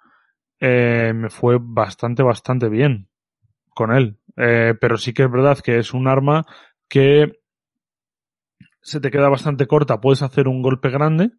[0.60, 3.08] eh, me fue bastante, bastante bien
[3.74, 4.18] con él.
[4.36, 6.46] Eh, pero sí que es verdad que es un arma
[6.88, 7.40] que
[8.82, 11.32] se te queda bastante corta, puedes hacer un golpe grande,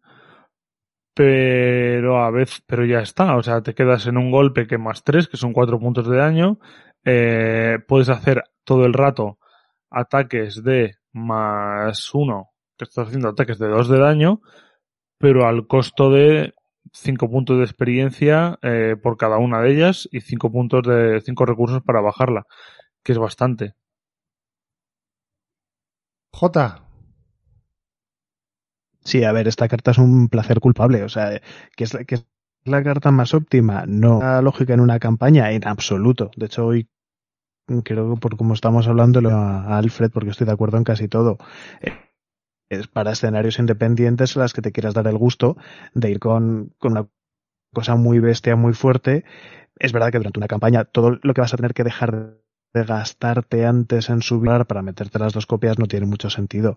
[1.14, 5.04] pero a veces, pero ya está, o sea, te quedas en un golpe que más
[5.04, 6.58] 3, que son 4 puntos de daño,
[7.04, 9.38] eh, puedes hacer todo el rato
[9.90, 14.40] ataques de más 1, que estás haciendo ataques de 2 de daño,
[15.18, 16.54] pero al costo de
[16.92, 21.46] 5 puntos de experiencia eh, por cada una de ellas y 5 puntos de 5
[21.46, 22.46] recursos para bajarla,
[23.04, 23.74] que es bastante.
[26.32, 26.91] J.
[29.04, 31.40] Sí, a ver, esta carta es un placer culpable, o sea,
[31.76, 31.94] que es,
[32.64, 36.30] la, carta más óptima, no la lógica en una campaña en absoluto.
[36.36, 36.88] De hecho, hoy
[37.84, 41.38] creo que por como estamos hablando a Alfred, porque estoy de acuerdo en casi todo.
[41.80, 41.92] Eh,
[42.70, 45.56] es para escenarios independientes en las que te quieras dar el gusto
[45.94, 47.08] de ir con, con una
[47.72, 49.24] cosa muy bestia, muy fuerte.
[49.78, 52.38] Es verdad que durante una campaña todo lo que vas a tener que dejar
[52.72, 56.76] de gastarte antes en subir para meterte las dos copias no tiene mucho sentido.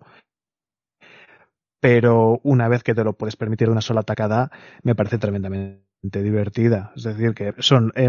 [1.86, 4.50] Pero una vez que te lo puedes permitir de una sola atacada,
[4.82, 6.92] me parece tremendamente divertida.
[6.96, 8.08] Es decir, que son eh,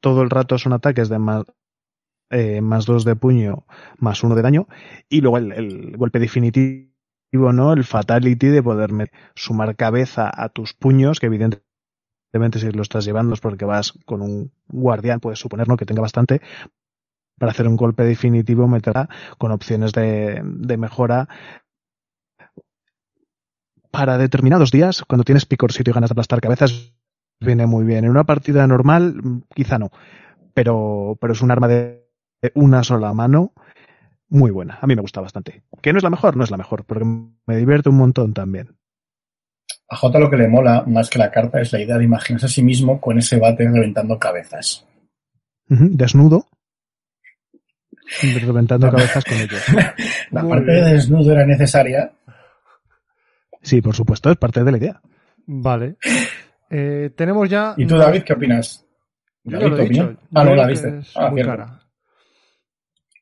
[0.00, 1.44] todo el rato son ataques de más,
[2.30, 3.66] eh, más dos de puño,
[3.98, 4.66] más uno de daño,
[5.10, 6.88] y luego el, golpe definitivo
[7.52, 7.74] ¿no?
[7.74, 8.90] El fatality de poder
[9.34, 14.22] sumar cabeza a tus puños, que evidentemente si lo estás llevando es porque vas con
[14.22, 16.40] un guardián, puedes suponer que tenga bastante,
[17.38, 21.28] para hacer un golpe definitivo meterá con opciones de mejora
[23.92, 26.92] para determinados días, cuando tienes picorcito y ganas de aplastar cabezas,
[27.38, 28.04] viene muy bien.
[28.04, 29.92] En una partida normal, quizá no,
[30.54, 32.08] pero, pero es un arma de
[32.54, 33.52] una sola mano
[34.28, 34.78] muy buena.
[34.80, 35.62] A mí me gusta bastante.
[35.80, 36.36] ¿Que no es la mejor?
[36.36, 38.74] No es la mejor, porque me divierte un montón también.
[39.88, 42.46] A J lo que le mola más que la carta es la idea de imaginarse
[42.46, 44.86] a sí mismo con ese bate reventando cabezas.
[45.68, 46.46] Uh -huh, desnudo.
[48.22, 49.62] Reventando cabezas con ellos.
[50.30, 52.10] La parte de desnudo era necesaria.
[53.62, 55.00] Sí, por supuesto, es parte de la idea.
[55.46, 55.96] Vale.
[56.70, 57.74] Eh, tenemos ya.
[57.76, 58.84] ¿Y tú, David, qué opinas?
[59.44, 60.16] Yo lo he dicho.
[60.34, 60.98] Ah, no la viste.
[60.98, 61.50] Es Ah, muy cierto.
[61.52, 61.78] cara.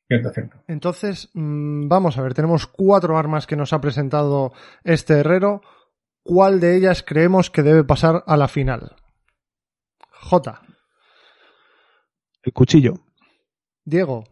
[0.07, 0.57] Cierto, cierto.
[0.67, 4.51] Entonces, mm, vamos a ver, tenemos cuatro armas que nos ha presentado
[4.83, 5.61] este herrero.
[6.23, 8.95] ¿Cuál de ellas creemos que debe pasar a la final?
[10.11, 10.61] J.
[12.43, 12.93] El cuchillo.
[13.83, 14.23] Diego.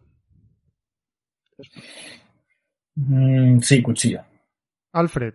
[2.94, 4.20] Mm, sí, cuchillo.
[4.92, 5.34] Alfred.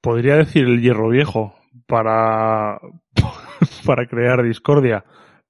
[0.00, 1.54] Podría decir el hierro viejo
[1.86, 2.78] para,
[3.86, 5.04] para crear discordia,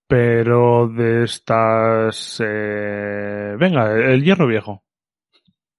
[0.06, 2.40] pero de estas...
[2.44, 4.84] eh, Venga, el hierro viejo.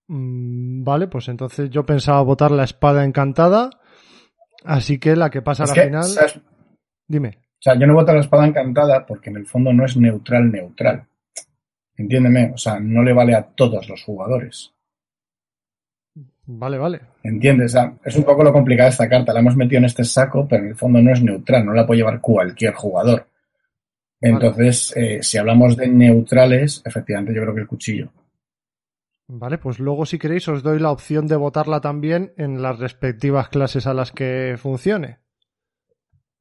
[0.07, 3.69] Mm, vale, pues entonces yo pensaba votar la espada encantada.
[4.65, 6.03] Así que la que pasa Es a la que, final.
[6.03, 6.39] ¿sabes?
[7.07, 7.37] Dime.
[7.37, 9.95] O sea, yo no voto a la espada encantada porque en el fondo no es
[9.95, 11.07] neutral neutral.
[11.95, 14.72] Entiéndeme, o sea, no le vale a todos los jugadores.
[16.45, 17.01] Vale, vale.
[17.23, 17.73] ¿Entiendes?
[17.73, 19.33] O sea, es un poco lo complicado de esta carta.
[19.33, 21.85] La hemos metido en este saco, pero en el fondo no es neutral, no la
[21.85, 23.27] puede llevar cualquier jugador.
[24.19, 28.11] Entonces, eh, si hablamos de neutrales, efectivamente yo creo que el cuchillo.
[29.27, 33.49] Vale, pues luego si queréis os doy la opción de votarla también en las respectivas
[33.49, 35.19] clases a las que funcione.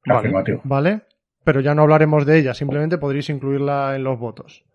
[0.05, 0.19] Vale.
[0.19, 0.61] Afirmativo.
[0.63, 1.03] ¿Vale?
[1.43, 4.65] Pero ya no hablaremos de ella, simplemente podréis incluirla en los votos.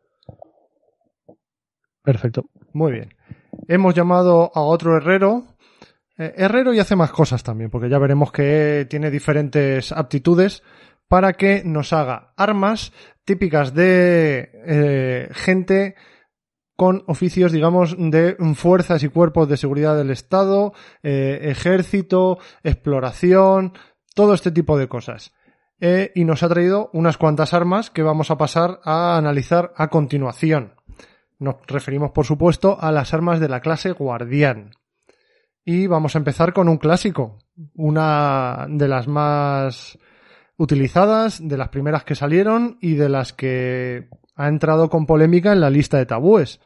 [2.03, 2.49] Perfecto.
[2.73, 3.15] Muy bien.
[3.67, 5.57] Hemos llamado a otro herrero.
[6.17, 10.63] Eh, herrero y hace más cosas también, porque ya veremos que tiene diferentes aptitudes
[11.09, 12.93] para que nos haga armas
[13.25, 15.97] típicas de eh, gente
[16.77, 20.73] con oficios, digamos, de fuerzas y cuerpos de seguridad del Estado,
[21.03, 23.73] eh, ejército, exploración,
[24.15, 25.35] todo este tipo de cosas.
[25.81, 29.89] Eh, y nos ha traído unas cuantas armas que vamos a pasar a analizar a
[29.89, 30.78] continuación.
[31.39, 34.73] Nos referimos, por supuesto, a las armas de la clase guardián.
[35.65, 37.39] Y vamos a empezar con un clásico,
[37.75, 39.99] una de las más
[40.57, 45.61] utilizadas, de las primeras que salieron y de las que ha entrado con polémica en
[45.61, 46.61] la lista de tabúes.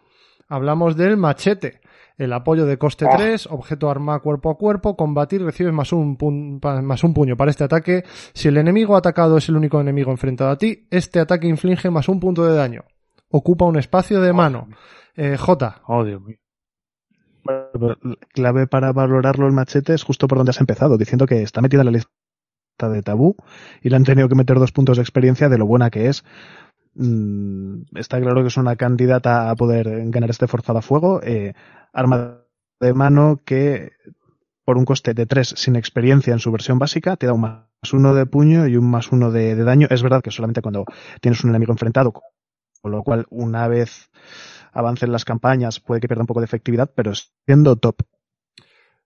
[0.49, 1.81] Hablamos del machete,
[2.17, 3.17] el apoyo de coste Ah.
[3.17, 6.17] 3, objeto arma cuerpo a cuerpo, combatir, recibes más un,
[6.63, 8.05] más un puño para este ataque.
[8.33, 12.09] Si el enemigo atacado es el único enemigo enfrentado a ti, este ataque inflige más
[12.09, 12.85] un punto de daño.
[13.33, 14.69] Ocupa un espacio de mano.
[15.17, 15.83] Eh, J.
[15.87, 16.39] Oh, Dios mío.
[18.33, 21.81] Clave para valorarlo el machete es justo por donde has empezado, diciendo que está metida
[21.81, 22.09] en la lista
[22.91, 23.37] de tabú
[23.83, 26.25] y le han tenido que meter dos puntos de experiencia de lo buena que es.
[26.95, 31.21] Mm, está claro que es una candidata a poder ganar este forzado a fuego.
[31.23, 31.55] eh,
[31.93, 32.43] arma
[32.81, 33.93] de mano que
[34.65, 37.93] por un coste de 3 sin experiencia en su versión básica te da un más
[37.93, 39.87] uno de puño y un más uno de, de daño.
[39.91, 40.85] Es verdad que solamente cuando
[41.21, 42.13] tienes un enemigo enfrentado,
[42.83, 44.11] con lo cual una vez
[44.73, 48.03] avancen las campañas puede que pierda un poco de efectividad, pero siendo top.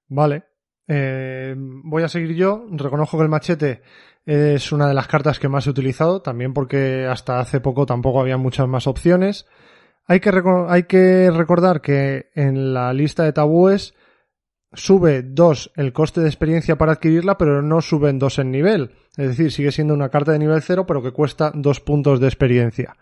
[0.09, 0.44] Vale.
[0.89, 2.65] Eh, voy a seguir yo.
[2.70, 3.82] Reconozco que el machete
[4.24, 8.20] es una de las cartas que más he utilizado, también porque hasta hace poco tampoco
[8.20, 9.47] había muchas más opciones.
[10.07, 10.31] Hay que,
[10.69, 13.94] hay que recordar que en la lista de tabúes
[14.73, 18.94] sube 2 el coste de experiencia para adquirirla, pero no suben 2 en nivel.
[19.16, 22.27] Es decir, sigue siendo una carta de nivel 0, pero que cuesta 2 puntos de
[22.27, 22.97] experiencia.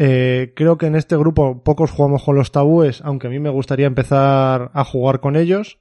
[0.00, 3.50] Eh, creo que en este grupo pocos jugamos con los tabúes, aunque a mí me
[3.50, 5.80] gustaría empezar a jugar con ellos.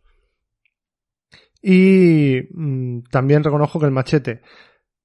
[1.61, 4.41] Y mm, también reconozco que el machete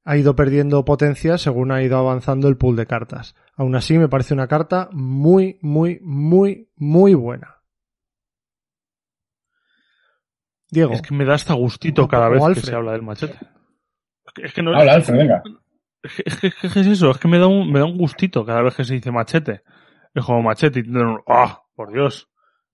[0.05, 3.35] ha ido perdiendo potencia según ha ido avanzando el pool de cartas.
[3.55, 7.59] Aún así, me parece una carta muy, muy, muy, muy buena.
[10.71, 13.35] Diego, Es que me da hasta gustito cada vez que se habla del machete.
[13.35, 15.43] Es que- Es que no, Habla, Alfred, venga.
[16.03, 18.85] Que, es eso, es que me da un, me da un gustito cada vez que
[18.85, 19.63] se dice machete.
[20.15, 21.63] Es como machete y tienen un, ¡ah!
[21.75, 22.29] por Dios.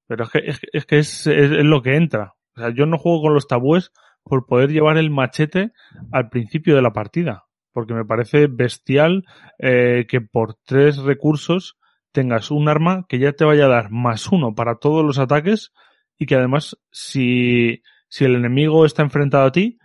[0.07, 2.35] Pero es que es, es, que es, es- es lo que entra.
[2.57, 3.93] O sea, yo no juego con los tabúes
[4.25, 5.73] por poder llevar el machete
[6.11, 7.45] al principio de la partida.
[7.73, 9.25] Porque me parece bestial
[9.59, 11.77] eh, que por tres recursos
[12.13, 15.73] tengas un arma que ya te vaya a dar más uno para todos los ataques
[16.19, 19.79] y que además si, si el enemigo está enfrentado a ti,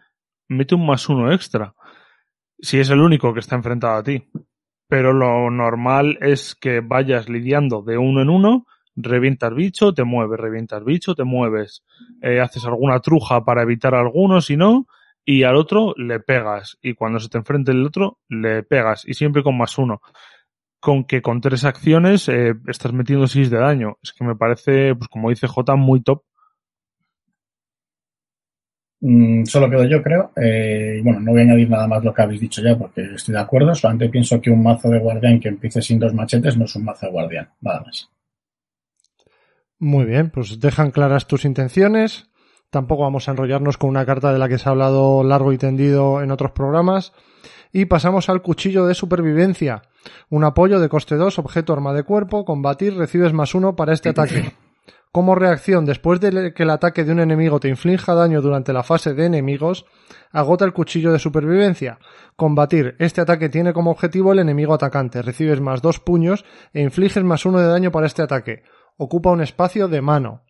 [0.48, 1.76] mete un más uno extra
[2.64, 4.24] si es el único que está enfrentado a ti.
[4.88, 8.66] Pero lo normal es que vayas lidiando de uno en uno,
[8.96, 11.84] revientas bicho, te mueves, revientas bicho, te mueves,
[12.22, 14.88] eh, haces alguna truja para evitar alguno, si no,
[15.26, 16.78] y al otro le pegas.
[16.82, 19.04] Y cuando se te enfrente el otro, le pegas.
[19.06, 20.02] Y siempre con más uno.
[20.80, 23.98] Con que con tres acciones eh, estás metiendo 6 de daño.
[24.02, 26.24] Es que me parece, pues como dice J, muy top.
[29.06, 30.32] Mm, solo quedo yo, creo.
[30.38, 33.02] Eh, y bueno, no voy a añadir nada más lo que habéis dicho ya porque
[33.16, 33.76] estoy de acuerdo.
[33.76, 36.86] Solamente pienso que un mazo de guardián que empiece sin dos machetes no es un
[36.86, 37.50] mazo de guardián.
[37.60, 38.10] Nada más.
[39.78, 42.30] Muy bien, pues dejan claras tus intenciones.
[42.70, 45.58] Tampoco vamos a enrollarnos con una carta de la que se ha hablado largo y
[45.58, 47.12] tendido en otros programas.
[47.74, 49.82] Y pasamos al cuchillo de supervivencia.
[50.30, 54.10] Un apoyo de coste 2, objeto arma de cuerpo, combatir, recibes más uno para este
[54.12, 54.54] ataque.
[55.14, 58.82] Como reacción, después de que el ataque de un enemigo te inflinja daño durante la
[58.82, 59.86] fase de enemigos,
[60.32, 62.00] agota el cuchillo de supervivencia.
[62.36, 62.96] Combatir.
[62.98, 65.22] Este ataque tiene como objetivo el enemigo atacante.
[65.22, 68.64] Recibes más dos puños e infliges más uno de daño para este ataque.
[68.98, 70.42] Ocupa un espacio de mano.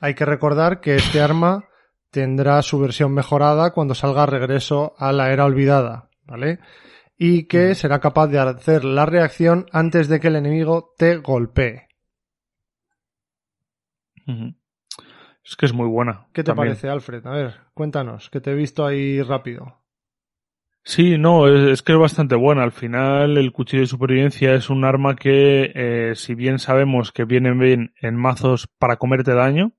[0.00, 1.68] Hay que recordar que este arma
[2.10, 6.60] tendrá su versión mejorada cuando salga regreso a la era olvidada, ¿vale?
[7.18, 11.89] Y que será capaz de hacer la reacción antes de que el enemigo te golpee.
[15.44, 16.26] Es que es muy buena.
[16.32, 16.68] ¿Qué te también.
[16.68, 17.26] parece, Alfred?
[17.26, 19.76] A ver, cuéntanos, que te he visto ahí rápido.
[20.82, 22.62] Sí, no, es, es que es bastante buena.
[22.62, 27.24] Al final, el cuchillo de supervivencia es un arma que, eh, si bien sabemos que
[27.24, 29.72] viene bien en mazos para comerte daño,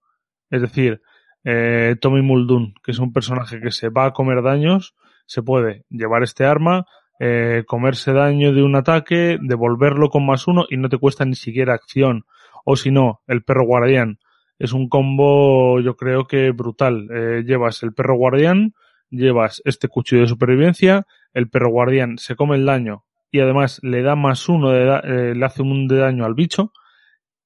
[0.49, 1.01] es decir,
[1.43, 4.95] eh, Tommy Muldoon, que es un personaje que se va a comer daños,
[5.25, 6.85] se puede llevar este arma,
[7.19, 11.35] eh, comerse daño de un ataque, devolverlo con más uno y no te cuesta ni
[11.35, 12.25] siquiera acción.
[12.63, 14.19] O si no, el perro guardián.
[14.61, 17.07] Es un combo, yo creo que brutal.
[17.11, 18.75] Eh, llevas el perro guardián,
[19.09, 24.03] llevas este cuchillo de supervivencia, el perro guardián se come el daño y además le
[24.03, 26.73] da más uno, de eh, le hace un de daño al bicho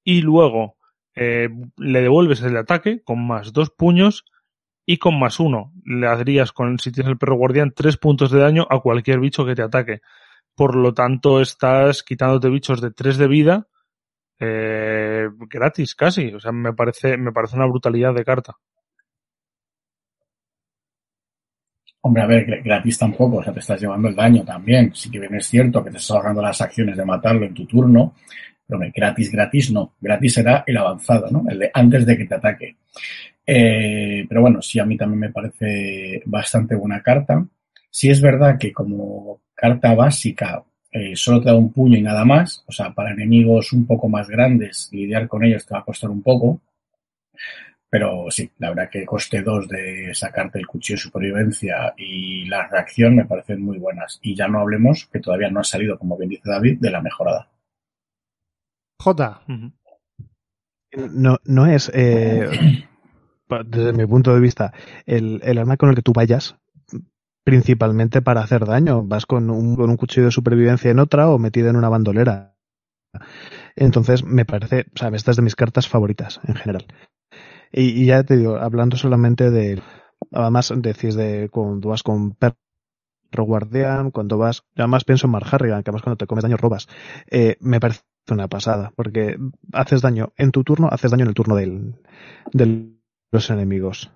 [0.04, 0.76] y luego
[1.14, 1.48] eh,
[1.78, 4.26] le devuelves el ataque con más dos puños
[4.84, 5.72] y con más uno.
[5.86, 9.46] Le harías con, si tienes el perro guardián, tres puntos de daño a cualquier bicho
[9.46, 10.02] que te ataque.
[10.54, 13.68] Por lo tanto, estás quitándote bichos de tres de vida
[14.40, 16.32] eh, gratis casi.
[16.34, 18.54] O sea, me parece, me parece una brutalidad de carta.
[22.02, 24.94] Hombre, a ver, gr- gratis tampoco, o sea, te estás llevando el daño también.
[24.94, 27.66] Sí que bien es cierto que te estás ahorrando las acciones de matarlo en tu
[27.66, 28.14] turno,
[28.66, 29.94] pero gratis, gratis no.
[30.00, 31.44] Gratis será el avanzado, ¿no?
[31.48, 32.76] El de antes de que te ataque.
[33.46, 37.46] Eh, pero bueno, sí, a mí también me parece bastante buena carta.
[37.90, 42.24] Sí es verdad que como carta básica eh, solo te da un puño y nada
[42.24, 45.84] más, o sea, para enemigos un poco más grandes, lidiar con ellos te va a
[45.84, 46.60] costar un poco.
[47.88, 52.66] Pero sí, la verdad que coste 2 de sacarte el cuchillo de supervivencia y la
[52.66, 54.18] reacción me parecen muy buenas.
[54.22, 57.00] Y ya no hablemos, que todavía no ha salido, como bien dice David, de la
[57.00, 57.48] mejorada.
[58.98, 59.42] J.
[61.10, 62.48] No, no es, eh,
[63.66, 64.72] desde mi punto de vista,
[65.04, 66.56] el, el arma con el que tú vayas
[67.46, 69.04] principalmente para hacer daño.
[69.04, 72.56] Vas con un, con un cuchillo de supervivencia en otra o metida en una bandolera.
[73.76, 76.86] Entonces, me parece, o sea, esta es de mis cartas favoritas en general.
[77.70, 79.80] Y, y ya te digo, hablando solamente de,
[80.32, 82.56] además decís de cuando vas con perro
[83.32, 86.88] guardián, cuando vas, además pienso en Mark Harrigan, que además cuando te comes daño robas,
[87.30, 89.38] eh, me parece una pasada, porque
[89.72, 91.94] haces daño en tu turno, haces daño en el turno del,
[92.52, 92.90] de
[93.30, 94.10] los enemigos.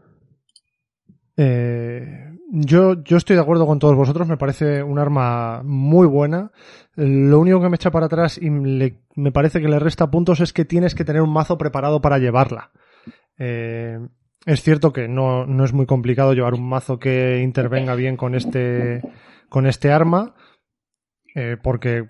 [1.42, 6.52] Eh, yo, estoy de acuerdo con todos vosotros, me parece un arma muy buena.
[6.96, 10.52] Lo único que me echa para atrás y me parece que le resta puntos es
[10.52, 12.72] que tienes que tener un mazo preparado para llevarla.
[13.38, 13.98] Eh,
[14.44, 19.00] es cierto que no, es muy complicado llevar un mazo que intervenga bien con este,
[19.48, 20.34] con este arma,
[21.34, 22.06] eh, porque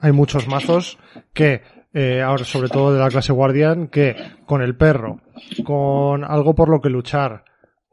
[0.00, 0.98] hay muchos mazos
[1.32, 1.62] que,
[1.92, 4.16] eh, ahora sobre todo de la clase guardián, que
[4.46, 5.20] con el perro,
[5.64, 7.44] con algo por lo que luchar,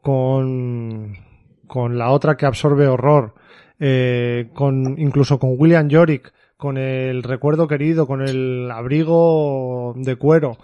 [0.02, 1.16] con,
[1.66, 3.34] con la otra que absorbe horror,
[3.78, 10.58] eh, con incluso con William Yorick, con el recuerdo querido, con el abrigo de cuero,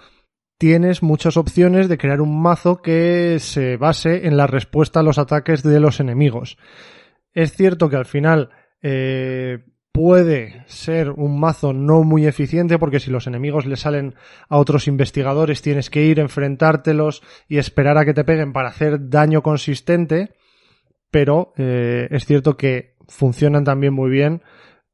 [0.59, 5.19] tienes muchas opciones de crear un mazo que se base en la respuesta a los
[5.19, 6.59] ataques de los enemigos.
[7.32, 8.51] Es cierto que al final
[8.82, 9.65] eh,
[9.95, 14.16] puede ser un mazo no muy eficiente porque si los enemigos le salen
[14.49, 19.09] a otros investigadores tienes que ir, enfrentártelos y esperar a que te peguen para hacer
[19.09, 20.35] daño consistente,
[21.12, 24.43] pero eh, es cierto que funcionan también muy bien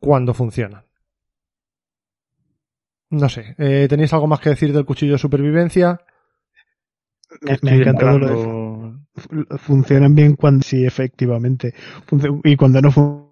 [0.00, 0.84] cuando funcionan.
[3.10, 6.00] No sé, eh, ¿tenéis algo más que decir del cuchillo de supervivencia?
[7.42, 8.36] Me, me lo de
[9.58, 11.74] funcionan bien cuando sí, efectivamente.
[12.44, 13.29] Y cuando no fu-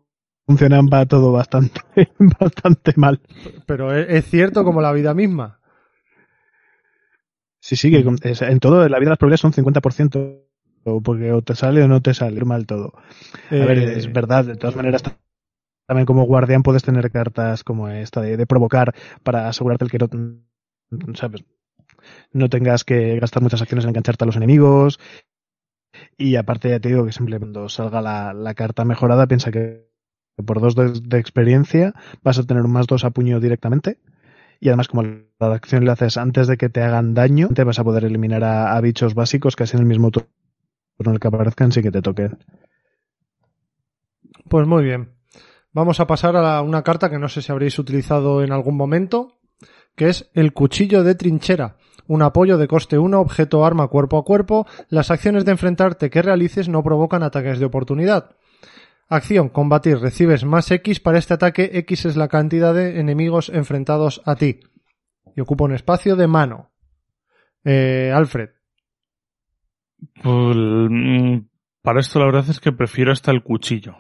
[0.49, 1.83] funcionan va todo bastante,
[2.41, 3.21] bastante mal.
[3.67, 5.61] Pero es, cierto como la vida misma.
[7.61, 10.41] Sí, sí, que en todo, en la vida las probabilidades son 50%.
[10.85, 12.95] o Porque o te sale o no te sale mal todo.
[13.51, 15.03] A ver, Eh, es verdad, de todas maneras,
[15.87, 19.99] también como guardián puedes tener cartas como esta de, de provocar para asegurarte el que
[19.99, 20.41] no,
[21.15, 21.45] ¿sabes?
[22.33, 24.99] no tengas que gastar muchas acciones en engancharte a los enemigos.
[26.17, 29.88] Y aparte, ya te digo que siempre cuando salga la, la carta mejorada, piensa que
[30.45, 33.99] por dos de, experiencia vas a tener un más dos a puño directamente.
[34.61, 37.79] Y además, como la acción le haces antes de que te hagan daño, te vas
[37.79, 40.29] a poder eliminar a, bichos básicos casi en el mismo turno
[40.99, 42.39] en el que aparezcan sin que te toquen.
[44.49, 45.11] Pues muy bien.
[45.73, 48.77] Vamos a pasar a la- una carta que no sé si habréis utilizado en algún
[48.77, 49.39] momento,
[49.95, 51.77] que es el cuchillo de trinchera.
[52.09, 54.67] Un apoyo de coste 1, objeto arma cuerpo a cuerpo.
[54.89, 58.31] Las acciones de enfrentarte que realices no provocan ataques de oportunidad.
[59.09, 59.99] Acción, combatir.
[59.99, 61.71] Recibes más X para este ataque.
[61.73, 64.61] X es la cantidad de enemigos enfrentados a ti.
[65.35, 66.71] Y ocupa un espacio de mano.
[67.65, 68.51] Eh, Alfred.
[70.23, 71.39] Pues, mm,
[71.83, 73.97] para esto la verdad es que prefiero hasta el cuchillo.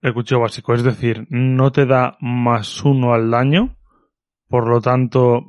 [0.00, 3.78] El cuchillo básico, es decir, no te da más uno al daño,
[4.48, 5.46] por lo tanto,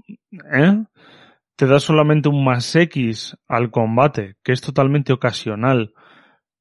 [0.53, 0.85] ¿eh?
[1.55, 5.93] te da solamente un más X al combate, que es totalmente ocasional,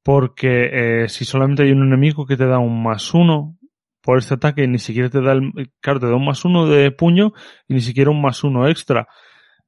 [0.05, 0.69] porque
[1.03, 3.57] eh, si solamente hay un enemigo que te da un más uno
[4.03, 6.91] por este ataque, ni siquiera te da el, claro, te da un más uno de
[6.91, 7.33] puño
[7.67, 9.07] y ni siquiera un más uno extra.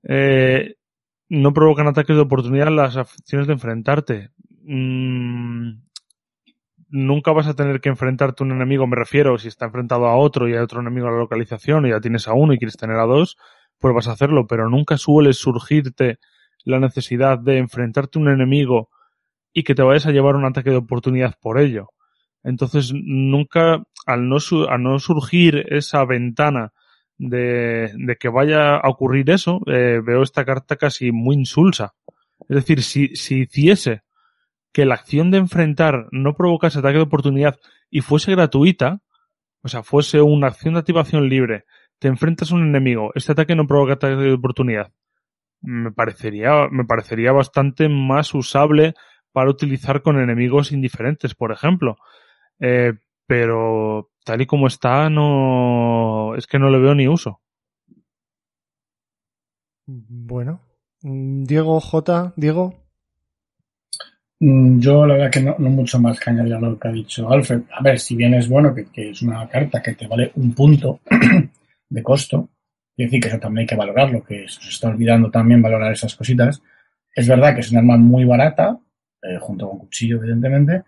[0.03, 0.76] Eh,
[1.30, 4.30] no provocan ataques de oportunidad las acciones de enfrentarte.
[4.61, 5.80] Mm,
[6.89, 10.18] nunca vas a tener que enfrentarte a un enemigo, me refiero, si está enfrentado a
[10.18, 12.77] otro y hay otro enemigo a la localización y ya tienes a uno y quieres
[12.77, 13.38] tener a dos,
[13.80, 16.19] pues vas a hacerlo, pero nunca suele surgirte
[16.64, 18.91] la necesidad de enfrentarte a un enemigo
[19.57, 21.89] y que te vayas a llevar un ataque de oportunidad por ello.
[22.43, 24.38] Entonces, nunca, al no,
[24.69, 26.73] al no surgir esa ventana
[27.17, 31.95] de, de, que vaya a ocurrir eso, eh, veo esta carta casi muy insulsa.
[32.47, 34.03] Es decir, si, si hiciese
[34.71, 37.57] que la acción de enfrentar no provocase ataque de oportunidad
[37.89, 39.01] y fuese gratuita,
[39.63, 41.65] o sea, fuese una acción de activación libre,
[41.97, 44.93] te enfrentas a un enemigo, este ataque no provoca ataque de oportunidad,
[45.61, 48.93] me parecería, me parecería bastante más usable
[49.38, 51.99] para utilizar con enemigos indiferentes, por ejemplo.
[52.59, 52.93] Eh,
[53.27, 57.39] pero tal y como está, no, es que no le veo ni uso.
[59.85, 60.61] Bueno,
[61.03, 62.73] Diego J, Diego.
[64.39, 66.91] Mm, yo la verdad que no, no mucho más que añadir a lo que ha
[66.91, 67.61] dicho Alfred.
[67.77, 70.55] A ver, si bien es bueno que, que es una carta que te vale un
[70.55, 71.01] punto
[71.89, 72.49] de costo,
[72.95, 76.15] y decir que eso también hay que valorarlo, que se está olvidando también valorar esas
[76.15, 76.59] cositas.
[77.14, 78.80] Es verdad que es un arma muy barata,
[79.22, 80.84] eh, junto con cuchillo, evidentemente,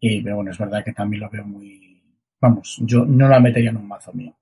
[0.00, 2.02] y pero bueno, es verdad que también lo veo muy...
[2.40, 4.36] Vamos, yo no la metería en un mazo mío.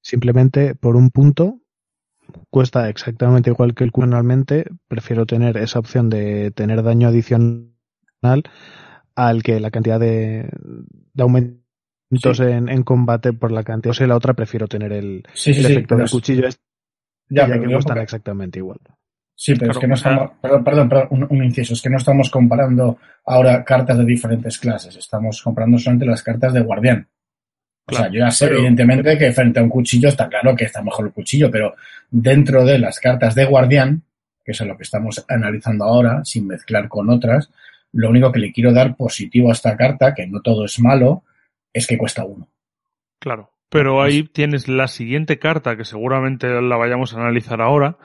[0.00, 1.60] Simplemente por un punto
[2.50, 7.74] cuesta exactamente igual que el Q normalmente, prefiero tener esa opción de tener daño adicional
[9.14, 10.48] al que la cantidad de,
[11.12, 12.42] de aumentos sí.
[12.44, 13.90] en, en, combate por la cantidad.
[13.90, 16.10] O sea, la otra prefiero tener el, sí, sí, el efecto del es...
[16.10, 16.62] cuchillo este,
[17.28, 18.02] ya, que cuestan porque...
[18.02, 18.78] exactamente igual.
[19.42, 21.88] Sí, pero claro, es que no estamos, perdón, perdón, perdón un, un, inciso, es que
[21.88, 27.08] no estamos comparando ahora cartas de diferentes clases, estamos comparando solamente las cartas de guardián.
[27.86, 28.58] O sea, yo ya sé, pero...
[28.58, 31.74] evidentemente, que frente a un cuchillo está claro que está mejor el cuchillo, pero
[32.10, 34.02] dentro de las cartas de guardián,
[34.44, 37.50] que es lo que estamos analizando ahora, sin mezclar con otras,
[37.92, 41.24] lo único que le quiero dar positivo a esta carta, que no todo es malo,
[41.72, 42.46] es que cuesta uno.
[43.18, 47.96] Claro, pero ahí tienes la siguiente carta, que seguramente la vayamos a analizar ahora,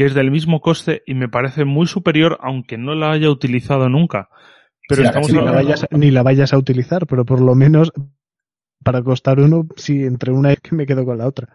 [0.00, 3.90] que es del mismo coste y me parece muy superior, aunque no la haya utilizado
[3.90, 4.30] nunca.
[4.88, 7.92] Pero sí, estamos ni, la vayas, ni la vayas a utilizar, pero por lo menos
[8.82, 11.50] para costar uno, si entre una es que me quedo con la otra.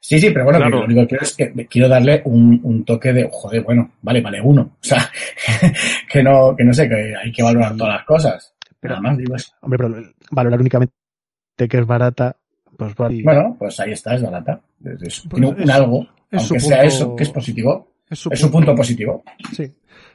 [0.00, 0.78] Sí, sí, pero bueno, claro.
[0.78, 4.20] lo único que quiero es que quiero darle un, un, toque de, joder, bueno, vale,
[4.20, 4.62] vale uno.
[4.62, 5.08] O sea,
[6.12, 8.52] que no, que no sé, que hay que valorar todas las cosas.
[8.80, 9.52] Pero además digo eso.
[9.60, 10.92] Hombre, pero valorar únicamente
[11.56, 12.34] que es barata,
[12.76, 13.22] pues vale.
[13.22, 14.60] Bueno, pues ahí está, es barata.
[14.84, 17.92] Es, es, pues tiene un algo, aunque sea punto, eso, que es positivo.
[18.08, 18.66] Es su, es su punto.
[18.66, 19.22] punto positivo.
[19.52, 19.72] Sí.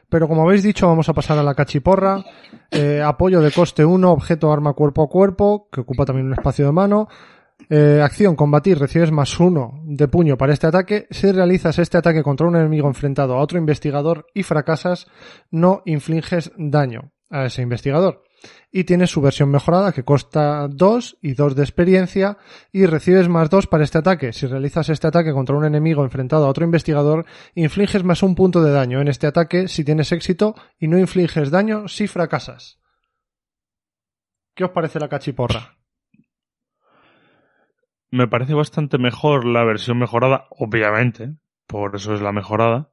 [0.10, 2.24] Pero como habéis dicho, vamos a pasar a la cachiporra.
[2.72, 6.66] Eh, apoyo de coste 1, objeto arma cuerpo a cuerpo, que ocupa también un espacio
[6.66, 7.08] de mano.
[7.70, 11.08] Eh, acción, combatir, recibes más uno de puño para este ataque.
[11.10, 15.08] Si realizas este ataque contra un enemigo enfrentado a otro investigador y fracasas,
[15.50, 18.25] no infliges daño a ese investigador.
[18.72, 22.38] Y tienes su versión mejorada que cuesta 2 y 2 de experiencia
[22.72, 24.34] y recibes más 2 para este ataque.
[24.34, 28.62] Si realizas este ataque contra un enemigo enfrentado a otro investigador, infliges más un punto
[28.62, 32.80] de daño en este ataque si tienes éxito y no infliges daño si fracasas.
[34.56, 35.78] ¿Qué os parece la cachiporra?
[38.10, 41.36] Me parece bastante mejor la versión mejorada, obviamente,
[41.68, 42.90] por eso es la mejorada,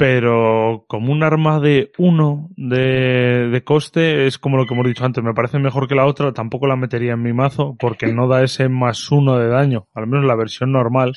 [0.00, 5.04] pero como un arma de uno de, de, coste es como lo que hemos dicho
[5.04, 8.26] antes, me parece mejor que la otra, tampoco la metería en mi mazo porque no
[8.26, 11.12] da ese más uno de daño, al menos la versión normal.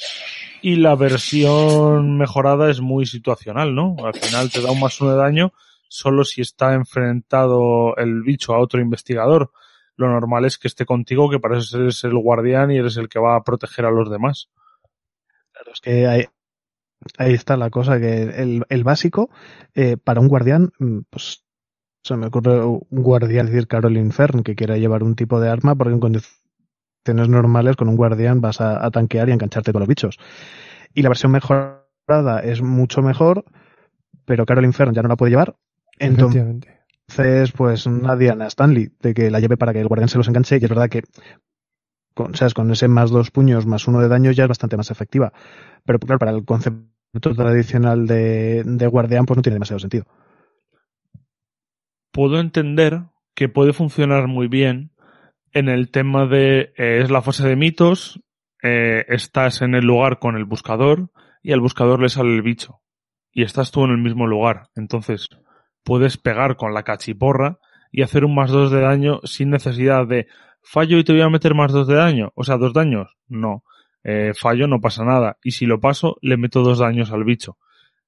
[0.62, 3.96] Y la versión mejorada es muy situacional, ¿no?
[4.04, 5.54] Al final te da un más uno de daño
[5.88, 9.52] solo si está enfrentado el bicho a otro investigador.
[9.96, 13.08] Lo normal es que esté contigo, que para eso eres el guardián y eres el
[13.08, 14.50] que va a proteger a los demás.
[15.54, 16.26] Claro, es que hay,
[17.18, 19.30] Ahí está la cosa, que el, el básico,
[19.76, 20.72] eh, para un guardián,
[21.10, 21.44] pues
[22.04, 25.50] se me ocurre un guardián, es decir, Caroline Fern, que quiera llevar un tipo de
[25.50, 29.72] arma, porque en condiciones normales con un guardián vas a, a tanquear y a engancharte
[29.72, 30.20] con los bichos.
[30.94, 33.46] Y la versión mejorada es mucho mejor,
[34.26, 35.56] pero Caroline Fern ya no la puede llevar.
[35.98, 40.28] Entonces, pues una Diana Stanley, de que la lleve para que el guardián se los
[40.28, 41.04] enganche, y es verdad que
[42.14, 42.54] con, ¿sabes?
[42.54, 45.34] con ese más dos puños más uno de daño ya es bastante más efectiva.
[45.86, 50.06] Pero claro, para el concepto tradicional de, de guardián, pues no tiene demasiado sentido.
[52.12, 53.04] Puedo entender
[53.36, 54.94] que puede funcionar muy bien
[55.54, 58.20] en el tema de eh, es la fase de mitos,
[58.62, 61.12] eh, estás en el lugar con el buscador
[61.42, 62.82] y al buscador le sale el bicho.
[63.32, 64.70] Y estás tú en el mismo lugar.
[64.76, 65.30] Entonces,
[65.84, 67.60] puedes pegar con la cachiporra
[67.92, 70.28] y hacer un más dos de daño sin necesidad de
[70.64, 72.32] fallo y te voy a meter más dos de daño.
[72.36, 73.16] O sea, dos daños.
[73.28, 73.64] No.
[74.04, 75.38] Eh, fallo, no pasa nada.
[75.44, 77.58] Y si lo paso, le meto dos daños al bicho.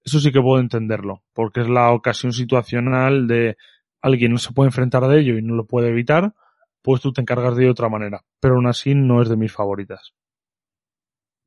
[0.04, 3.58] Eso sí que puedo entenderlo, porque es la ocasión situacional de
[4.02, 6.36] alguien no se puede enfrentar de ello y no lo puede evitar,
[6.84, 8.24] pues tú te encargas de ello de otra manera.
[8.40, 10.14] Pero aún así no es de mis favoritas.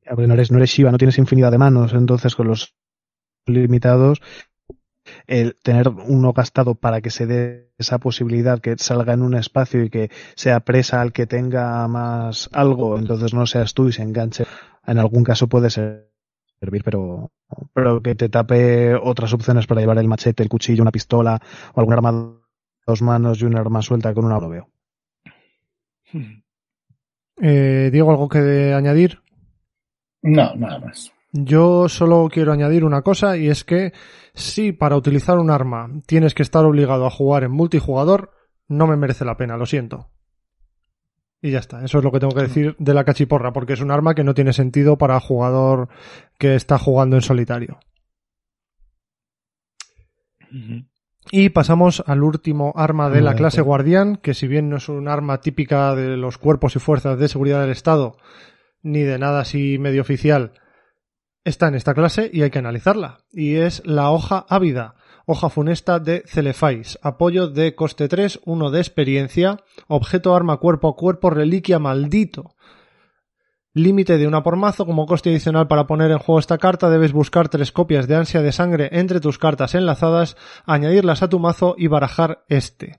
[0.03, 2.75] Ya, porque no no eres Shiva, no tienes infinidad de manos, entonces con los
[3.45, 4.21] limitados,
[5.27, 9.83] el tener uno gastado para que se dé esa posibilidad que salga en un espacio
[9.83, 14.03] y que sea presa al que tenga más algo, entonces no seas tú y se
[14.03, 14.45] enganche,
[14.85, 16.09] en algún caso puede ser
[16.59, 17.31] servir, pero,
[17.73, 21.39] pero que te tape otras opciones para llevar el machete, el cuchillo, una pistola
[21.73, 22.33] o algún arma a
[22.85, 24.69] dos manos y un arma suelta con una lo veo.
[27.41, 29.21] Eh, Diego, ¿algo que añadir?
[30.21, 31.13] No, nada más.
[31.31, 33.93] Yo solo quiero añadir una cosa y es que
[34.33, 38.31] si para utilizar un arma tienes que estar obligado a jugar en multijugador,
[38.67, 40.09] no me merece la pena, lo siento.
[41.41, 43.81] Y ya está, eso es lo que tengo que decir de la cachiporra, porque es
[43.81, 45.87] un arma que no tiene sentido para jugador
[46.37, 47.79] que está jugando en solitario.
[51.31, 55.07] Y pasamos al último arma de la clase guardián, que si bien no es un
[55.07, 58.17] arma típica de los cuerpos y fuerzas de seguridad del Estado,
[58.81, 60.53] ni de nada así medio oficial,
[61.49, 63.19] está en esta clase y hay que analizarla.
[63.31, 64.95] Y es la hoja ávida,
[65.25, 69.57] hoja funesta de Celefais, apoyo de coste 3, 1 de experiencia,
[69.87, 72.55] objeto arma cuerpo a cuerpo, reliquia maldito.
[73.73, 77.13] Límite de una por mazo, como coste adicional para poner en juego esta carta debes
[77.13, 81.75] buscar tres copias de ansia de sangre entre tus cartas enlazadas, añadirlas a tu mazo
[81.77, 82.97] y barajar este.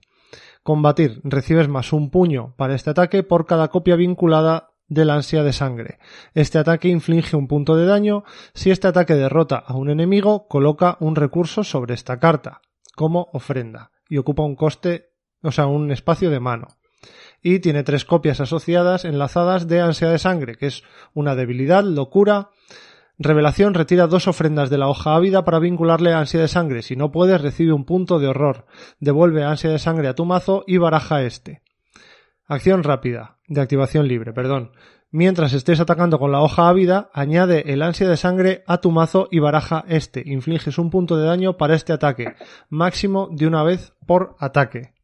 [0.63, 5.55] Combatir, recibes más un puño para este ataque por cada copia vinculada del ansia de
[5.55, 5.99] sangre.
[6.35, 8.25] Este ataque inflige un punto de daño.
[8.53, 12.61] Si este ataque derrota a un enemigo, coloca un recurso sobre esta carta,
[12.95, 15.13] como ofrenda, y ocupa un coste,
[15.43, 16.69] o sea, un espacio de mano.
[17.41, 20.83] Y tiene tres copias asociadas enlazadas de ansia de sangre, que es
[21.15, 22.51] una debilidad, locura,
[23.23, 26.81] Revelación retira dos ofrendas de la hoja ávida para vincularle a ansia de sangre.
[26.81, 28.65] Si no puedes, recibe un punto de horror.
[28.99, 31.61] Devuelve ansia de sangre a tu mazo y baraja este.
[32.51, 34.73] Acción rápida, de activación libre, perdón.
[35.13, 39.29] Mientras estés atacando con la hoja ávida, añade el ansia de sangre a tu mazo
[39.31, 40.25] y baraja este.
[40.27, 42.35] Infliges un punto de daño para este ataque,
[42.69, 44.95] máximo de una vez por ataque.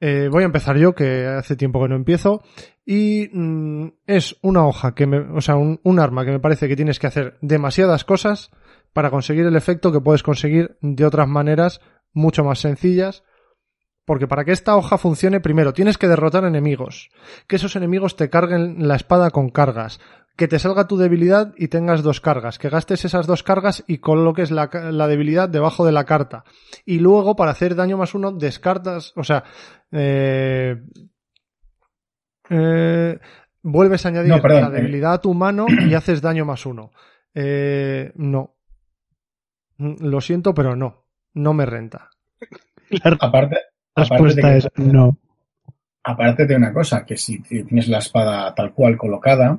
[0.00, 2.42] Eh, voy a empezar yo, que hace tiempo que no empiezo.
[2.86, 6.66] Y mm, es una hoja que me, o sea, un, un arma que me parece
[6.66, 8.50] que tienes que hacer demasiadas cosas
[8.94, 11.82] para conseguir el efecto que puedes conseguir de otras maneras
[12.14, 13.22] mucho más sencillas.
[14.04, 17.10] Porque para que esta hoja funcione, primero tienes que derrotar enemigos.
[17.46, 20.00] Que esos enemigos te carguen la espada con cargas.
[20.36, 22.58] Que te salga tu debilidad y tengas dos cargas.
[22.58, 26.44] Que gastes esas dos cargas y coloques la, la debilidad debajo de la carta.
[26.84, 29.44] Y luego, para hacer daño más uno, descartas, o sea,
[29.92, 30.76] eh,
[32.48, 33.18] eh,
[33.62, 34.80] vuelves a añadir No, perdón, la eh.
[34.80, 36.90] debilidad a tu mano y haces daño más uno.
[37.34, 38.56] Eh, no.
[39.76, 41.06] Mm, Lo siento, pero no.
[41.34, 42.10] No me renta.
[43.20, 43.56] Aparte,
[44.02, 45.18] aparte de respuesta que- es no.
[46.04, 49.58] aparte de una cosa, que si tienes la espada tal cual colocada,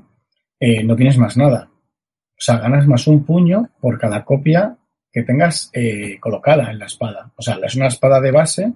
[0.60, 1.70] eh, no tienes más nada.
[1.74, 4.76] O sea, ganas más un puño por cada copia
[5.12, 7.32] que tengas eh, colocada en la espada.
[7.36, 8.74] O sea, es una espada de base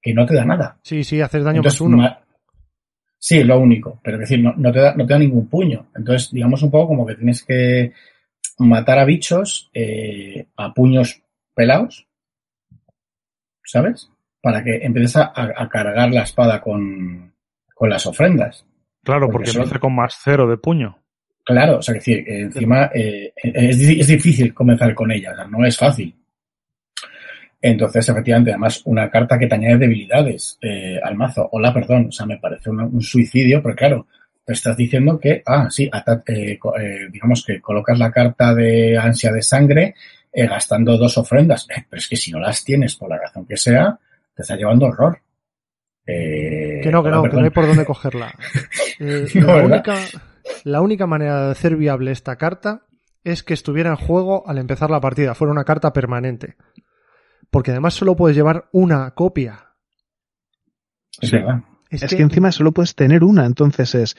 [0.00, 0.78] que no te da nada.
[0.82, 1.96] Sí, sí, haces daño Entonces, más uno.
[1.98, 2.20] ma-
[3.18, 4.00] Sí, lo único.
[4.02, 5.86] Pero es decir, no, no te da, no te da ningún puño.
[5.96, 7.92] Entonces, digamos un poco como que tienes que
[8.58, 11.22] matar a bichos eh, a puños
[11.54, 12.06] pelados.
[13.64, 14.10] ¿Sabes?
[14.44, 17.32] Para que empieces a, a cargar la espada con,
[17.74, 18.66] con las ofrendas.
[19.02, 20.98] Claro, Porque porque con más cero de puño.
[21.42, 25.36] Claro, o sea, decir, eh, encima eh, es, di- es difícil comenzar con ella, o
[25.36, 26.14] sea, no es fácil.
[27.60, 31.48] Entonces, efectivamente, además, una carta que te añade debilidades eh, al mazo.
[31.52, 34.06] Hola, perdón, o sea, me parece una- un suicidio, pero claro,
[34.44, 35.84] te estás diciendo que, ah, sí,
[36.28, 39.94] eh, eh, digamos que colocas la carta de ansia de sangre
[40.32, 41.66] eh, gastando dos ofrendas.
[41.74, 43.98] Eh, pero es que si no las tienes, por la razón que sea,
[44.34, 45.18] te está llevando horror.
[46.06, 48.34] Eh, Que no, que no, que no hay por dónde cogerla.
[49.00, 49.96] Eh, No, la, única,
[50.64, 52.86] la única manera de hacer viable esta carta
[53.24, 56.56] es que estuviera en juego al empezar la partida, fuera una carta permanente.
[57.50, 59.72] Porque además solo puedes llevar una copia.
[61.20, 61.38] Es Sí.
[61.90, 64.16] Es, Es que encima solo puedes tener una, entonces es.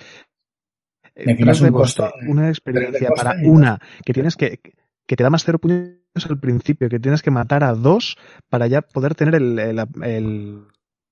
[1.15, 4.59] Y encima es tres un costo- una experiencia para una, que tienes que,
[5.07, 5.91] que te da más cero puños
[6.29, 8.17] al principio, que tienes que matar a dos
[8.49, 10.61] para ya poder tener el, el- el-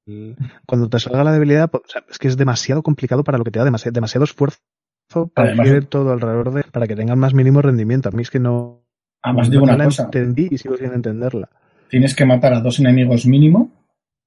[0.06, 3.44] el- cuando te salga la debilidad, o sea, es que es demasiado complicado para lo
[3.44, 4.60] que te da, demasi- demasiado esfuerzo
[5.34, 8.10] para Además- que todo alrededor de, para que tengan más mínimo rendimiento.
[8.10, 8.84] A mí es que no,
[9.22, 11.49] Además no digo una la cosa, entendí y sigo sin entenderla.
[11.90, 13.72] tienes que matar a dos enemigos mínimo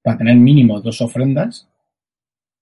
[0.03, 1.67] para tener mínimo dos ofrendas,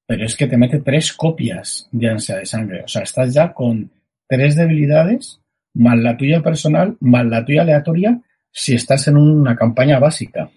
[0.08, 2.84] pero es que te mete tres copias de ansia de sangre.
[2.84, 3.92] O sea, estás ya con
[4.28, 5.42] tres debilidades,
[5.76, 8.22] más la tuya personal, más la tuya aleatoria,
[8.52, 10.50] si estás en una campaña básica.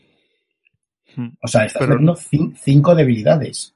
[1.14, 1.28] Hmm.
[1.42, 3.74] O sea, estás cin- cinco debilidades.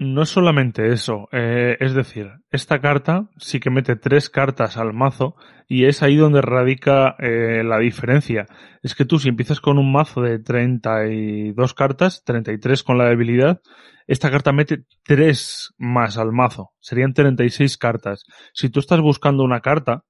[0.00, 4.92] No es solamente eso, eh, es decir, esta carta sí que mete tres cartas al
[4.92, 5.34] mazo
[5.66, 8.46] y es ahí donde radica eh, la diferencia.
[8.80, 13.60] Es que tú si empiezas con un mazo de 32 cartas, 33 con la debilidad,
[14.06, 18.24] esta carta mete tres más al mazo, serían 36 cartas.
[18.52, 20.04] Si tú estás buscando una carta,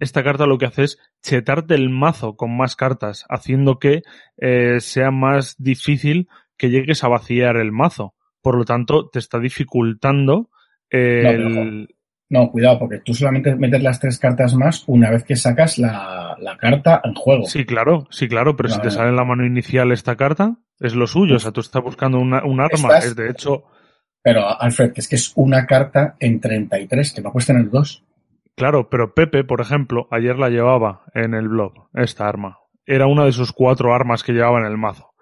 [0.00, 4.02] esta carta lo que hace es chetarte el mazo con más cartas, haciendo que
[4.38, 8.14] eh, sea más difícil que llegues a vaciar el mazo.
[8.42, 10.50] Por lo tanto, te está dificultando
[10.90, 11.88] el...
[12.28, 16.36] No, cuidado, porque tú solamente metes las tres cartas más una vez que sacas la,
[16.40, 17.44] la carta en juego.
[17.46, 20.96] Sí, claro, sí, claro, pero si te sale en la mano inicial esta carta, es
[20.96, 21.36] lo suyo.
[21.36, 22.74] O sea, tú estás buscando una- un arma.
[22.74, 23.64] Estás- Es de hecho,
[24.22, 28.02] Pero, Alfred, que es que es una carta en 33, que no puedes tener dos.
[28.56, 32.58] Claro, pero Pepe, por ejemplo, ayer la llevaba en el blog, esta arma.
[32.84, 35.12] Era una de sus cuatro armas que llevaba en el mazo.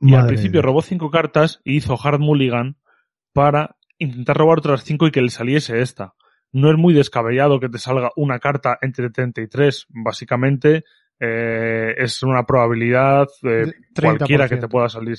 [0.00, 2.76] Y al principio robó cinco cartas y hizo Hard Mulligan
[3.32, 6.14] para intentar robar otras cinco y que le saliese esta.
[6.52, 9.86] No es muy descabellado que te salga una carta entre 33.
[9.88, 10.84] Básicamente
[11.20, 14.60] eh, es una probabilidad eh, cualquiera que 30%.
[14.60, 15.16] te pueda salir.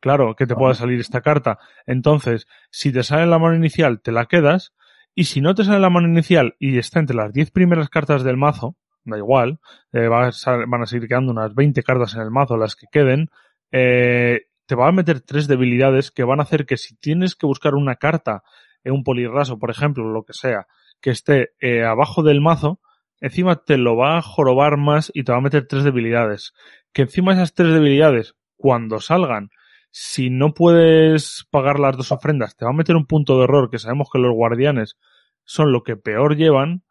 [0.00, 1.58] Claro, que te pueda salir esta carta.
[1.86, 4.74] Entonces, si te sale en la mano inicial, te la quedas.
[5.14, 8.24] Y si no te sale la mano inicial y está entre las 10 primeras cartas
[8.24, 9.60] del mazo, da igual,
[9.92, 13.30] eh, van a seguir quedando unas 20 cartas en el mazo, las que queden,
[13.70, 17.46] eh, te va a meter tres debilidades que van a hacer que si tienes que
[17.46, 18.42] buscar una carta
[18.82, 20.66] en un polirraso, por ejemplo, lo que sea,
[21.00, 22.80] que esté eh, abajo del mazo,
[23.20, 26.54] encima te lo va a jorobar más y te va a meter tres debilidades.
[26.92, 29.50] Que encima esas tres debilidades, cuando salgan,
[29.96, 33.70] si no puedes pagar las dos ofrendas, te va a meter un punto de error
[33.70, 34.98] que sabemos que los guardianes
[35.44, 36.82] son lo que peor llevan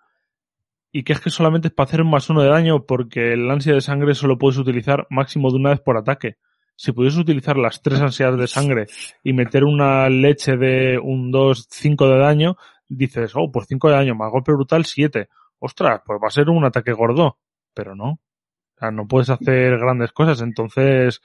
[0.89, 3.51] y que es que solamente es para hacer un más uno de daño porque el
[3.51, 6.37] ansia de sangre solo puedes utilizar máximo de una vez por ataque.
[6.77, 8.85] Si pudieses utilizar las tres ansias de sangre
[9.21, 12.55] y meter una leche de un 2, 5 de daño,
[12.87, 15.27] dices, oh, pues 5 de daño, más golpe brutal, 7.
[15.59, 17.37] Ostras, pues va a ser un ataque gordo.
[17.73, 18.11] Pero no.
[18.11, 20.39] O sea, no puedes hacer grandes cosas.
[20.39, 21.21] Entonces,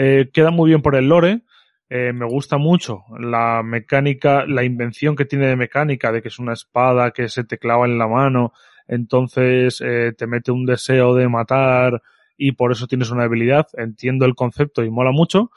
[0.00, 1.42] eh, queda muy bien por el lore.
[1.90, 6.38] Eh, me gusta mucho la mecánica, la invención que tiene de mecánica, de que es
[6.38, 8.52] una espada que se te clava en la mano,
[8.86, 12.00] entonces eh, te mete un deseo de matar
[12.36, 13.66] y por eso tienes una debilidad.
[13.72, 15.50] Entiendo el concepto y mola mucho,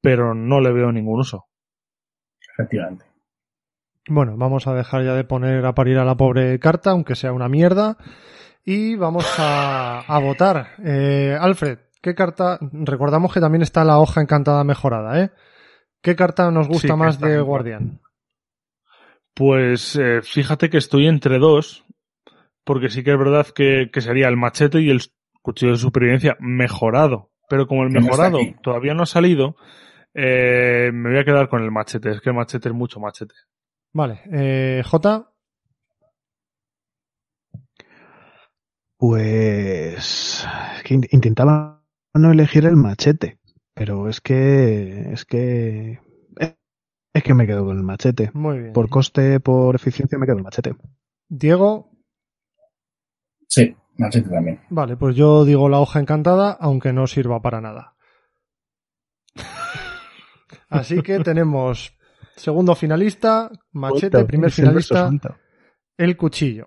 [0.00, 1.44] pero no le veo ningún uso.
[2.54, 3.04] Efectivamente.
[4.08, 7.34] Bueno, vamos a dejar ya de poner a parir a la pobre carta, aunque sea
[7.34, 7.98] una mierda.
[8.64, 10.68] Y vamos a, a votar.
[10.82, 12.58] Eh, Alfred, ¿qué carta?
[12.72, 15.30] Recordamos que también está la hoja encantada mejorada, ¿eh?
[16.02, 17.40] ¿Qué carta nos gusta Sí, más de.
[17.40, 18.00] Guardián?
[19.34, 21.84] Pues eh, fíjate que estoy entre dos,
[22.64, 25.00] porque sí que es verdad que, que sería el machete y el
[25.40, 27.30] cuchillo de supervivencia mejorado.
[27.48, 29.56] Pero como el mejorado todavía no ha salido,
[30.14, 32.10] eh, me voy a quedar con el machete.
[32.10, 33.34] Es que el machete es mucho machete.
[33.94, 35.28] Vale, eh, J.
[38.96, 40.46] Pues
[40.76, 41.81] es que in- intentaba
[42.14, 43.38] no elegir el machete,
[43.74, 46.00] pero es que es que
[47.14, 48.30] es que me quedo con el machete.
[48.32, 48.72] Muy bien.
[48.72, 50.74] Por coste, por eficiencia me quedo con el machete.
[51.28, 51.90] Diego.
[53.48, 54.60] Sí, machete también.
[54.70, 57.94] Vale, pues yo digo la hoja encantada, aunque no sirva para nada.
[60.68, 61.94] Así que tenemos
[62.36, 65.10] segundo finalista, machete, primer finalista,
[65.98, 66.66] el cuchillo.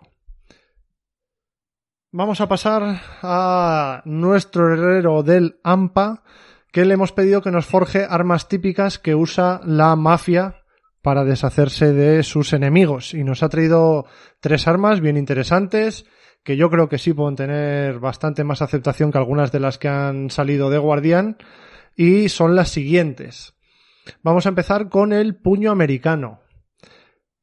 [2.17, 6.23] Vamos a pasar a nuestro herrero del AMPA,
[6.71, 10.63] que le hemos pedido que nos forje armas típicas que usa la mafia
[11.01, 13.13] para deshacerse de sus enemigos.
[13.13, 14.05] Y nos ha traído
[14.39, 16.05] tres armas bien interesantes,
[16.45, 19.89] que yo creo que sí pueden tener bastante más aceptación que algunas de las que
[19.89, 21.35] han salido de Guardián,
[21.97, 23.55] y son las siguientes.
[24.23, 26.44] Vamos a empezar con el puño americano.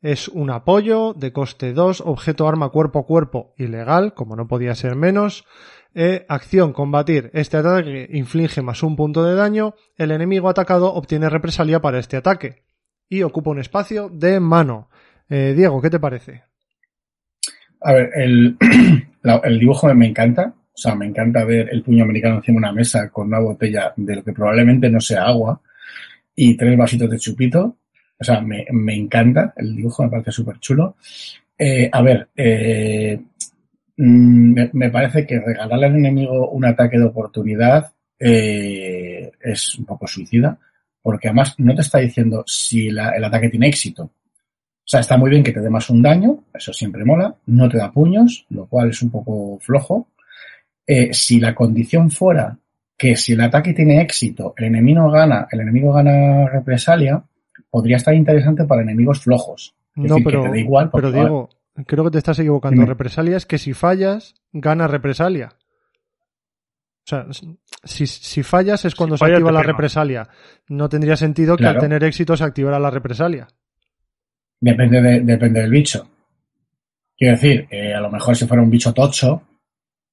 [0.02, 4.74] Es un apoyo de coste 2, objeto arma cuerpo a cuerpo ilegal, como no podía
[4.74, 5.46] ser menos.
[5.94, 7.30] Eh, acción, combatir.
[7.34, 9.74] Este ataque inflige más un punto de daño.
[9.96, 12.64] El enemigo atacado obtiene represalia para este ataque.
[13.08, 14.88] Y ocupa un espacio de mano.
[15.28, 16.42] Eh, Diego, ¿qué te parece?
[17.80, 18.56] A ver, el,
[19.44, 20.52] el dibujo me encanta.
[20.74, 23.92] O sea, me encanta ver el puño americano encima de una mesa con una botella
[23.96, 25.60] de lo que probablemente no sea agua
[26.34, 27.76] y tres vasitos de chupito.
[28.22, 30.94] O sea, me, me encanta el dibujo, me parece súper chulo.
[31.58, 33.20] Eh, a ver, eh,
[33.96, 40.06] mm, me, parece que regalarle al enemigo un ataque de oportunidad eh, es un poco
[40.06, 40.56] suicida,
[41.02, 44.04] porque además no te está diciendo si el ataque tiene éxito.
[44.04, 44.12] O
[44.84, 47.78] sea, está muy bien que te dé más un daño, eso siempre mola, no te
[47.78, 50.10] da puños, lo cual es un poco flojo.
[51.10, 52.56] Si la condición fuera
[52.96, 57.20] que si el ataque tiene éxito, el enemigo gana, el enemigo gana represalia,
[57.72, 59.74] podría estar interesante para enemigos flojos.
[59.96, 61.48] Es No, decir, que pero, te da igual, porque pero Diego,
[61.86, 62.74] creo que te estás equivocando.
[62.82, 62.86] Dime.
[62.86, 65.48] Represalia es que si fallas, gana represalia.
[67.04, 67.26] O sea,
[67.82, 70.28] si, si fallas es cuando se falla, activa la represalia.
[70.68, 71.78] No tendría sentido que Claro.
[71.78, 73.48] al tener éxito se activara la represalia.
[74.60, 76.06] Depende, de- depende del bicho.
[77.16, 79.42] Quiero decir, eh, a lo mejor si fuera un bicho tocho,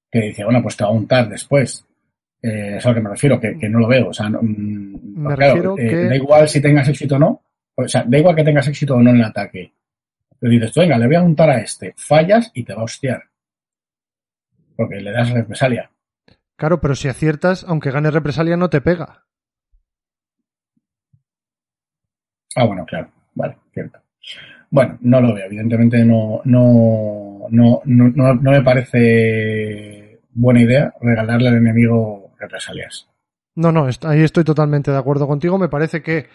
[0.10, 1.86] que dice, bueno, pues te va a untar después.
[2.42, 4.08] Eh, es a lo que me refiero, que, que no lo veo.
[4.10, 7.20] O sea, no, mm, Me claro, refiero eh, que- da igual si tengas éxito o
[7.20, 7.42] no.
[7.82, 9.74] O sea, da igual que tengas éxito o no en el ataque.
[10.38, 11.94] Pero dices, venga, le voy a untar a este.
[11.98, 13.24] Fallas y te va a hostiar.
[14.76, 15.90] Porque le das represalia.
[16.56, 19.26] Claro, pero si aciertas, aunque gane represalia, no te pega.
[22.56, 23.12] Ah, bueno, claro.
[23.34, 24.00] Vale, cierto.
[24.70, 25.46] Bueno, no lo veo.
[25.46, 33.08] Evidentemente no, no, no, no, no, me parece buena idea regalarle al enemigo represalias.
[33.56, 35.58] No, no, ahí estoy totalmente de acuerdo contigo.
[35.58, 36.28] Me parece que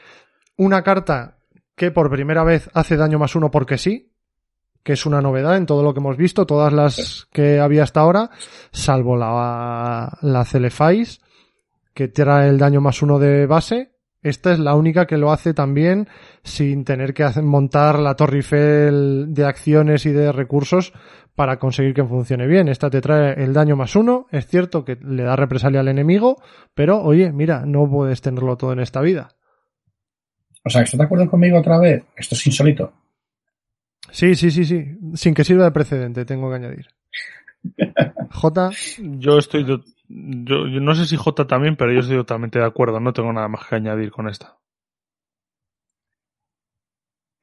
[0.57, 1.39] una carta
[1.77, 4.13] que por primera vez hace daño más uno porque sí,
[4.83, 8.01] que es una novedad en todo lo que hemos visto, todas las que había hasta
[8.01, 8.31] ahora,
[8.71, 11.21] salvo la, la Celefais,
[11.95, 13.93] que trae el daño más uno de base.
[14.23, 16.09] Esta es la única que lo hace también
[16.43, 20.93] sin tener que hacer- montar la Torre Eiffel de acciones y de recursos
[21.35, 22.69] para conseguir que funcione bien.
[22.69, 24.27] Esta te trae el daño más uno.
[24.31, 26.37] Es cierto que le da represalia al enemigo,
[26.75, 29.29] pero oye, mira, no puedes tenerlo todo en esta vida.
[30.65, 32.05] O sea, ¿estás de acuerdo conmigo otra vez?
[32.17, 32.93] Esto es insólito.
[34.11, 34.99] Sí, sí, sí, sí.
[35.15, 36.87] Sin que sirva de precedente, tengo que añadir.
[38.31, 39.65] J, Yo estoy.
[39.67, 43.01] to- Yo, yo no sé si J también, pero yo estoy totalmente de acuerdo.
[43.01, 44.59] No tengo nada más que añadir con esta.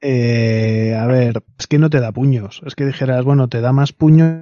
[0.00, 2.60] Eh, a ver, es que no te da puños.
[2.66, 4.40] Es que dijeras, bueno, te da más puños,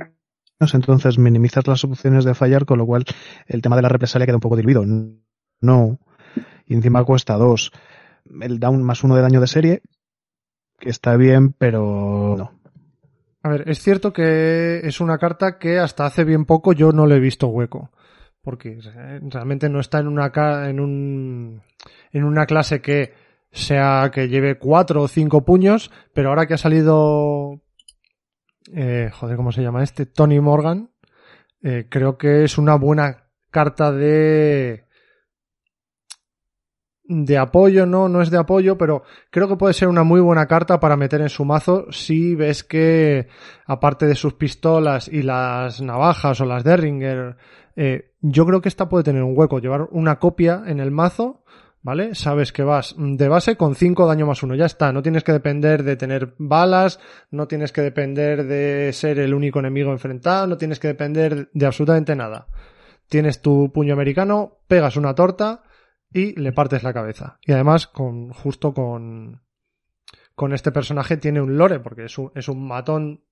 [0.73, 3.05] entonces minimizas las opciones de fallar, con lo cual
[3.47, 4.85] el tema de la represalia queda un poco diluido.
[5.61, 5.99] No.
[6.67, 7.73] Y encima cuesta dos.
[8.41, 9.83] El da un más uno de daño de serie,
[10.79, 12.61] que está bien, pero no.
[13.43, 17.07] A ver, es cierto que es una carta que hasta hace bien poco yo no
[17.07, 17.91] le he visto hueco.
[18.43, 18.79] Porque
[19.23, 20.33] realmente no está en una,
[20.69, 21.63] en un,
[22.13, 23.13] en una clase que
[23.53, 27.61] sea que lleve cuatro o cinco puños, pero ahora que ha salido,
[28.73, 30.07] eh, joder, ¿cómo se llama este?
[30.07, 30.91] Tony Morgan,
[31.63, 34.87] eh, creo que es una buena carta de,
[37.13, 40.47] de apoyo, no, no es de apoyo, pero creo que puede ser una muy buena
[40.47, 43.27] carta para meter en su mazo si ves que,
[43.67, 47.37] aparte de sus pistolas y las navajas o las Derringer,
[47.75, 51.43] eh, yo creo que esta puede tener un hueco, llevar una copia en el mazo,
[51.83, 52.15] ¿vale?
[52.15, 55.33] Sabes que vas de base con 5 daño más uno, ya está, no tienes que
[55.33, 57.01] depender de tener balas,
[57.33, 61.67] no tienes que depender de ser el único enemigo enfrentado, no tienes que depender de
[61.67, 62.47] absolutamente nada.
[63.09, 65.65] Tienes tu puño americano, pegas una torta,
[66.13, 67.39] y le partes la cabeza.
[67.43, 69.43] Y además, con, justo con,
[70.35, 73.25] con este personaje tiene un lore, porque es un, es un matón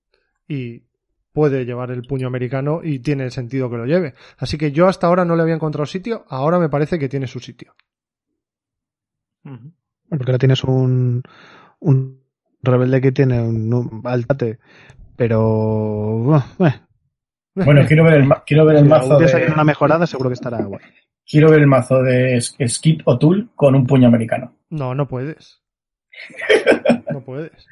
[0.47, 0.83] y
[1.31, 4.15] puede llevar el puño americano y tiene sentido que lo lleve.
[4.37, 7.27] Así que yo hasta ahora no le había encontrado sitio, ahora me parece que tiene
[7.27, 7.75] su sitio.
[10.09, 11.21] Porque ahora tienes un,
[11.79, 12.23] un
[12.61, 14.59] rebelde que tiene un, un altate,
[15.15, 16.35] pero...
[16.59, 16.81] eh,
[17.55, 20.35] Bueno, quiero ver el, quiero ver el si mazo sale de, una mejorada, seguro que
[20.35, 20.81] estará guay.
[21.29, 24.55] Quiero ver el mazo de Skip o Tool con un puño americano.
[24.69, 25.61] No, no puedes.
[27.11, 27.65] No puedes.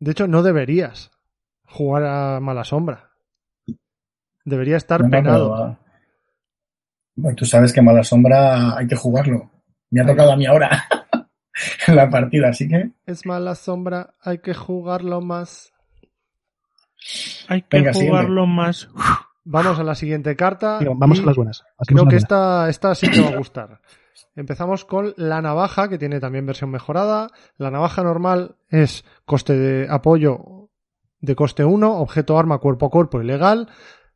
[0.00, 1.10] De hecho, no deberías
[1.66, 3.10] jugar a mala sombra.
[4.44, 5.78] Debería estar No, penado.
[7.14, 9.50] bueno, tú sabes que Mala Sombra hay que jugarlo.
[9.90, 10.84] Me ha tocado a mí ahora
[11.86, 15.72] en la partida, así que Es mala sombra, hay que jugarlo más.
[17.48, 18.16] Hay que Venga, siguiente.
[18.16, 18.88] jugarlo más.
[19.44, 20.80] Vamos a la siguiente carta.
[20.96, 21.64] Vamos a las buenas.
[21.78, 22.16] Hacemos Creo que buena.
[22.18, 23.80] esta, esta sí te va a gustar.
[24.34, 27.28] Empezamos con la navaja, que tiene también versión mejorada.
[27.56, 30.70] La navaja normal es coste de apoyo
[31.20, 33.68] de coste 1, objeto arma cuerpo a cuerpo ilegal,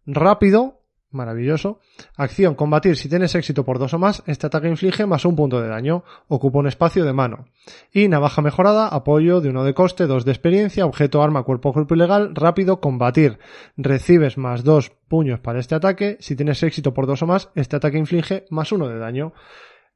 [0.07, 1.81] rápido, maravilloso.
[2.17, 2.97] Acción, combatir.
[2.97, 6.05] Si tienes éxito por dos o más, este ataque inflige más un punto de daño.
[6.29, 7.47] Ocupa un espacio de mano.
[7.93, 11.95] Y navaja mejorada, apoyo de uno de coste, dos de experiencia, objeto arma cuerpo cuerpo
[11.95, 13.39] ilegal, rápido, combatir.
[13.77, 16.17] Recibes más dos puños para este ataque.
[16.21, 19.33] Si tienes éxito por dos o más, este ataque inflige más uno de daño.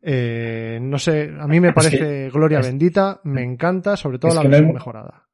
[0.02, 4.34] Eh, no sé, a mí me Es parece gloria es- bendita, me encanta, sobre todo
[4.34, 5.26] la que no hay versión mejorada.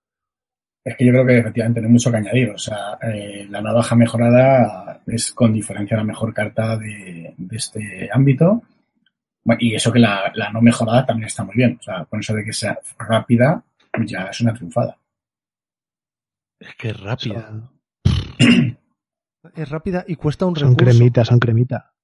[0.87, 2.51] Es que yo creo que efectivamente no hay mucho que añadir.
[2.51, 8.09] O sea, eh, la navaja mejorada es con diferencia la mejor carta de, de este
[8.13, 8.63] ámbito.
[9.43, 11.77] Bueno, y eso que la, la, no mejorada también está muy bien.
[11.81, 13.65] O sea, con eso de que sea rápida,
[14.05, 14.97] ya es una triunfada.
[16.61, 17.69] Es que es rápida.
[19.57, 20.85] es rápida y cuesta un son recurso.
[20.85, 21.95] Son cremita, son cremita.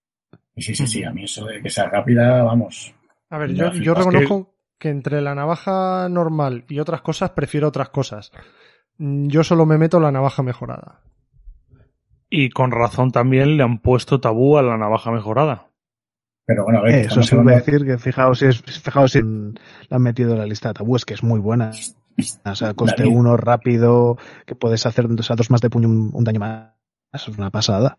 [0.56, 1.04] Sí, sí, sí.
[1.04, 2.92] A mí eso de que sea rápida, vamos.
[3.30, 4.52] A ver, yo, yo reconozco que...
[4.80, 8.32] que entre la navaja normal y otras cosas prefiero otras cosas.
[8.98, 11.00] Yo solo me meto la navaja mejorada.
[12.28, 15.68] Y con razón también le han puesto tabú a la navaja mejorada.
[16.46, 19.12] Pero bueno, a ver, eh, eso sí voy a decir que fijaos si, es, fijaos
[19.12, 21.70] si la han metido en la lista de tabú, es que es muy buena.
[22.44, 26.10] O sea, coste uno, rápido, que puedes hacer o sea, dos más de puño un,
[26.12, 26.72] un, daño más.
[27.12, 27.98] Eso es una pasada.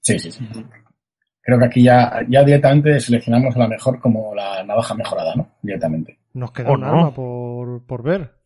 [0.00, 0.48] Sí, sí, sí.
[1.42, 5.48] Creo que aquí ya, ya directamente seleccionamos la mejor como la navaja mejorada, ¿no?
[5.60, 6.18] Directamente.
[6.34, 6.86] Nos queda un no?
[6.86, 8.41] arma por, por ver.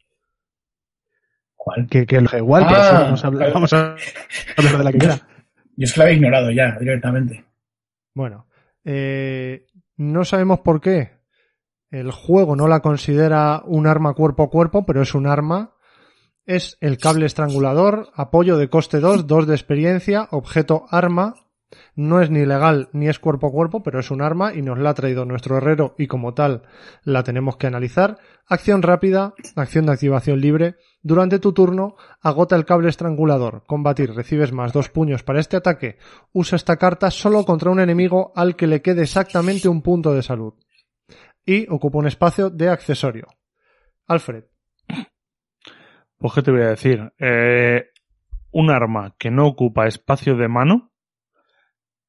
[1.66, 1.88] ¿Cuál?
[1.88, 3.96] Que, que lo igual, Ah, eso vamos a hablar, vamos a
[4.56, 5.28] hablar de la que queda.
[5.76, 7.44] Yo es que la había ignorado ya, directamente.
[8.14, 8.46] Bueno,
[8.84, 9.66] eh,
[9.96, 11.18] no sabemos por qué.
[11.90, 15.74] El juego no la considera un arma cuerpo a cuerpo, pero es un arma.
[16.44, 21.34] Es el cable estrangulador, apoyo de coste 2, 2 de experiencia, objeto arma.
[21.94, 24.78] No es ni legal ni es cuerpo a cuerpo, pero es un arma y nos
[24.78, 26.62] la ha traído nuestro herrero y como tal
[27.02, 28.18] la tenemos que analizar.
[28.46, 30.76] Acción rápida, acción de activación libre.
[31.02, 33.64] Durante tu turno, agota el cable estrangulador.
[33.66, 35.98] Combatir, recibes más dos puños para este ataque.
[36.32, 40.22] Usa esta carta solo contra un enemigo al que le quede exactamente un punto de
[40.22, 40.54] salud.
[41.44, 43.26] Y ocupa un espacio de accesorio.
[44.06, 44.44] Alfred.
[46.18, 47.12] Pues qué te voy a decir.
[47.18, 47.90] Eh,
[48.52, 50.92] un arma que no ocupa espacio de mano,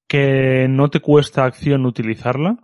[0.07, 2.57] que no te cuesta acción utilizarla,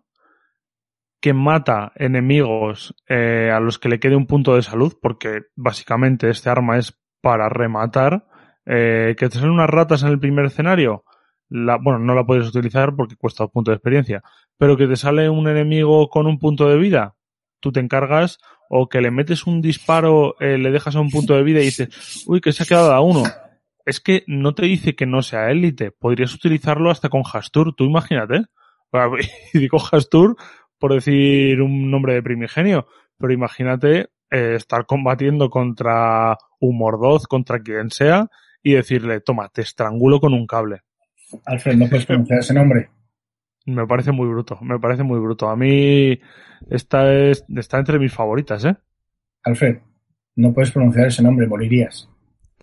[1.21, 6.29] que mata enemigos eh, a los que le quede un punto de salud, porque básicamente
[6.29, 8.25] este arma es para rematar,
[8.65, 11.05] eh, que te salen unas ratas en el primer escenario,
[11.49, 14.23] la, bueno, no la puedes utilizar porque cuesta dos puntos de experiencia,
[14.57, 17.15] pero que te sale un enemigo con un punto de vida,
[17.59, 18.39] tú te encargas
[18.69, 21.65] o que le metes un disparo, eh, le dejas a un punto de vida y
[21.65, 23.23] dices, uy, que se ha quedado a uno.
[23.85, 27.85] Es que no te dice que no sea élite, podrías utilizarlo hasta con Hastur, tú
[27.85, 28.45] imagínate.
[29.53, 30.37] Y digo Hastur
[30.77, 32.87] por decir un nombre de primigenio,
[33.17, 38.29] pero imagínate eh, estar combatiendo contra un Mordoz, contra quien sea,
[38.61, 40.81] y decirle, toma, te estrangulo con un cable.
[41.45, 42.89] Alfred, ¿no puedes pronunciar ese nombre?
[43.65, 45.49] Me parece muy bruto, me parece muy bruto.
[45.49, 46.19] A mí
[46.69, 48.75] esta es, está entre mis favoritas, ¿eh?
[49.43, 49.77] Alfred,
[50.35, 52.09] no puedes pronunciar ese nombre, morirías.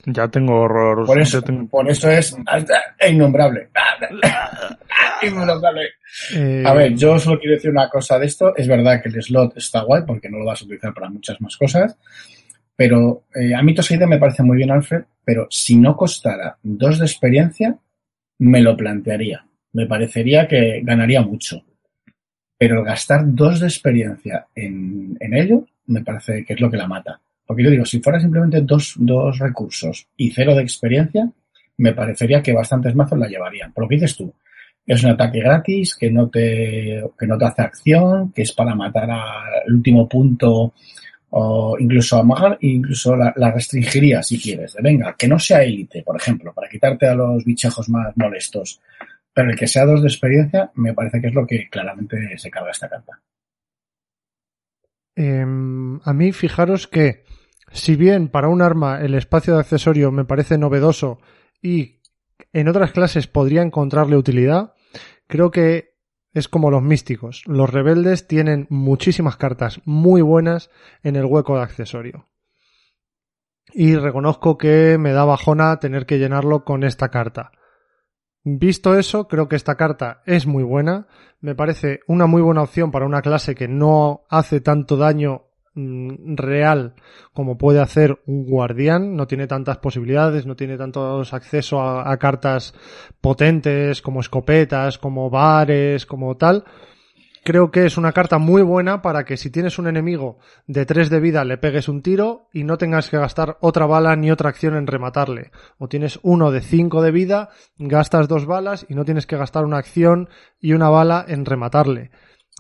[0.06, 1.06] Ya tengo horror.
[1.06, 1.68] Por eso, tengo...
[1.68, 2.36] por eso es
[3.08, 3.68] innombrable.
[5.22, 5.82] innombrable.
[6.34, 8.56] Eh, A ver, yo solo quiero decir una cosa de esto.
[8.56, 11.40] Es verdad que el slot está guay porque no lo vas a utilizar para muchas
[11.40, 11.98] más cosas.
[12.74, 15.02] Pero eh, a mí Toseida me parece muy bien, Alfred.
[15.24, 17.76] Pero si no costara dos de experiencia,
[18.38, 19.44] me lo plantearía.
[19.72, 21.62] Me parecería que ganaría mucho.
[22.56, 26.86] Pero gastar dos de experiencia en, en ello, me parece que es lo que la
[26.88, 27.20] mata.
[27.50, 31.28] Porque yo digo, si fuera simplemente dos, dos recursos y cero de experiencia,
[31.78, 33.72] me parecería que bastantes mazos la llevarían.
[33.72, 34.32] Por lo que dices tú,
[34.86, 38.76] es un ataque gratis, que no te, que no te hace acción, que es para
[38.76, 40.74] matar al último punto
[41.30, 44.74] o incluso amagar, incluso la, restringiría si quieres.
[44.74, 48.80] De venga, que no sea élite, por ejemplo, para quitarte a los bichejos más molestos.
[49.34, 52.48] Pero el que sea dos de experiencia, me parece que es lo que claramente se
[52.48, 53.20] carga esta carta.
[55.16, 55.44] Eh,
[56.04, 57.24] a mí, fijaros que
[57.72, 61.18] si bien para un arma el espacio de accesorio me parece novedoso
[61.62, 62.00] y
[62.52, 64.74] en otras clases podría encontrarle utilidad,
[65.26, 65.90] creo que
[66.32, 67.42] es como los místicos.
[67.46, 70.70] Los rebeldes tienen muchísimas cartas muy buenas
[71.02, 72.26] en el hueco de accesorio.
[73.72, 77.52] Y reconozco que me da bajona tener que llenarlo con esta carta.
[78.42, 81.06] Visto eso, creo que esta carta es muy buena.
[81.40, 86.94] Me parece una muy buena opción para una clase que no hace tanto daño real
[87.32, 92.16] como puede hacer un guardián, no tiene tantas posibilidades, no tiene tantos acceso a, a,
[92.18, 92.74] cartas
[93.20, 96.64] potentes como escopetas, como bares, como tal.
[97.42, 101.08] Creo que es una carta muy buena para que si tienes un enemigo de 3
[101.08, 104.50] de vida le pegues un tiro y no tengas que gastar otra bala ni otra
[104.50, 105.50] acción en rematarle.
[105.78, 107.48] O tienes uno de 5 de vida,
[107.78, 110.28] gastas dos balas y no tienes que gastar una acción
[110.60, 112.10] y una bala en rematarle.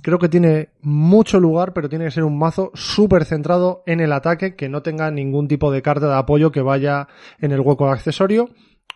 [0.02, 4.12] Creo que tiene mucho lugar, pero tiene que ser un mazo súper centrado en el
[4.12, 7.08] ataque, que no tenga ningún tipo de carta de apoyo que vaya
[7.38, 8.48] en el hueco de accesorio,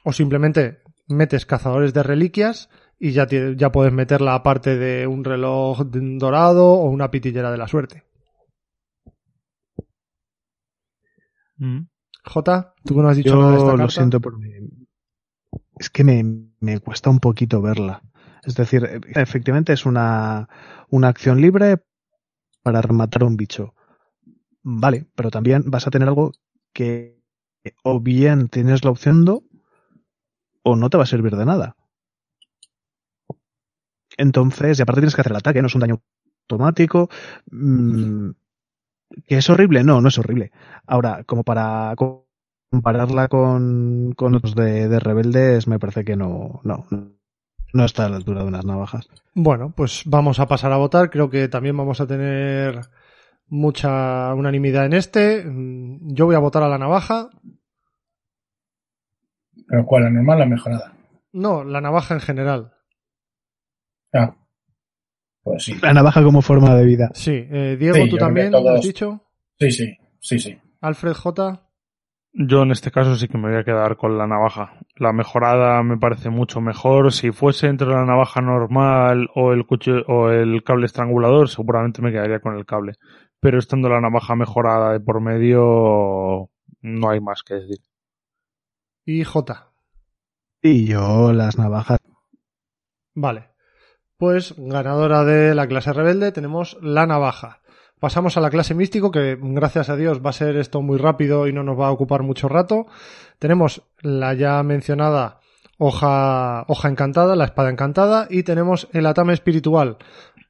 [0.02, 5.82] o simplemente metes cazadores de reliquias y ya, ya puedes meterla aparte de un reloj
[5.84, 8.04] dorado o una pitillera de la suerte.
[11.58, 11.86] Mm.
[12.24, 13.82] J, tú que no has dicho nada de esta Yo carta.
[13.82, 14.48] lo siento por mí.
[15.78, 16.24] Es que me,
[16.60, 18.02] me cuesta un poquito verla.
[18.46, 20.48] Es decir, efectivamente es una,
[20.90, 21.78] una acción libre
[22.62, 23.74] para rematar a un bicho.
[24.62, 26.32] Vale, pero también vas a tener algo
[26.74, 27.20] que
[27.84, 29.44] o bien tienes la opción do
[30.70, 31.68] o no te va a servir de nada.
[34.16, 36.00] Entonces, y aparte tienes que hacer el ataque, no es un daño
[36.48, 37.08] automático.
[37.50, 38.30] mm,
[39.26, 39.84] ¿Que es horrible?
[39.84, 40.52] No, no es horrible.
[40.86, 41.94] Ahora, como para
[42.70, 46.86] compararla con, con otros de, de rebeldes, me parece que no, no,
[47.74, 49.08] no está a la altura de unas navajas.
[49.34, 51.10] Bueno, pues vamos a pasar a votar.
[51.10, 52.80] Creo que también vamos a tener
[53.48, 55.44] mucha unanimidad en este.
[55.44, 57.28] Mm, Yo voy a votar a la navaja.
[59.68, 60.04] Pero ¿cuál?
[60.04, 60.92] ¿La normal o la mejorada?
[61.32, 62.72] No, la navaja en general.
[64.12, 64.36] Ah,
[65.42, 65.74] pues sí.
[65.82, 67.10] La navaja como forma de vida.
[67.14, 69.20] Sí, eh, Diego, Sí, tú también, todos- has dicho.
[69.58, 70.58] Sí, sí, sí, sí.
[70.80, 71.63] Alfred J.
[72.36, 74.80] Yo en este caso sí que me voy a quedar con la navaja.
[74.96, 77.12] La mejorada me parece mucho mejor.
[77.12, 82.10] Si fuese entre la navaja normal o el cuchillo o el cable estrangulador, seguramente me
[82.10, 82.94] quedaría con el cable.
[83.38, 86.50] Pero estando la navaja mejorada de por medio,
[86.80, 87.78] no hay más que decir.
[89.04, 89.70] y J.
[90.60, 92.00] Y yo las navajas.
[93.14, 93.50] Vale.
[94.16, 97.60] Pues ganadora de la clase rebelde tenemos la navaja.
[98.04, 101.48] Pasamos a la clase místico, que gracias a Dios va a ser esto muy rápido
[101.48, 102.86] y no nos va a ocupar mucho rato.
[103.38, 105.40] Tenemos la ya mencionada
[105.78, 109.96] hoja, hoja encantada, la espada encantada, y tenemos el atame espiritual,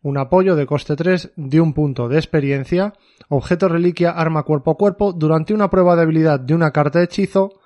[0.02, 2.94] un apoyo de coste 3 de un punto de experiencia,
[3.28, 7.05] objeto reliquia, arma cuerpo a cuerpo, durante una prueba de habilidad de una carta de
[7.05, 7.60] hechizo,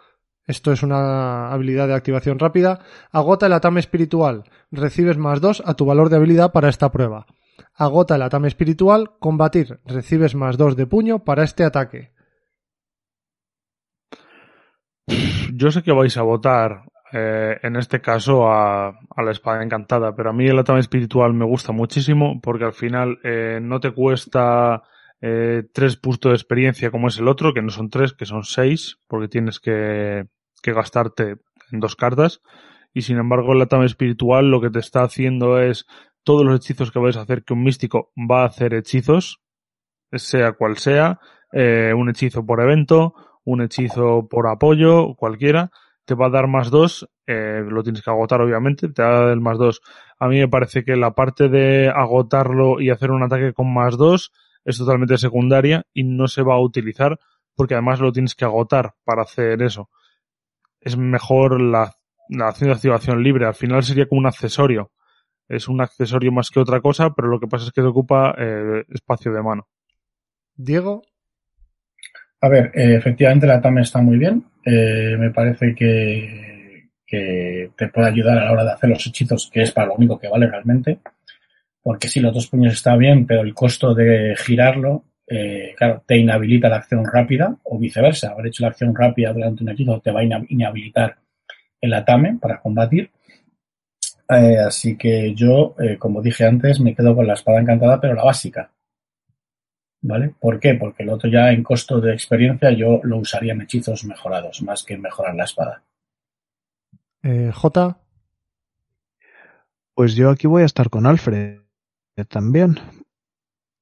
[0.47, 5.73] esto es una habilidad de activación rápida, agota el atame espiritual, recibes más 2 a
[5.73, 7.25] tu valor de habilidad para esta prueba.
[7.75, 12.13] Agota el atame espiritual, combatir, recibes más 2 de puño para este ataque.
[15.55, 16.83] Yo sé que vais a votar
[17.13, 21.47] eh, en este caso a, la espada encantada, pero a mí el atame espiritual me
[21.47, 24.83] gusta muchísimo porque al final eh, no te cuesta
[25.21, 28.45] eh, tres puntos de experiencia como es el otro, que no son tres, que son
[28.45, 30.27] seis, porque tienes que,
[30.63, 31.37] que gastarte
[31.73, 32.43] en dos cartas.
[32.93, 35.87] Y sin embargo, el atame espiritual lo que te está haciendo es
[36.29, 39.41] todos los hechizos que vais a hacer que un místico va a hacer hechizos,
[40.13, 41.21] sea cual sea,
[41.55, 43.15] eh, un hechizo por evento,
[43.45, 45.71] un hechizo por apoyo, cualquiera,
[46.05, 49.21] te va a dar más dos, eh, lo tienes que agotar obviamente, te va a
[49.23, 49.81] dar el más dos.
[50.19, 53.97] A mí me parece que la parte de agotarlo y hacer un ataque con más
[53.97, 54.31] dos
[54.67, 57.19] es totalmente secundaria y no se va a utilizar
[57.57, 59.89] porque además lo tienes que agotar para hacer eso.
[60.79, 61.95] Es mejor la,
[62.29, 64.91] la acción de activación libre, al final sería como un accesorio.
[65.49, 68.35] Es un accesorio más que otra cosa, pero lo que pasa es que te ocupa
[68.39, 69.67] eh, espacio de mano.
[70.55, 71.03] Diego,
[72.41, 74.45] A ver, eh, efectivamente la TAM está muy bien.
[74.65, 79.51] Eh, me parece que, que te puede ayudar a la hora de hacer los hechizos,
[79.53, 81.01] que es para lo único que vale realmente.
[81.83, 86.19] Porque sí, los dos puños está bien, pero el costo de girarlo, eh, claro, te
[86.19, 88.33] inhabilita la acción rápida o viceversa.
[88.33, 91.17] Haber hecho la acción rápida durante un hechizo te va a inhabilitar
[91.81, 93.11] el atame para combatir.
[94.29, 98.15] Eh, así que yo, eh, como dije antes, me quedo con la espada encantada, pero
[98.15, 98.71] la básica.
[100.03, 100.35] ¿Vale?
[100.39, 100.75] ¿Por qué?
[100.75, 104.85] Porque el otro ya en costo de experiencia yo lo usaría en hechizos mejorados, más
[104.85, 105.83] que en mejorar la espada.
[107.23, 107.99] eh, J.
[109.95, 111.59] Pues yo aquí voy a estar con Alfred
[112.29, 112.79] también.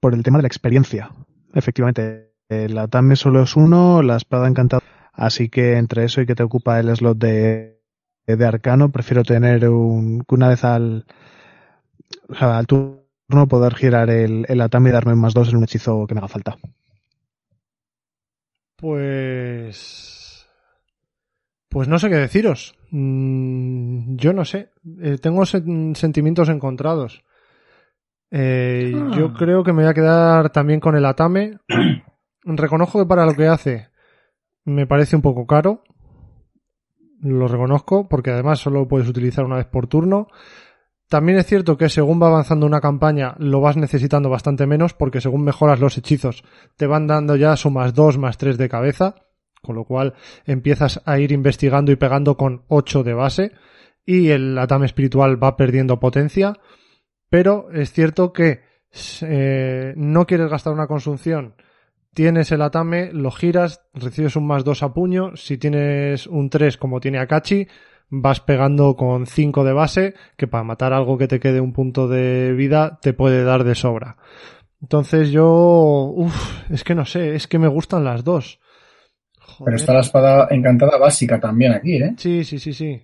[0.00, 1.10] Por el tema de la experiencia.
[1.52, 4.82] Efectivamente, el atame solo es uno, la espada encantada.
[5.12, 7.75] Así que entre eso y que te ocupa el slot de,
[8.26, 11.04] de arcano, prefiero tener un, que una vez al,
[12.28, 15.56] o sea, al turno poder girar el, el atame y darme un más dos en
[15.56, 16.56] un hechizo que me haga falta.
[18.76, 20.46] Pues.
[21.68, 22.74] Pues no sé qué deciros.
[22.90, 24.70] Mm, yo no sé.
[25.02, 27.22] Eh, tengo sen- sentimientos encontrados.
[28.30, 31.58] Eh, Yo creo que me voy a quedar también con el Atame.
[32.44, 33.88] Reconozco que para lo que hace
[34.64, 35.84] me parece un poco caro.
[37.26, 40.28] Lo reconozco porque además solo lo puedes utilizar una vez por turno.
[41.08, 45.20] También es cierto que según va avanzando una campaña lo vas necesitando bastante menos porque
[45.20, 46.42] según mejoras los hechizos
[46.76, 49.14] te van dando ya su más 2, más 3 de cabeza,
[49.62, 53.52] con lo cual empiezas a ir investigando y pegando con 8 de base
[54.04, 56.54] y el atame espiritual va perdiendo potencia,
[57.28, 58.62] pero es cierto que
[59.22, 61.54] eh, no quieres gastar una consunción,
[62.16, 66.78] tienes el atame, lo giras, recibes un más 2 a puño, si tienes un 3
[66.78, 67.68] como tiene Akachi,
[68.08, 72.08] vas pegando con 5 de base, que para matar algo que te quede un punto
[72.08, 74.16] de vida te puede dar de sobra.
[74.80, 78.60] Entonces yo, uff, es que no sé, es que me gustan las dos.
[79.62, 82.14] Pero está la espada encantada básica también aquí, ¿eh?
[82.16, 82.98] Sí, sí, sí, sí.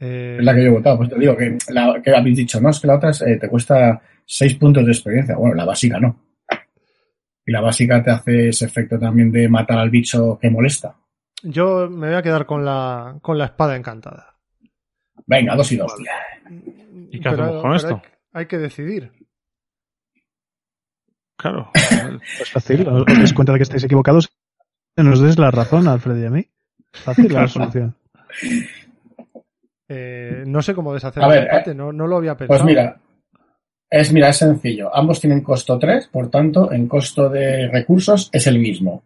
[0.00, 0.98] Eh, Es la que yo he votado.
[0.98, 3.38] Pues te digo que, la, que habéis dicho, no, es que la otra es, eh,
[3.40, 5.34] te cuesta 6 puntos de experiencia.
[5.34, 6.23] Bueno, la básica no.
[7.46, 10.96] Y la básica te hace ese efecto también de matar al bicho que molesta.
[11.42, 14.36] Yo me voy a quedar con la, con la espada encantada.
[15.26, 15.94] Venga, dos y dos.
[17.10, 18.02] ¿Y qué hacemos con esto?
[18.32, 19.12] Hay, hay que decidir.
[21.36, 21.70] Claro.
[22.38, 24.32] Pues fácil, os dais cuenta de que estáis equivocados
[24.96, 26.48] y nos des la razón, Alfred y a mí.
[26.92, 27.94] Fácil la solución.
[29.88, 32.58] Eh, no sé cómo deshacer A el ver, empate, no, no lo había pensado.
[32.58, 32.98] Pues mira,
[34.00, 34.94] es, mira, es sencillo.
[34.94, 39.04] Ambos tienen costo 3, por tanto, en costo de recursos es el mismo.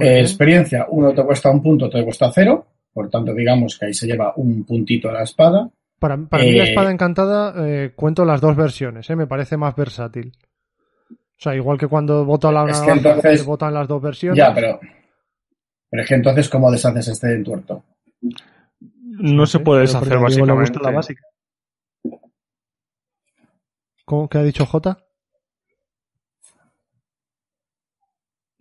[0.00, 2.66] Eh, experiencia, uno te cuesta un punto, otro te cuesta cero.
[2.92, 5.68] Por tanto, digamos que ahí se lleva un puntito a la espada.
[5.98, 9.56] Para, para mí la eh, espada encantada eh, cuento las dos versiones, eh, me parece
[9.56, 10.32] más versátil.
[11.10, 14.00] O sea, igual que cuando voto la Es que navaja, entonces- se votan las dos
[14.02, 14.38] versiones.
[14.38, 14.78] Ya, pero.
[15.90, 17.82] Pero es que entonces, ¿cómo deshaces este entuerto?
[19.00, 20.70] No se puede deshacer básicamente.
[20.72, 21.22] gusta la básica.
[24.08, 25.04] ¿Cómo que ha dicho J?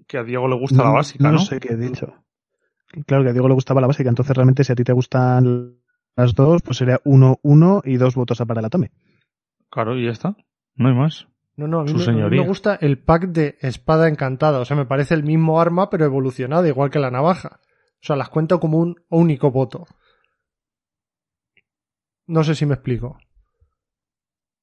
[0.06, 1.40] Que a Diego le gusta la básica, ¿no?
[1.40, 2.14] sé qué he dicho.
[3.06, 5.80] Claro que a Diego le gustaba la básica, entonces realmente si a ti te gustan
[6.18, 8.92] las dos, pues sería uno, uno y dos votos a para el Atome.
[9.70, 10.36] Claro, y ya está.
[10.76, 11.30] No hay más.
[11.56, 14.60] No, no, a mí, Su me, a mí me gusta el pack de espada encantada.
[14.60, 17.62] O sea, me parece el mismo arma, pero evolucionada, igual que la navaja.
[18.02, 19.86] O sea, las cuento como un único voto.
[22.26, 23.18] No sé si me explico.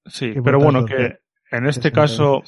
[0.06, 1.18] Sí, ¿Qué pero bueno, que de-
[1.50, 2.42] en este caso,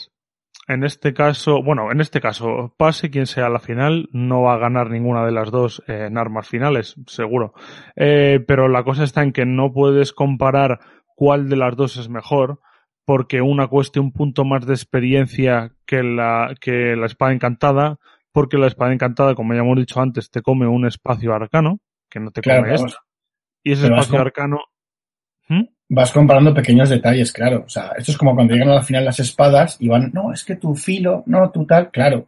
[0.69, 4.55] en este caso, bueno, en este caso, pase quien sea a la final, no va
[4.55, 7.55] a ganar ninguna de las dos en armas finales, seguro.
[7.95, 10.81] Eh, pero la cosa está en que no puedes comparar
[11.15, 12.61] cuál de las dos es mejor,
[13.05, 17.99] porque una cueste un punto más de experiencia que la, que la espada encantada,
[18.33, 21.78] porque la espada encantada, como ya hemos dicho antes, te come un espacio arcano,
[22.11, 22.99] que no te Claro, come esta.
[23.62, 24.59] Y ese espacio arcano.
[25.89, 27.65] Vas comparando pequeños detalles, claro.
[27.67, 30.33] O sea, esto es como cuando llegan a la final las espadas y van, no,
[30.33, 32.27] es que tu filo, no, tu tal, claro.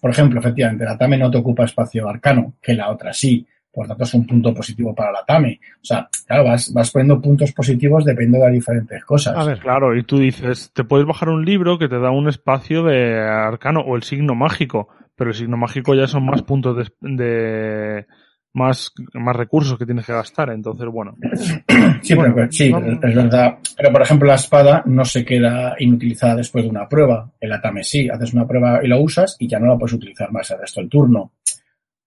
[0.00, 3.46] Por ejemplo, efectivamente, la Tame no te ocupa espacio arcano, que la otra sí.
[3.72, 5.60] Por tanto, es un punto positivo para la Tame.
[5.76, 9.36] O sea, claro, vas, vas poniendo puntos positivos dependiendo de las diferentes cosas.
[9.36, 12.28] A ver, Claro, y tú dices, te puedes bajar un libro que te da un
[12.28, 16.76] espacio de arcano o el signo mágico, pero el signo mágico ya son más puntos
[16.78, 18.06] de, de-
[18.52, 21.16] más, más recursos que tienes que gastar, entonces bueno.
[22.02, 22.72] Sí, Bueno, pero, sí,
[23.02, 23.58] es verdad.
[23.76, 27.30] Pero, por ejemplo, la espada no se queda inutilizada después de una prueba.
[27.38, 30.32] El Atame sí, haces una prueba y lo usas y ya no la puedes utilizar
[30.32, 31.32] más el resto del turno.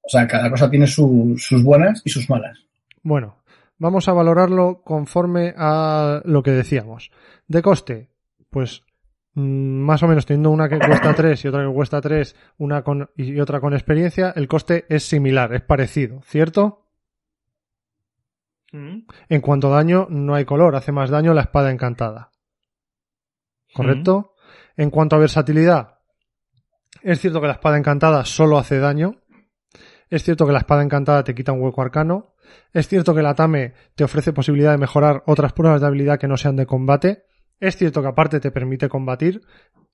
[0.02, 2.58] O sea, cada cosa tiene su- sus buenas y sus malas.
[3.04, 3.36] Bueno,
[3.78, 7.12] vamos a valorarlo conforme a lo que decíamos.
[7.48, 8.10] De coste,
[8.50, 8.84] pues
[9.36, 13.10] más o menos teniendo una que cuesta 3 y otra que cuesta 3 una con,
[13.16, 16.80] y otra con experiencia, el coste es similar, es parecido, ¿cierto?
[18.72, 22.32] En cuanto a daño, no hay color, hace más daño la espada encantada.
[23.72, 24.34] ¿Correcto?
[24.76, 26.00] En cuanto a versatilidad,
[27.04, 29.22] es cierto que la espada encantada solo hace daño.
[30.10, 32.36] Es cierto que la espada encantada te quita un hueco arcano.
[32.72, 36.28] Es cierto que la Tame te ofrece posibilidad de mejorar otras pruebas de habilidad que
[36.28, 37.26] no sean de combate.
[37.60, 39.42] Es cierto que aparte te permite combatir.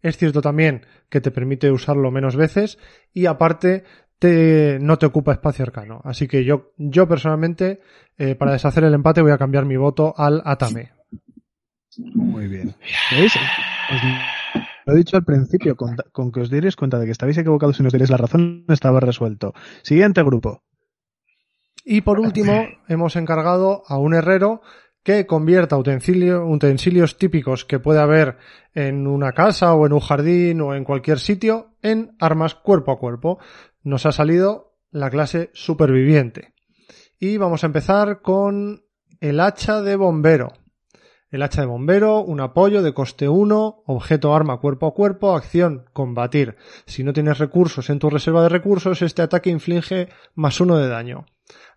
[0.01, 2.79] Es cierto también que te permite usarlo menos veces.
[3.13, 3.83] Y aparte
[4.17, 6.01] te, no te ocupa espacio arcano.
[6.03, 7.81] Así que yo, yo personalmente,
[8.17, 10.91] eh, para deshacer el empate voy a cambiar mi voto al Atame.
[11.97, 12.75] Muy bien.
[13.11, 13.35] ¿Veis?
[13.35, 14.01] Os
[14.85, 17.79] lo he dicho al principio, con, con que os dierais cuenta de que estabais equivocados
[17.79, 19.53] y nos dierais la razón, estaba resuelto.
[19.83, 20.63] Siguiente grupo.
[21.85, 24.61] Y por último, hemos encargado a un herrero
[25.03, 28.37] que convierta utensilio- utensilios típicos que puede haber
[28.73, 32.99] en una casa o en un jardín o en cualquier sitio en armas cuerpo a
[32.99, 33.39] cuerpo.
[33.83, 36.53] Nos ha salido la clase superviviente.
[37.19, 38.83] Y vamos a empezar con
[39.19, 40.53] el hacha de bombero.
[41.31, 45.85] El hacha de bombero, un apoyo de coste 1, objeto arma cuerpo a cuerpo, acción
[45.93, 46.55] combatir.
[46.87, 50.87] Si no tienes recursos en tu reserva de recursos, este ataque inflige más uno de
[50.87, 51.25] daño.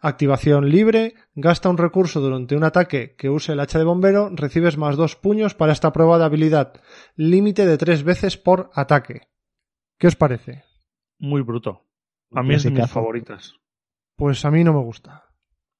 [0.04, 4.76] Activación libre, gasta un recurso durante un ataque que use el hacha de bombero, recibes
[4.76, 6.72] más dos puños para esta prueba de habilidad.
[7.14, 9.28] Límite de tres veces por ataque.
[9.98, 10.64] ¿Qué os parece?
[11.20, 11.86] Muy bruto.
[12.34, 13.54] A mí es de mis favoritas.
[14.16, 15.24] Pues a mí no me gusta.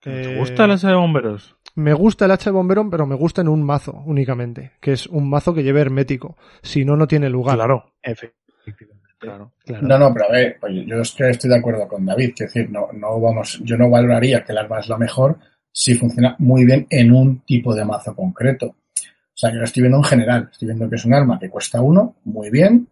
[0.01, 1.57] ¿Te Eh, gusta la hacha de bomberos?
[1.74, 5.09] Me gusta el hacha de bombero, pero me gusta en un mazo únicamente, que es
[5.09, 6.36] un mazo que lleve hermético.
[6.62, 7.57] Si no, no tiene lugar.
[7.57, 9.02] Claro, Efectivamente.
[9.23, 9.53] Claro.
[9.65, 9.86] Claro.
[9.86, 12.31] No, no, pero a ver, pues yo es que estoy de acuerdo con David.
[12.31, 15.39] Es decir, no, no vamos, yo no valoraría que el arma es la mejor
[15.73, 18.66] si funciona muy bien en un tipo de mazo concreto.
[18.66, 20.49] O sea, yo lo estoy viendo en general.
[20.53, 22.89] Estoy viendo que es un arma que cuesta uno, muy bien.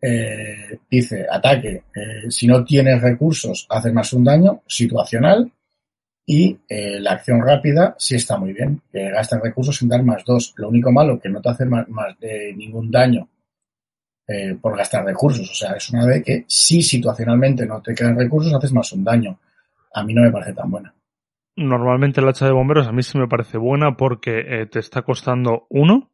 [0.00, 5.50] eh, dice ataque, eh, si no tienes recursos, haces más un daño situacional
[6.26, 10.24] y eh, la acción rápida sí está muy bien, que gastas recursos sin dar más
[10.24, 10.54] dos.
[10.56, 13.28] Lo único malo que no te hace más, más de ningún daño
[14.28, 15.50] eh, por gastar recursos.
[15.50, 19.04] O sea, es una de que si situacionalmente no te quedan recursos, haces más un
[19.04, 19.38] daño.
[19.94, 20.92] A mí no me parece tan buena.
[21.56, 25.02] Normalmente el hacha de bomberos a mí sí me parece buena porque eh, te está
[25.02, 26.10] costando uno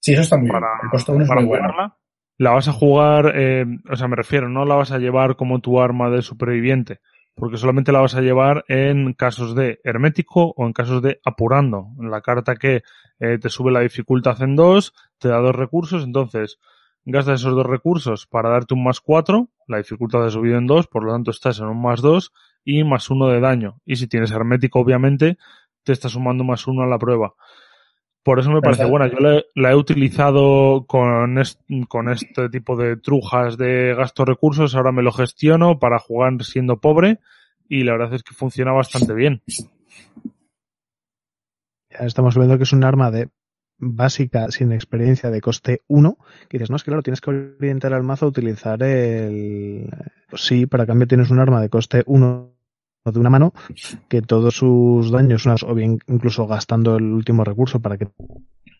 [0.00, 0.80] Sí, eso está muy para, bien.
[0.84, 1.94] El costo uno es muy bueno.
[2.38, 5.60] La vas a jugar, eh, o sea, me refiero, no la vas a llevar como
[5.60, 7.00] tu arma de superviviente,
[7.34, 11.88] porque solamente la vas a llevar en casos de hermético o en casos de apurando.
[12.00, 12.82] En la carta que
[13.18, 16.58] eh, te sube la dificultad en dos, te da dos recursos, entonces
[17.04, 20.86] gastas esos dos recursos para darte un más cuatro, la dificultad ha subido en dos,
[20.86, 22.32] por lo tanto estás en un más dos
[22.64, 23.80] y más uno de daño.
[23.86, 25.38] Y si tienes hermético, obviamente,
[25.82, 27.34] te está sumando más uno a la prueba.
[28.22, 29.06] Por eso me parece buena.
[29.06, 31.58] Yo la, la he utilizado con, est-
[31.88, 34.74] con este tipo de trujas de gasto recursos.
[34.74, 37.18] Ahora me lo gestiono para jugar siendo pobre
[37.66, 39.42] y la verdad es que funciona bastante bien.
[41.90, 43.30] Ya estamos viendo que es un arma de
[43.80, 47.94] básica sin experiencia de coste 1, que dices, no, es que claro, tienes que orientar
[47.94, 49.88] al mazo a utilizar el...
[50.28, 52.50] Pues sí, para cambio tienes un arma de coste 1
[53.04, 53.54] de una mano,
[54.08, 58.08] que todos sus daños, o bien incluso gastando el último recurso para que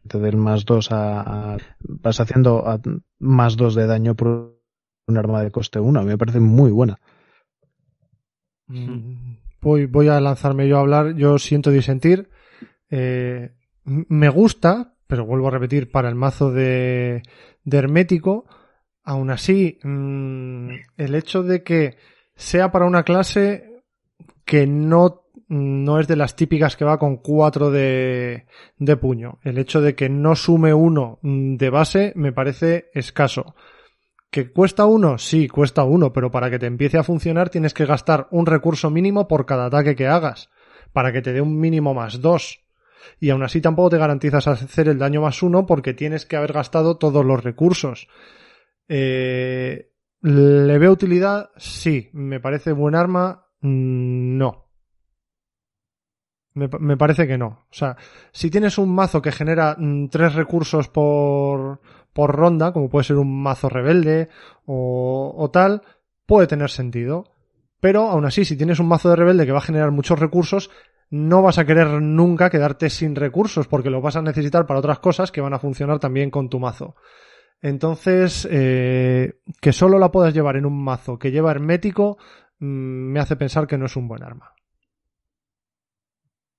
[0.07, 2.81] te den más 2 a, vas haciendo a-
[3.19, 4.59] más 2 de daño por
[5.07, 6.01] un arma de coste 1.
[6.01, 6.99] A mí me parece muy buena.
[8.69, 11.15] Mm, Voy, voy a lanzarme yo a hablar.
[11.17, 12.29] Yo siento disentir.
[12.91, 13.53] Eh,
[13.85, 17.23] me gusta, pero vuelvo a repetir, para el mazo de,
[17.65, 18.47] de hermético.
[19.03, 21.97] Aún así, mm, el hecho de que
[22.35, 23.83] sea para una clase
[24.45, 28.47] que no, no es de las típicas que va con cuatro de,
[28.79, 29.39] de puño.
[29.43, 33.55] El hecho de que no sume uno de base me parece escaso.
[34.31, 35.19] ¿Que cuesta uno?
[35.19, 38.91] Sí, cuesta uno, pero para que te empiece a funcionar tienes que gastar un recurso
[38.91, 40.51] mínimo por cada ataque que hagas,
[40.93, 42.61] para que te dé un mínimo más dos.
[43.19, 46.53] Y aún así tampoco te garantizas hacer el daño más uno porque tienes que haber
[46.53, 48.09] gastado todos los recursos.
[48.89, 51.51] Eh, ¿Le veo utilidad?
[51.57, 52.11] Sí.
[52.13, 53.47] ¿Me parece buen arma?
[53.61, 54.67] Mm, No.
[56.53, 57.47] Me, me parece que no.
[57.71, 57.97] O sea,
[58.33, 61.81] si tienes un mazo que genera mm, tres recursos por,
[62.13, 64.29] por ronda, como puede ser un mazo rebelde
[64.67, 65.83] o, o tal,
[66.27, 67.25] puede tener sentido.
[67.79, 70.71] Pero aún así, si tienes un mazo de rebelde que va a generar muchos recursos,
[71.11, 75.01] no vas a querer nunca quedarte sin recursos, porque los vas a necesitar para otras
[75.01, 76.95] cosas que van a funcionar también con tu mazo.
[77.61, 82.17] Entonces, eh, que solo la puedas llevar en un mazo que lleva hermético,
[82.61, 84.55] mm, me hace pensar que no es un buen arma.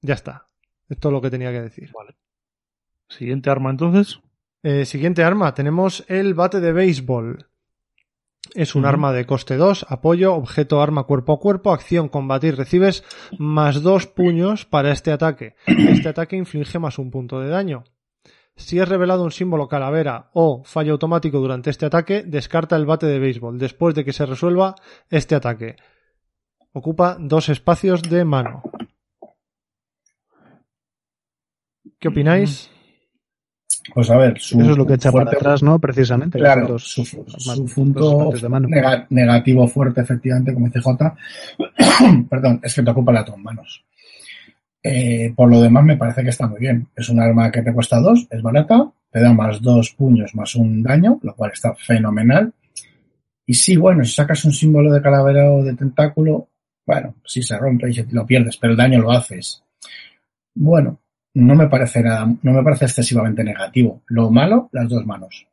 [0.02, 0.48] Ya está.
[0.90, 1.92] Es todo lo que tenía que decir.
[3.08, 4.20] Siguiente arma entonces.
[4.64, 7.51] Eh, siguiente arma, tenemos el bate de béisbol.
[8.54, 12.58] Es un arma de coste 2, apoyo, objeto, arma cuerpo a cuerpo, acción, combatir.
[12.58, 13.04] Recibes
[13.38, 15.56] más dos puños para este ataque.
[15.66, 17.86] Este ataque inflige más un punto de daño.
[18.58, 23.06] Si es revelado un símbolo calavera o fallo automático durante este ataque, descarta el bate
[23.06, 24.76] de béisbol después de que se resuelva
[25.10, 25.78] este ataque.
[26.74, 28.64] Ocupa dos espacios de mano.
[32.00, 32.71] ¿Qué opináis?
[33.94, 35.80] Pues a ver, su Eso es lo que echa fuerte- para atrás, ¿no?
[35.80, 36.38] Precisamente.
[36.38, 38.68] Claro, su, su dos punto partes de mano.
[38.68, 41.16] nega- negativo fuerte, efectivamente, como CJ,
[42.30, 43.84] perdón, es que te ocupa las dos manos.
[44.84, 46.88] Eh, por lo demás, me parece que está muy bien.
[46.96, 50.56] Es un arma que te cuesta dos, es barata, te da más dos puños más
[50.56, 52.54] un daño, lo cual está fenomenal.
[53.46, 56.48] Y sí, bueno, si sacas un símbolo de calavera o de tentáculo,
[56.86, 59.64] bueno, sí se rompe y se- lo pierdes, pero el daño lo haces.
[60.56, 61.00] Bueno,
[61.34, 64.02] no me parece nada, no me parece excesivamente negativo.
[64.08, 65.48] Lo malo, las dos manos.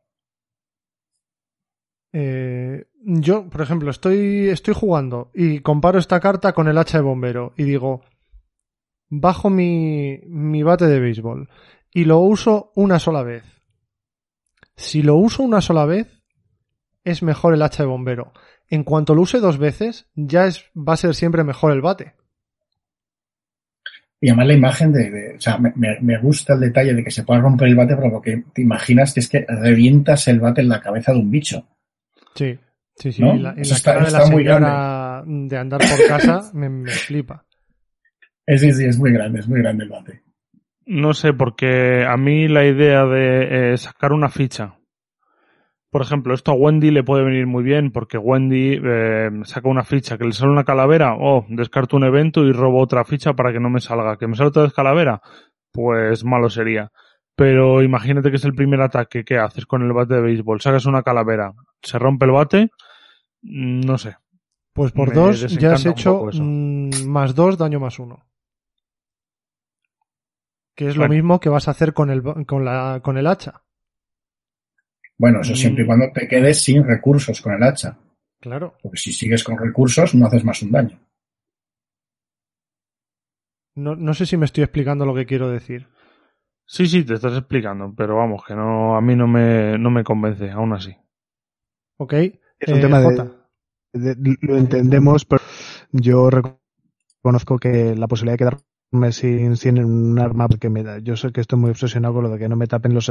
[2.11, 7.03] Eh, yo, por ejemplo, estoy, estoy jugando y comparo esta carta con el hacha de
[7.03, 8.01] bombero y digo,
[9.09, 11.49] bajo mi, mi bate de béisbol
[11.93, 13.43] y lo uso una sola vez.
[14.75, 16.23] Si lo uso una sola vez,
[17.03, 18.33] es mejor el hacha de bombero.
[18.67, 22.15] En cuanto lo use dos veces, ya es, va a ser siempre mejor el bate.
[24.21, 27.03] Y además la imagen de, de- o sea, me, me- me gusta el detalle de
[27.03, 30.27] que se pueda romper el bate, pero lo que te imaginas que es que revientas
[30.27, 31.65] el bate en la cabeza de un bicho.
[32.35, 32.57] Sí,
[32.95, 33.21] sí, sí.
[33.75, 37.45] Está- cara de la está muy señora de andar por casa me, me flipa.
[38.45, 40.23] Es, sí, sí, es muy grande, es muy grande el bate.
[40.85, 44.78] No sé, porque a mí la idea de eh, sacar una ficha.
[45.91, 49.83] Por ejemplo, esto a Wendy le puede venir muy bien porque Wendy eh, saca una
[49.83, 53.51] ficha que le sale una calavera, oh, descarto un evento y robo otra ficha para
[53.51, 54.17] que no me salga.
[54.17, 55.21] ¿Que me sale otra vez calavera?
[55.71, 56.91] Pues malo sería.
[57.35, 60.61] Pero imagínate que es el primer ataque que haces con el bate de béisbol.
[60.61, 62.69] Sacas una calavera, se rompe el bate,
[63.41, 64.17] mm, no sé.
[64.73, 68.25] Pues por Me dos ya has hecho mm, más dos, daño más uno.
[70.75, 71.09] Que es Bueno.
[71.13, 73.63] lo mismo que vas a hacer con el, con la, con el hacha.
[75.19, 75.87] Bueno, eso siempre y Mm.
[75.87, 77.97] cuando te quedes sin recursos con el hacha.
[78.39, 78.75] Claro.
[78.81, 80.97] Porque si sigues con recursos, no haces más un daño.
[83.75, 85.87] No, no sé si me estoy explicando lo que quiero decir.
[86.65, 90.03] Sí, sí, te estás explicando, pero vamos, que no, a mí no me, no me
[90.03, 90.95] convence, aún así.
[91.97, 92.13] ¿Ok?
[92.13, 93.31] Es un Eh, tema de, Jota.
[93.93, 95.41] de- Lo entendemos, pero
[95.91, 98.57] yo reconozco que la posibilidad de
[98.91, 102.23] quedarme sin, sin un arma, porque me da, yo sé que estoy muy obsesionado con
[102.23, 103.09] lo de que no me tapen los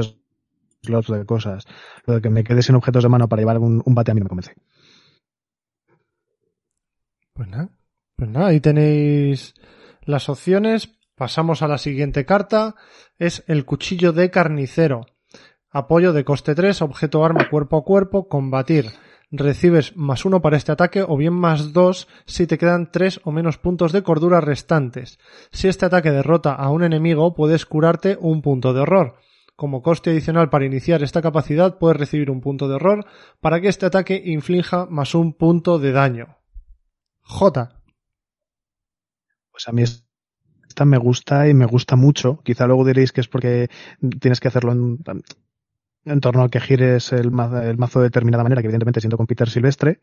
[0.83, 1.65] de cosas.
[2.07, 4.15] Lo de que me quede sin objetos de mano para llevar un, un bate a
[4.15, 4.55] mí no me convence.
[7.33, 7.71] Pues nada.
[8.17, 9.55] Pues nada, ahí tenéis
[10.03, 10.99] las opciones.
[11.15, 12.75] Pasamos a la siguiente carta.
[13.19, 15.07] Es el cuchillo de carnicero.
[15.71, 18.87] Apoyo de coste 3, objeto arma cuerpo a cuerpo, combatir.
[19.31, 23.31] Recibes más uno para este ataque o bien más dos si te quedan tres o
[23.31, 25.19] menos puntos de cordura restantes.
[25.53, 29.17] Si este ataque derrota a un enemigo, puedes curarte un punto de horror.
[29.59, 33.05] Como coste adicional para iniciar esta capacidad, puedes recibir un punto de horror
[33.41, 36.37] para que este ataque inflija más un punto de daño.
[37.23, 37.83] J.
[39.51, 42.41] Pues a mí esta me gusta y me gusta mucho.
[42.45, 43.69] Quizá luego diréis que es porque
[44.21, 47.33] tienes que hacerlo en, torno a que gires el,
[47.65, 49.99] el mazo de determinada manera, que evidentemente siento con Peter Silvestre.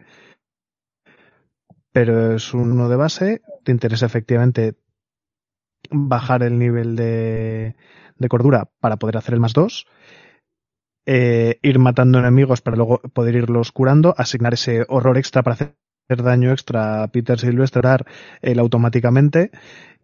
[1.93, 3.41] Pero es uno de base.
[3.63, 4.75] Te interesa efectivamente
[5.89, 7.77] bajar el nivel de,
[8.17, 9.87] de cordura para poder hacer el más dos.
[11.07, 14.15] Eh, ir matando enemigos para luego poder irlos curando.
[14.17, 15.75] Asignar ese horror extra para hacer
[16.23, 18.05] daño extra a Peter Silvestre dar
[18.41, 19.51] él automáticamente.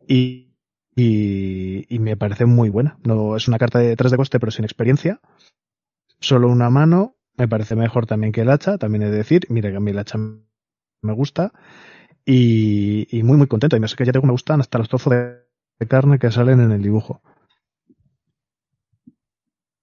[0.08, 0.54] Y,
[0.96, 2.98] y, y me parece muy buena.
[3.04, 5.20] No es una carta de 3 de coste, pero sin experiencia.
[6.20, 7.16] Solo una mano.
[7.38, 9.48] Me parece mejor también que el hacha, también he de decir.
[9.50, 11.54] Mira que a mí el hacha me gusta.
[12.26, 13.76] Y, y muy, muy contento.
[13.76, 16.60] Y me sé que ya tengo me gustan hasta los trozos de carne que salen
[16.60, 17.22] en el dibujo.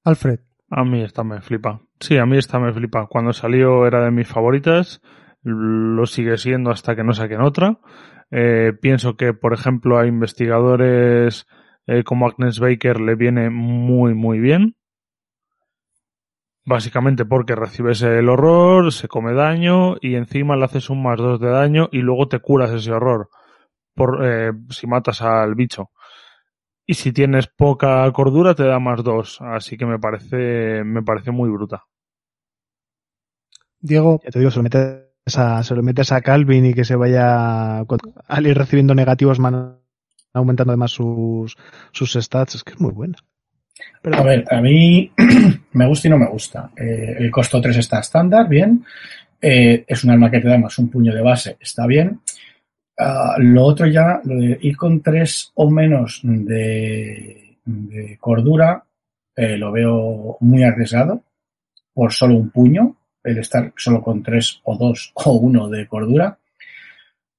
[0.05, 0.41] Alfred.
[0.71, 1.81] A mí esta me flipa.
[2.01, 3.07] Sí, a mí esta me flipa.
[3.07, 5.01] Cuando salió era de mis favoritas.
[5.43, 7.79] Lo sigue siendo hasta que no saquen otra.
[8.31, 11.47] Eh, pienso que, por ejemplo, a investigadores
[11.87, 14.77] eh, como Agnes Baker le viene muy, muy bien.
[16.67, 21.41] Básicamente porque recibes el horror, se come daño y encima le haces un más dos
[21.41, 23.31] de daño y luego te curas ese horror
[23.99, 25.91] por eh, si matas al bicho.
[26.91, 31.31] Y si tienes poca cordura te da más dos, así que me parece me parece
[31.31, 31.85] muy bruta.
[33.79, 34.23] Diego.
[34.25, 36.97] Ya te digo, se lo metes a, se lo metes a Calvin y que se
[36.97, 39.81] vaya al ir recibiendo negativos man,
[40.33, 41.59] aumentando además sus,
[41.93, 43.19] sus stats, es que es muy buena.
[44.01, 45.13] Pero, a ver, a mí
[45.73, 46.71] me gusta y no me gusta.
[46.75, 48.83] Eh, el costo 3 está estándar, bien.
[49.43, 52.23] Eh, es un arma que te da más un puño de base, está bien.
[53.01, 57.57] Uh, lo otro ya, lo de ir con 3 o menos de,
[58.19, 58.85] cordura,
[59.37, 61.23] eh, lo veo muy arriesgado
[61.95, 66.39] por solo un puño, el estar solo con 3 o 2 o 1 de cordura.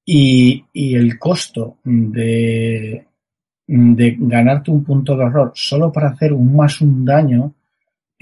[0.06, 3.04] Y, y el costo de,
[3.66, 7.54] de ganarte un punto de horror solo para hacer un más un daño,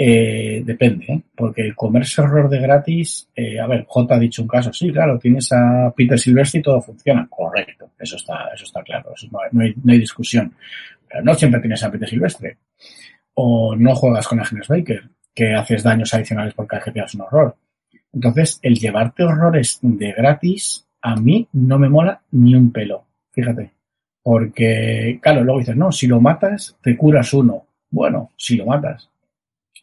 [0.00, 1.22] eh, depende, ¿eh?
[1.34, 5.18] porque comerse horror de gratis, eh, a ver, J ha dicho un caso, sí, claro,
[5.18, 9.74] tienes a Peter Silvestre y todo funciona, correcto, eso está, eso está claro, no, hay,
[9.82, 10.54] no, hay, discusión,
[11.08, 12.58] pero no siempre tienes a Peter Silvestre,
[13.34, 15.02] o no juegas con Agnes Baker,
[15.34, 17.56] que haces daños adicionales por cada vez que te das un horror.
[18.12, 23.72] Entonces, el llevarte horrores de gratis, a mí no me mola ni un pelo, fíjate.
[24.22, 27.66] Porque, claro, luego dices, no, si lo matas, te curas uno.
[27.90, 29.08] Bueno, si lo matas.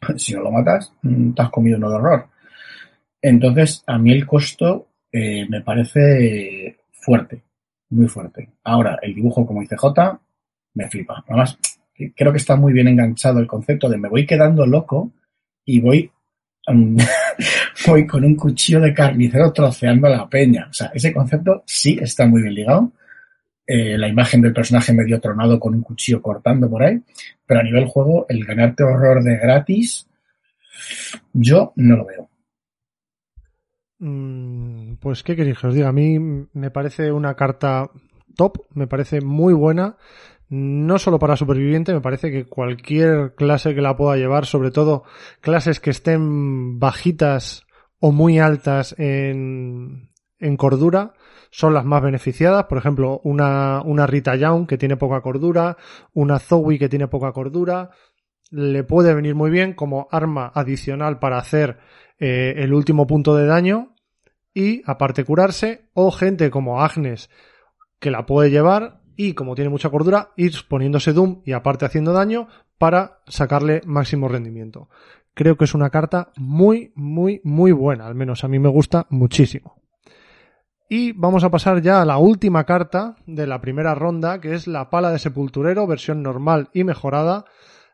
[0.16, 2.28] Si no lo matas, te has comido de horror.
[3.20, 7.42] Entonces, a mí el costo eh, me parece fuerte,
[7.90, 8.50] muy fuerte.
[8.64, 10.20] Ahora, el dibujo, como dice J,
[10.74, 11.24] me flipa.
[11.26, 11.58] Además,
[12.14, 15.10] creo que está muy bien enganchado el concepto de me voy quedando loco
[15.64, 16.10] y voy,
[16.68, 16.96] um,
[17.86, 20.68] voy con un cuchillo de carnicero troceando la peña.
[20.70, 22.92] O sea, ese concepto sí está muy bien ligado
[23.66, 27.00] eh, la imagen del personaje medio tronado con un cuchillo cortando por ahí,
[27.44, 30.08] pero a nivel juego, el ganarte horror de gratis,
[31.32, 32.28] yo no lo veo.
[33.98, 35.88] Mm, pues, ¿qué queréis que os diga?
[35.88, 37.90] A mí me parece una carta
[38.36, 39.96] top, me parece muy buena,
[40.48, 45.04] no solo para superviviente, me parece que cualquier clase que la pueda llevar, sobre todo
[45.40, 47.66] clases que estén bajitas
[47.98, 51.14] o muy altas en, en cordura,
[51.50, 52.64] son las más beneficiadas.
[52.64, 55.76] Por ejemplo, una, una Rita Young que tiene poca cordura,
[56.12, 57.90] una Zoe que tiene poca cordura.
[58.50, 61.78] le puede venir muy bien como arma adicional para hacer
[62.18, 63.94] eh, el último punto de daño
[64.54, 67.28] y aparte curarse, o gente como Agnes
[67.98, 72.12] que la puede llevar y como tiene mucha cordura, ir poniéndose Doom y aparte haciendo
[72.12, 72.48] daño
[72.78, 74.88] para sacarle máximo rendimiento.
[75.34, 79.06] Creo que es una carta muy, muy, muy buena, al menos a mí me gusta
[79.10, 79.82] muchísimo.
[80.88, 84.68] Y vamos a pasar ya a la última carta de la primera ronda, que es
[84.68, 87.44] la pala de sepulturero, versión normal y mejorada.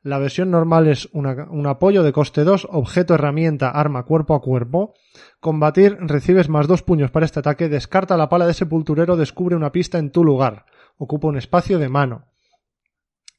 [0.03, 4.95] La versión normal es un apoyo de coste 2, objeto, herramienta, arma, cuerpo a cuerpo.
[5.41, 9.73] Combatir, recibes más dos puños para este ataque, descarta la pala de sepulturero, descubre una
[9.73, 10.67] pista en tu lugar.
[10.99, 12.27] Ocupa un espacio de mano.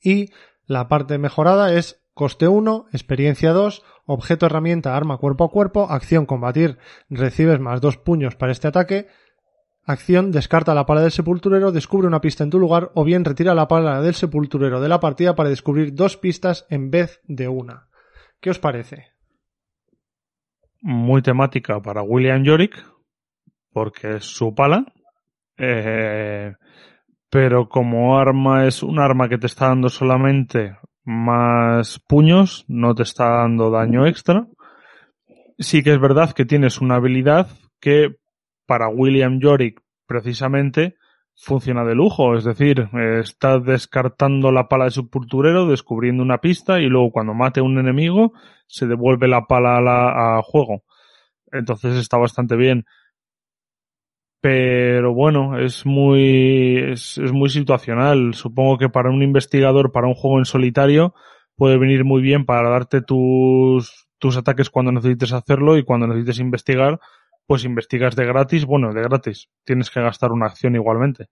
[0.01, 0.31] Y
[0.65, 6.25] la parte mejorada es coste 1, experiencia 2, objeto, herramienta, arma, cuerpo a cuerpo, acción,
[6.25, 6.77] combatir,
[7.09, 9.07] recibes más dos puños para este ataque,
[9.85, 13.53] Acción, descarta la pala del sepulturero, descubre una pista en tu lugar o bien retira
[13.53, 17.89] la pala del sepulturero de la partida para descubrir dos pistas en vez de una.
[18.39, 19.07] ¿Qué os parece?
[20.81, 22.81] Muy temática para William Yorick,
[23.73, 24.85] porque es su pala.
[25.57, 26.53] Eh,
[27.29, 33.03] pero como arma es un arma que te está dando solamente más puños, no te
[33.03, 34.47] está dando daño extra.
[35.59, 37.47] Sí que es verdad que tienes una habilidad
[37.81, 38.15] que
[38.73, 40.95] para William Yorick precisamente
[41.35, 42.89] funciona de lujo, es decir,
[43.21, 47.77] está descartando la pala de su sepulturero, descubriendo una pista y luego cuando mate un
[47.77, 48.33] enemigo
[48.65, 50.85] se devuelve la pala a, juego.
[51.51, 52.85] Entonces está bastante bien.
[54.41, 58.33] Pero bueno, es muy, es, es muy situacional.
[58.33, 61.13] Supongo que para un investigador, para un juego en solitario,
[61.55, 66.39] puede venir muy bien para darte tus, tus ataques cuando necesites hacerlo y cuando necesites
[66.39, 66.99] investigar,
[67.45, 71.27] pues investigas de gratis, bueno, de gratis, tienes que gastar una acción igualmente.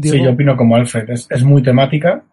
[0.00, 2.24] Sí, yo opino como Alfred, es, muy temática,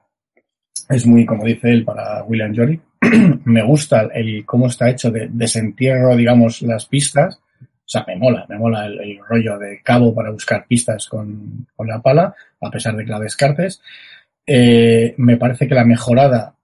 [0.89, 2.81] es muy, como dice él, para William Jory.
[3.45, 7.39] me gusta el cómo está hecho de desentierro, digamos, las pistas.
[7.61, 12.01] O sea, me mola, me mola el, rollo de cabo para buscar pistas con, la
[12.01, 13.81] pala, a pesar de que la descartes.
[14.45, 16.55] Eh, me parece que la mejorada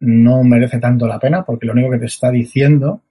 [0.00, 3.02] no merece tanto la pena, porque lo único que te está diciendo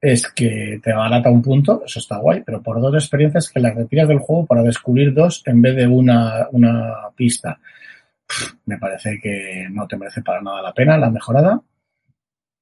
[0.00, 3.74] es que te abarata un punto, eso está guay, pero por dos experiencias que las
[3.74, 7.60] retiras del juego para descubrir dos en vez de una, una pista.
[8.66, 11.60] me parece que no te merece para nada la pena la mejorada,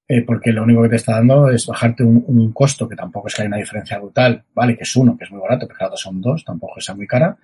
[0.08, 3.34] eh, porque lo único que te está dando es bajarte un, costo, que tampoco es
[3.34, 6.00] que haya una diferencia brutal, vale, que es uno, que es muy barato, pero dos
[6.00, 7.36] son dos, tampoco es muy cara,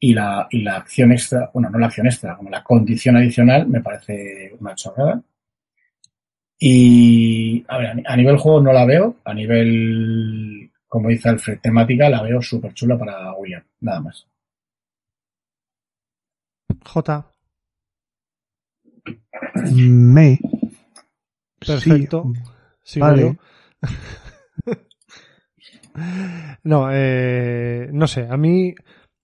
[0.00, 3.66] y la, y la acción extra, bueno, no la acción extra, como la condición adicional
[3.68, 5.22] me parece una chorrada.
[6.58, 12.10] Y a ver, a nivel juego no la veo, a nivel, como dice Alfred, temática
[12.10, 14.26] la veo súper chula para William, nada más.
[16.84, 17.32] J.
[19.72, 20.38] Me.
[21.58, 22.32] Perfecto.
[22.82, 23.38] Sí, vale.
[26.64, 28.74] no, eh, no sé, a mí,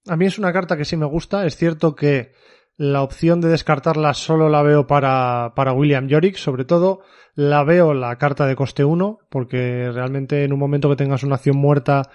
[0.06, 1.44] a mí es una carta que sí me gusta.
[1.46, 2.32] Es cierto que
[2.76, 7.02] la opción de descartarla solo la veo para, para William Yorick, sobre todo
[7.34, 11.36] la veo la carta de coste 1, porque realmente en un momento que tengas una
[11.36, 12.10] acción muerta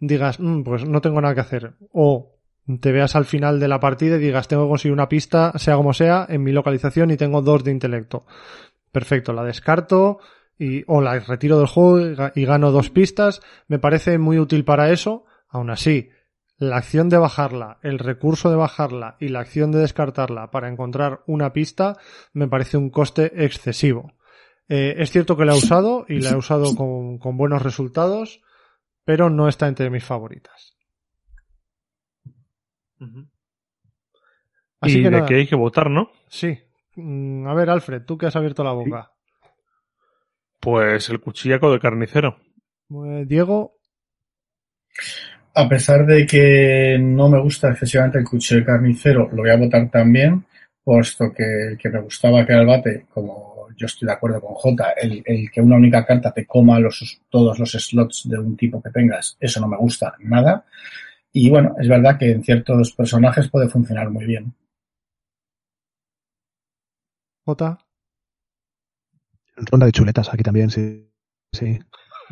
[0.00, 1.74] digas, mm, pues no tengo nada que hacer.
[1.92, 2.34] O
[2.80, 5.76] te veas al final de la partida y digas, tengo que conseguir una pista, sea
[5.76, 8.26] como sea, en mi localización y tengo dos de intelecto.
[8.90, 10.18] Perfecto, la descarto
[10.58, 13.42] y, o la retiro del juego y gano dos pistas.
[13.68, 15.24] Me parece muy útil para eso.
[15.48, 16.10] Aún así,
[16.56, 21.22] la acción de bajarla, el recurso de bajarla y la acción de descartarla para encontrar
[21.26, 21.96] una pista
[22.32, 24.12] me parece un coste excesivo.
[24.68, 28.42] Eh, es cierto que la he usado y la he usado con, buenos resultados,
[29.04, 30.76] pero no está entre mis favoritas.
[34.80, 36.10] Así que de que hay que votar, ¿no?
[36.28, 36.58] Sí.
[36.96, 39.12] Mm, a ver, Alfred, tú que has abierto la boca.
[40.60, 42.38] Pues el cuchillaco de carnicero.
[42.90, 43.74] Eh, Diego
[45.54, 49.56] a pesar de que no me gusta excesivamente el cuchillo de carnicero, lo voy a
[49.56, 50.44] votar también,
[50.82, 54.54] puesto que, que me gustaba que era el bate, como yo estoy de acuerdo con
[54.54, 58.82] J, el, que una única carta te coma los, todos los slots de un tipo
[58.82, 60.64] que tengas, eso no me gusta nada.
[61.32, 64.54] Y bueno, es verdad que en ciertos personajes puede funcionar muy bien.
[67.46, 67.78] J.
[69.56, 71.10] Ronda de chuletas aquí también, sí.
[71.52, 71.78] Sí.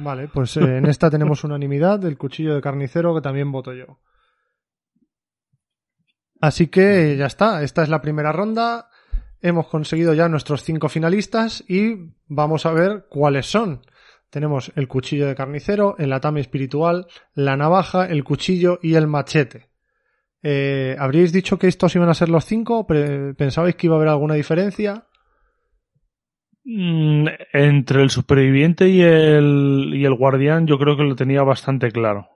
[0.03, 3.99] Vale, pues eh, en esta tenemos unanimidad del cuchillo de carnicero que también voto yo.
[6.41, 8.89] Así que ya está, esta es la primera ronda.
[9.41, 13.83] Hemos conseguido ya nuestros cinco finalistas y vamos a ver cuáles son.
[14.29, 19.69] Tenemos el cuchillo de carnicero, el atame espiritual, la navaja, el cuchillo y el machete.
[20.43, 22.87] Eh, ¿Habríais dicho que estos iban a ser los cinco?
[22.87, 25.07] ¿Pensabais que iba a haber alguna diferencia?
[26.65, 31.91] Mm, Entre el superviviente y el, y el guardián yo creo que lo tenía bastante
[31.91, 32.29] claro.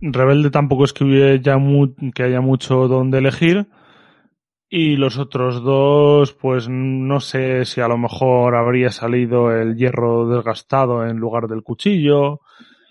[0.00, 1.40] Rebelde tampoco es que,
[2.14, 3.66] que haya mucho donde elegir.
[4.70, 10.28] Y los otros dos, pues no sé si a lo mejor habría salido el hierro
[10.28, 12.40] desgastado en lugar del cuchillo,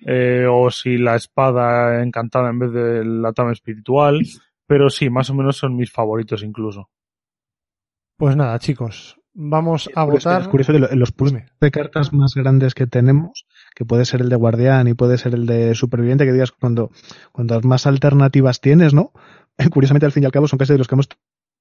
[0.06, 4.22] eh, o si la espada encantada en vez del atame espiritual.
[4.66, 6.90] Pero sí, más o menos son mis favoritos incluso.
[8.18, 10.42] Pues nada, chicos, vamos a Curioso- votar.
[10.42, 14.30] Es curioso que los pools de cartas más grandes que tenemos, que puede ser el
[14.30, 16.92] de guardián y puede ser el de superviviente, que digas cuando,
[17.32, 19.12] cuando más alternativas tienes, ¿no?
[19.72, 21.10] Curiosamente, al fin y al cabo, son casi de los que hemos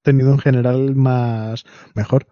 [0.03, 2.27] tenido en general más mejor.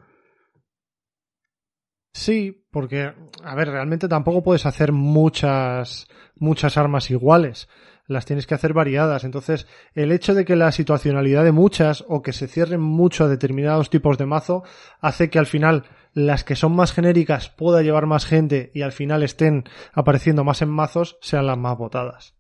[2.14, 3.12] Sí, porque,
[3.42, 7.68] a ver, realmente tampoco puedes hacer muchas, muchas armas iguales.
[8.06, 9.24] Las tienes que hacer variadas.
[9.24, 13.28] Entonces, el hecho de que la situacionalidad de muchas o que se cierren mucho a
[13.28, 14.62] determinados tipos de mazo
[15.00, 18.92] hace que al final las que son más genéricas pueda llevar más gente y al
[18.92, 22.34] final estén apareciendo más en mazos sean las más votadas.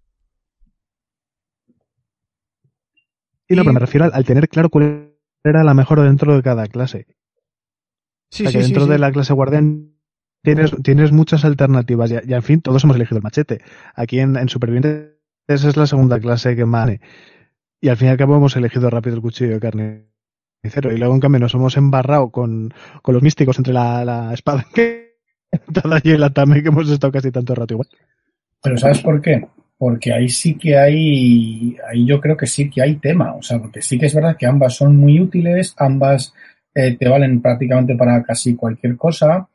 [3.48, 6.34] Y no, Y- pero me refiero al, al tener claro cuál era la mejor dentro
[6.34, 7.06] de cada clase.
[8.30, 8.90] Sí, o sea, sí, que sí, dentro sí.
[8.90, 9.92] de la clase guardián
[10.42, 12.10] tienes, tienes muchas alternativas.
[12.10, 13.62] Y, y, en fin, todos hemos elegido el machete.
[13.94, 15.13] Aquí en, en Superviviente
[15.46, 16.90] esa es la segunda clase que más.
[17.80, 20.92] Y al fin y al cabo hemos elegido rápido el cuchillo de carnicero.
[20.92, 24.66] Y luego, en cambio, nos hemos embarrado con, con los místicos entre la, la espada
[24.74, 25.04] que
[26.02, 27.88] y el atame que hemos estado casi tanto rato igual.
[28.62, 29.46] Pero ¿sabes por qué?
[29.76, 33.58] Porque ahí sí que hay, ahí yo creo que sí que hay tema, o sea,
[33.58, 36.32] porque sí que es verdad que ambas son muy útiles, ambas
[36.74, 39.48] eh, te valen prácticamente para casi cualquier cosa,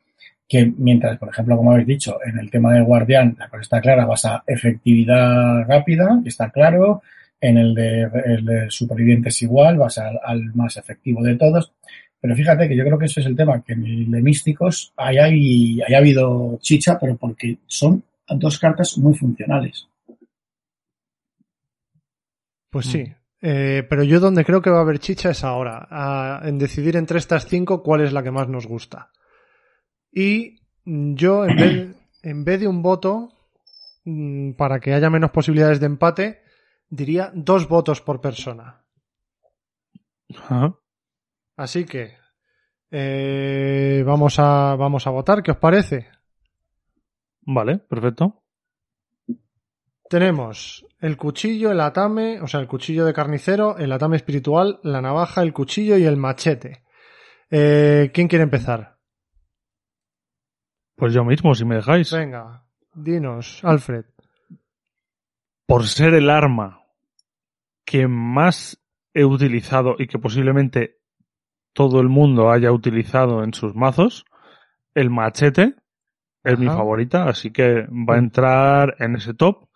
[0.50, 3.80] que mientras, por ejemplo, como habéis dicho, en el tema del guardián, la cosa está
[3.80, 7.02] clara, vas a efectividad rápida, está claro,
[7.40, 11.72] en el de, el de supervivientes igual, vas al, al más efectivo de todos,
[12.20, 14.92] pero fíjate que yo creo que ese es el tema, que en el de místicos
[14.96, 19.86] ahí, hay, ahí ha habido chicha, pero porque son dos cartas muy funcionales.
[22.70, 23.04] Pues sí.
[23.42, 26.96] Eh, pero yo donde creo que va a haber chicha es ahora, a- en decidir
[26.96, 29.10] entre estas cinco cuál es la que más nos gusta.
[30.12, 33.28] Y yo, en vez, en vez de un voto,
[34.04, 36.42] mm, para que haya menos posibilidades de empate,
[36.88, 38.84] diría dos votos por persona.
[40.36, 40.76] Ajá.
[41.56, 42.14] Así que
[42.90, 46.08] eh, vamos, a, vamos a votar, ¿qué os parece?
[47.42, 48.42] Vale, perfecto.
[50.08, 55.00] Tenemos el cuchillo, el atame, o sea, el cuchillo de carnicero, el atame espiritual, la
[55.00, 56.82] navaja, el cuchillo y el machete.
[57.48, 58.99] Eh, ¿Quién quiere empezar?
[61.00, 62.12] Pues yo mismo, si me dejáis.
[62.12, 62.62] Venga,
[62.94, 64.04] dinos, Alfred.
[65.66, 66.82] Por ser el arma
[67.84, 68.78] que más
[69.14, 70.98] he utilizado y que posiblemente
[71.72, 74.24] todo el mundo haya utilizado en sus mazos,
[74.94, 75.74] el machete
[76.44, 79.68] es mi favorita, así que va a entrar en ese top.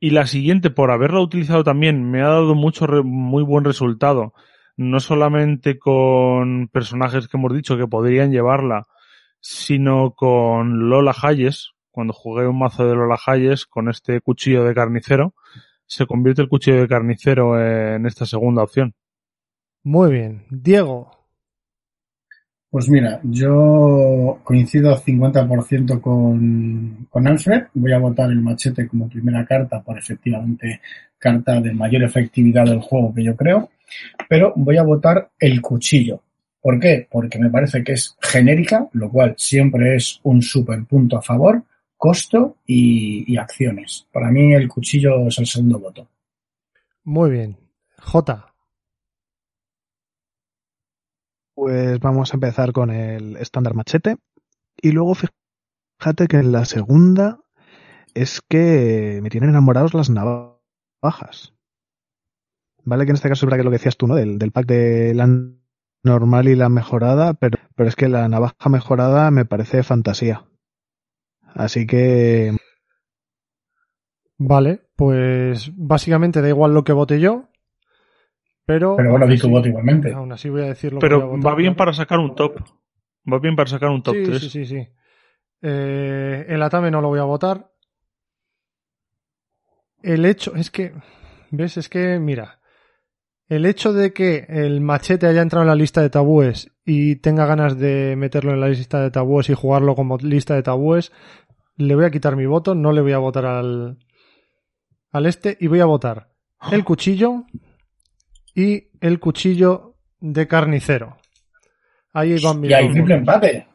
[0.00, 4.34] Y la siguiente, por haberla utilizado también, me ha dado mucho re- muy buen resultado.
[4.76, 8.86] No solamente con personajes que hemos dicho que podrían llevarla,
[9.42, 11.72] sino con Lola Hayes.
[11.90, 15.34] Cuando jugué un mazo de Lola Hayes con este cuchillo de carnicero,
[15.84, 18.94] se convierte el cuchillo de carnicero en esta segunda opción.
[19.82, 20.44] Muy bien.
[20.48, 21.10] Diego.
[22.70, 27.64] Pues mira, yo coincido 50% con, con Alfred.
[27.74, 30.80] Voy a votar el machete como primera carta por efectivamente
[31.18, 33.68] carta de mayor efectividad del juego que yo creo.
[34.28, 36.22] Pero voy a votar el cuchillo.
[36.62, 37.08] ¿Por qué?
[37.10, 41.64] Porque me parece que es genérica, lo cual siempre es un super punto a favor,
[41.96, 44.06] costo y, y acciones.
[44.12, 46.08] Para mí el cuchillo es el segundo voto.
[47.02, 47.56] Muy bien.
[47.98, 48.54] J.
[51.54, 54.16] Pues vamos a empezar con el estándar machete.
[54.80, 57.40] Y luego fíjate que en la segunda
[58.14, 61.54] es que me tienen enamorados las navajas.
[62.84, 64.14] Vale, que en este caso es verdad que lo que decías tú, ¿no?
[64.14, 65.26] Del, del pack de la
[66.02, 70.44] normal y la mejorada, pero, pero es que la navaja mejorada me parece fantasía.
[71.54, 72.56] Así que
[74.44, 77.48] Vale, pues básicamente da igual lo que vote yo,
[78.64, 78.96] pero...
[78.96, 80.12] Pero bueno, aún di tu voto igualmente.
[80.12, 82.18] Aún así voy a decir lo que voy a Pero votar, va bien para sacar
[82.18, 82.60] un top.
[83.30, 84.40] Va bien para sacar un top sí, 3.
[84.40, 84.88] Sí, sí, sí.
[85.62, 87.70] Eh, el Atame no lo voy a votar.
[90.02, 90.92] El hecho, es que,
[91.50, 91.76] ¿ves?
[91.76, 92.58] Es que, mira,
[93.52, 97.44] el hecho de que el machete haya entrado en la lista de tabúes y tenga
[97.44, 101.12] ganas de meterlo en la lista de tabúes y jugarlo como lista de tabúes,
[101.76, 103.98] le voy a quitar mi voto, no le voy a votar al,
[105.10, 106.30] al este y voy a votar
[106.70, 107.44] el cuchillo
[108.54, 111.18] y el cuchillo de carnicero.
[112.14, 113.66] Ahí van mis Y hay triple empate.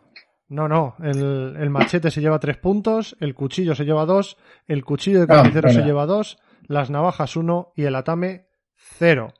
[0.48, 4.84] No, no, el, el machete se lleva tres puntos, el cuchillo se lleva dos, el
[4.84, 9.34] cuchillo de Ah, carnicero se lleva dos, las navajas uno y el atame cero.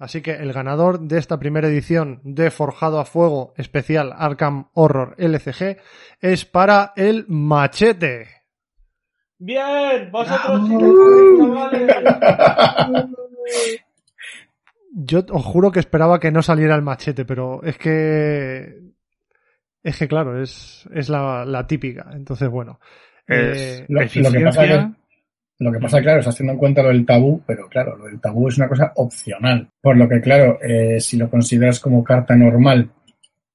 [0.00, 5.14] Así que el ganador de esta primera edición de Forjado a Fuego especial Arkham Horror
[5.18, 5.76] LCG
[6.22, 8.26] es para el machete.
[9.38, 10.68] Bien, vosotros
[14.92, 18.80] Yo os juro que esperaba que no saliera el machete, pero es que.
[19.82, 22.10] Es que claro, es, es la, la típica.
[22.12, 22.80] Entonces, bueno.
[23.26, 24.44] Es Eh, Lo, lo que eficiencia.
[24.46, 24.99] pasa que,
[25.60, 28.18] lo que pasa, claro, estás teniendo en cuenta lo del tabú, pero claro, lo del
[28.18, 29.68] tabú es una cosa opcional.
[29.80, 32.88] Por lo que, claro, eh, si lo consideras como carta normal,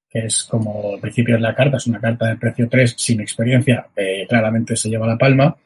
[0.08, 3.20] que es como al principio de la carta, es una carta de precio 3 sin
[3.20, 5.56] experiencia, eh, claramente se lleva la palma.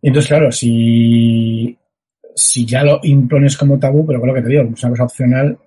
[0.00, 1.76] Entonces, claro, si,
[2.36, 5.04] si ya lo impones como tabú, pero con lo que te digo, es una cosa
[5.04, 5.58] opcional,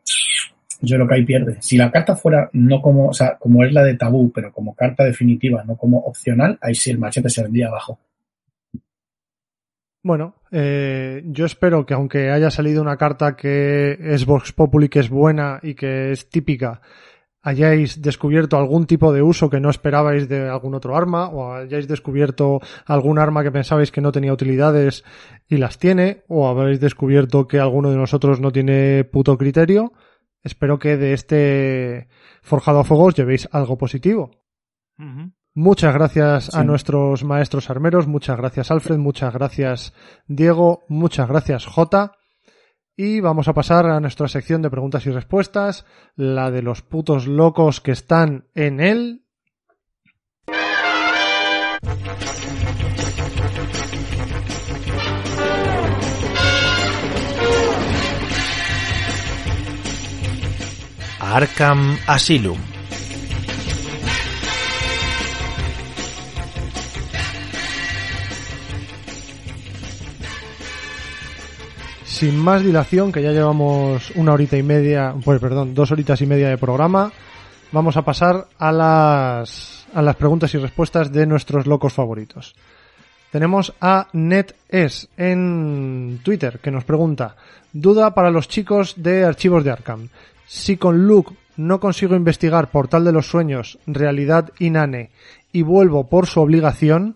[0.79, 1.57] yo creo que ahí pierde.
[1.59, 4.73] Si la carta fuera no como, o sea, como es la de tabú, pero como
[4.73, 7.99] carta definitiva, no como opcional, ahí sí el machete se vendría abajo.
[10.03, 14.99] Bueno, eh, yo espero que aunque haya salido una carta que es Vox Populi, que
[14.99, 16.81] es buena y que es típica,
[17.41, 21.87] hayáis descubierto algún tipo de uso que no esperabais de algún otro arma, o hayáis
[21.87, 25.03] descubierto algún arma que pensabais que no tenía utilidades
[25.47, 29.93] y las tiene, o habéis descubierto que alguno de nosotros no tiene puto criterio.
[30.43, 32.07] Espero que de este
[32.41, 34.31] forjado a fuego llevéis algo positivo.
[35.59, 39.91] Muchas gracias a nuestros maestros armeros, muchas gracias Alfred, muchas gracias
[40.27, 42.11] Diego, muchas gracias Jota.
[42.95, 47.25] Y vamos a pasar a nuestra sección de preguntas y respuestas, la de los putos
[47.25, 49.25] locos que están en él.
[61.19, 62.76] Arkham Asylum.
[72.17, 76.25] Sin más dilación, que ya llevamos una horita y media, pues perdón, dos horitas y
[76.25, 77.11] media de programa,
[77.71, 82.55] vamos a pasar a las, a las preguntas y respuestas de nuestros locos favoritos.
[83.31, 87.35] Tenemos a NetEs en Twitter que nos pregunta,
[87.71, 90.09] duda para los chicos de archivos de Arkham.
[90.47, 95.11] Si con Luke no consigo investigar Portal de los Sueños, Realidad Inane
[95.51, 97.15] y vuelvo por su obligación,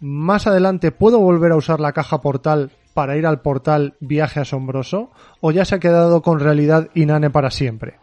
[0.00, 5.10] más adelante puedo volver a usar la caja portal para ir al portal Viaje Asombroso
[5.40, 7.98] o ya se ha quedado con Realidad Inane para siempre.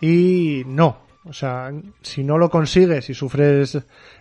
[0.00, 3.78] Y no, o sea, si no lo consigues y sufres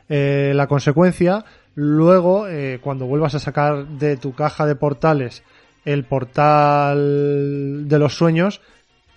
[0.08, 1.44] eh, la consecuencia,
[1.74, 5.44] luego eh, cuando vuelvas a sacar de tu caja de portales
[5.84, 8.62] el portal de los sueños,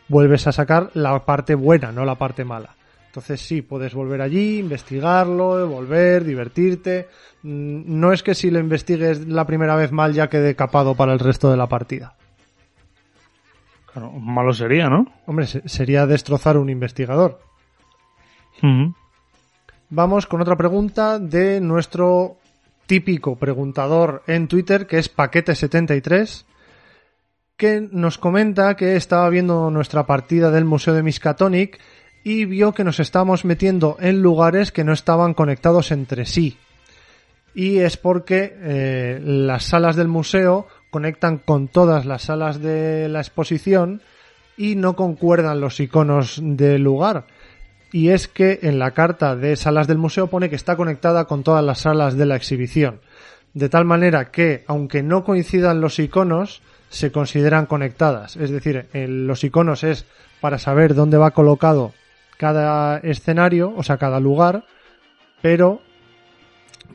[0.08, 2.76] vuelves a sacar la parte buena, no la parte mala.
[3.14, 7.06] Entonces sí, puedes volver allí, investigarlo, volver, divertirte.
[7.44, 11.12] Mm, No es que si lo investigues la primera vez mal ya quede capado para
[11.12, 12.16] el resto de la partida.
[13.92, 15.06] Claro, malo sería, ¿no?
[15.26, 17.38] Hombre, se- sería destrozar un investigador.
[19.90, 22.38] Vamos con otra pregunta de nuestro
[22.86, 26.44] típico preguntador en Twitter, que es Paquete73,
[27.56, 31.78] que nos comenta que estaba viendo nuestra partida del Museo de Miskatonic
[32.24, 36.56] y vio que nos estábamos metiendo en lugares que no estaban conectados entre sí.
[37.54, 43.20] Y es porque eh, las salas del museo conectan con todas las salas de la
[43.20, 44.00] exposición
[44.56, 47.26] y no concuerdan los iconos del lugar.
[47.92, 51.44] Y es que en la carta de salas del museo pone que está conectada con
[51.44, 53.00] todas las salas de la exhibición.
[53.52, 58.36] De tal manera que, aunque no coincidan los iconos, se consideran conectadas.
[58.36, 60.06] Es decir, en los iconos es
[60.40, 61.92] para saber dónde va colocado
[62.44, 64.64] cada escenario, o sea, cada lugar,
[65.40, 65.80] pero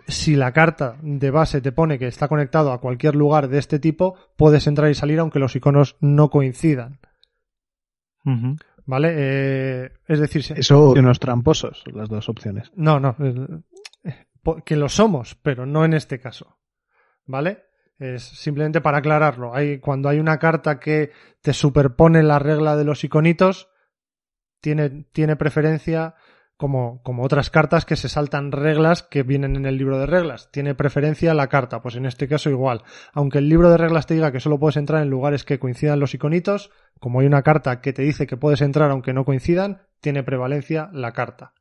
[0.07, 3.79] si la carta de base te pone que está conectado a cualquier lugar de este
[3.79, 6.99] tipo, puedes entrar y salir aunque los iconos no coincidan.
[8.85, 9.13] ¿Vale?
[9.17, 12.71] Eh, es decir, Eso, unos tramposos, las dos opciones.
[12.75, 13.15] no, no.
[13.23, 14.13] eh,
[14.65, 16.57] Que lo somos, pero no en este caso.
[17.25, 17.63] ¿Vale?
[17.97, 19.55] Es simplemente para aclararlo.
[19.55, 21.11] Hay, cuando hay una carta que
[21.41, 23.69] te superpone la regla de los iconitos,
[24.61, 26.15] tiene, tiene preferencia
[26.59, 30.51] como, como otras cartas que se saltan reglas que vienen en el libro de reglas.
[30.51, 32.83] Tiene preferencia la carta, pues en este caso igual.
[33.13, 36.01] Aunque el libro de reglas te diga que solo puedes entrar en lugares que coincidan
[36.01, 39.83] los iconitos, como hay una carta que te dice que puedes entrar aunque no coincidan,
[40.01, 41.53] tiene prevalencia la carta.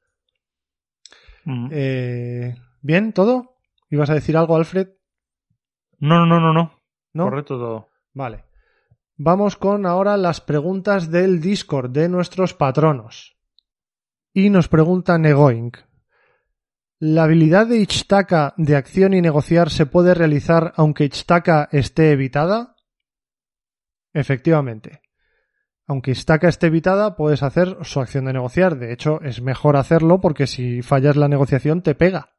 [1.46, 1.68] Ujú.
[1.70, 3.12] Eh, ¿Bien?
[3.12, 3.54] ¿Todo?
[3.90, 4.88] ¿Ibas a decir algo, Alfred?
[6.00, 6.72] No, no, no, no.
[7.12, 7.24] ¿No?
[7.24, 7.88] Correcto todo.
[8.14, 8.47] Vale.
[9.20, 13.36] Vamos con ahora las preguntas del Discord de nuestros patronos.
[14.32, 15.78] Y nos pregunta Negoink.
[17.00, 22.76] ¿La habilidad de Ichtaka de acción y negociar se puede realizar aunque Ichtaka esté evitada?
[24.12, 25.02] Efectivamente.
[25.88, 28.78] Aunque Ichtaka esté evitada, puedes hacer su acción de negociar.
[28.78, 32.37] De hecho, es mejor hacerlo porque si fallas la negociación te pega.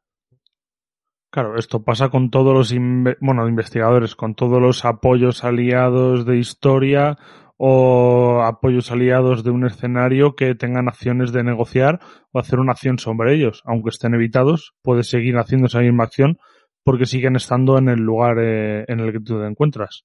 [1.30, 2.74] Claro, esto pasa con todos los
[3.20, 7.18] bueno, investigadores, con todos los apoyos aliados de historia
[7.56, 12.00] o apoyos aliados de un escenario que tengan acciones de negociar
[12.32, 13.62] o hacer una acción sobre ellos.
[13.64, 16.38] Aunque estén evitados, puedes seguir haciendo esa misma acción
[16.82, 20.04] porque siguen estando en el lugar eh, en el que tú te encuentras.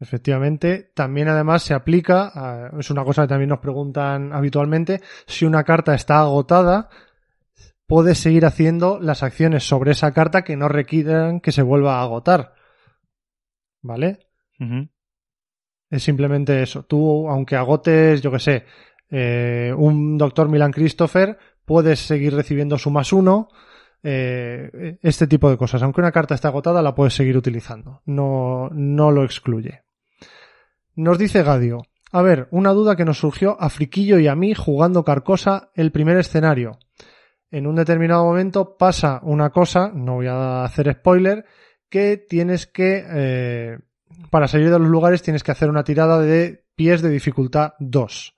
[0.00, 5.46] Efectivamente, también además se aplica, a- es una cosa que también nos preguntan habitualmente, si
[5.46, 6.88] una carta está agotada,
[7.86, 12.02] puedes seguir haciendo las acciones sobre esa carta que no requieran que se vuelva a
[12.02, 12.54] agotar.
[13.82, 14.28] ¿Vale?
[15.90, 16.84] Es simplemente eso.
[16.84, 18.64] Tú, aunque agotes, yo que sé,
[19.10, 23.48] eh, un doctor Milan Christopher, puedes seguir recibiendo su más uno.
[24.02, 25.82] eh, este tipo de cosas.
[25.82, 28.02] Aunque una carta esté agotada, la puedes seguir utilizando.
[28.04, 29.82] No, no lo excluye.
[30.94, 31.82] Nos dice Gadio.
[32.12, 35.90] A ver, una duda que nos surgió a Friquillo y a mí jugando Carcosa el
[35.90, 36.78] primer escenario.
[37.56, 41.46] En un determinado momento pasa una cosa, no voy a hacer spoiler,
[41.88, 43.78] que tienes que, eh,
[44.30, 48.36] para salir de los lugares tienes que hacer una tirada de pies de dificultad 2.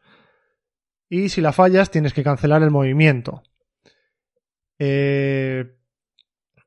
[1.09, 3.43] Y si la fallas tienes que cancelar el movimiento.
[4.79, 5.65] Eh,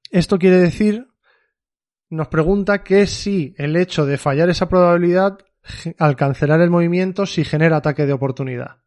[0.09, 1.07] esto quiere decir,
[2.09, 5.37] nos pregunta que si el hecho de fallar esa probabilidad
[5.97, 8.81] al cancelar el movimiento si genera ataque de oportunidad.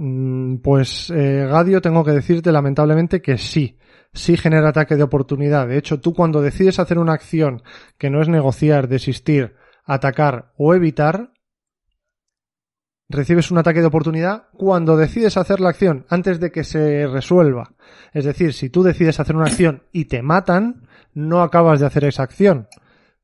[0.00, 3.78] Mm, Pues eh, Gadio tengo que decirte lamentablemente que sí,
[4.12, 5.66] sí genera ataque de oportunidad.
[5.66, 7.62] De hecho, tú cuando decides hacer una acción
[7.98, 11.32] que no es negociar, desistir, atacar o evitar,
[13.08, 17.74] recibes un ataque de oportunidad cuando decides hacer la acción antes de que se resuelva.
[18.12, 22.04] Es decir, si tú decides hacer una acción y te matan, no acabas de hacer
[22.04, 22.68] esa acción.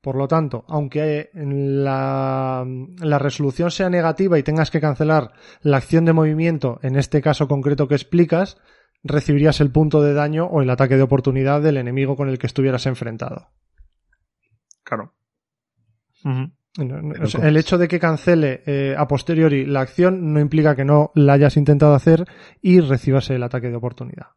[0.04, 2.62] Por lo tanto, aunque la,
[3.00, 7.48] la resolución sea negativa y tengas que cancelar la acción de movimiento, en este caso
[7.48, 8.58] concreto que explicas,
[9.02, 12.46] recibirías el punto de daño o el ataque de oportunidad del enemigo con el que
[12.46, 13.48] estuvieras enfrentado.
[14.82, 15.14] Claro.
[16.76, 21.32] El hecho de que cancele eh, a posteriori la acción no implica que no la
[21.32, 22.26] hayas intentado hacer
[22.60, 24.32] y recibas el ataque de oportunidad.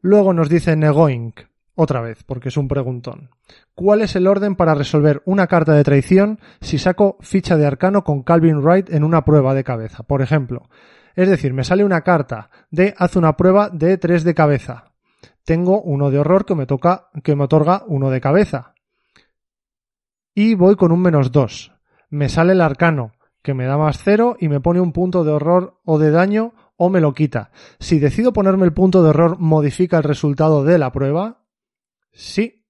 [0.00, 1.49] Luego nos dice Negoink,
[1.80, 3.30] otra vez, porque es un preguntón.
[3.74, 8.04] ¿Cuál es el orden para resolver una carta de traición si saco ficha de arcano
[8.04, 10.02] con Calvin Wright en una prueba de cabeza?
[10.02, 10.68] Por ejemplo,
[11.16, 14.92] es decir, me sale una carta de haz una prueba de 3 de cabeza.
[15.42, 18.74] Tengo uno de horror que me toca, que me otorga uno de cabeza
[20.34, 21.72] y voy con un menos 2.
[22.10, 25.32] Me sale el arcano, que me da más 0 y me pone un punto de
[25.32, 27.50] horror o de daño o me lo quita.
[27.78, 31.39] Si decido ponerme el punto de horror, ¿modifica el resultado de la prueba?
[32.12, 32.64] Sí.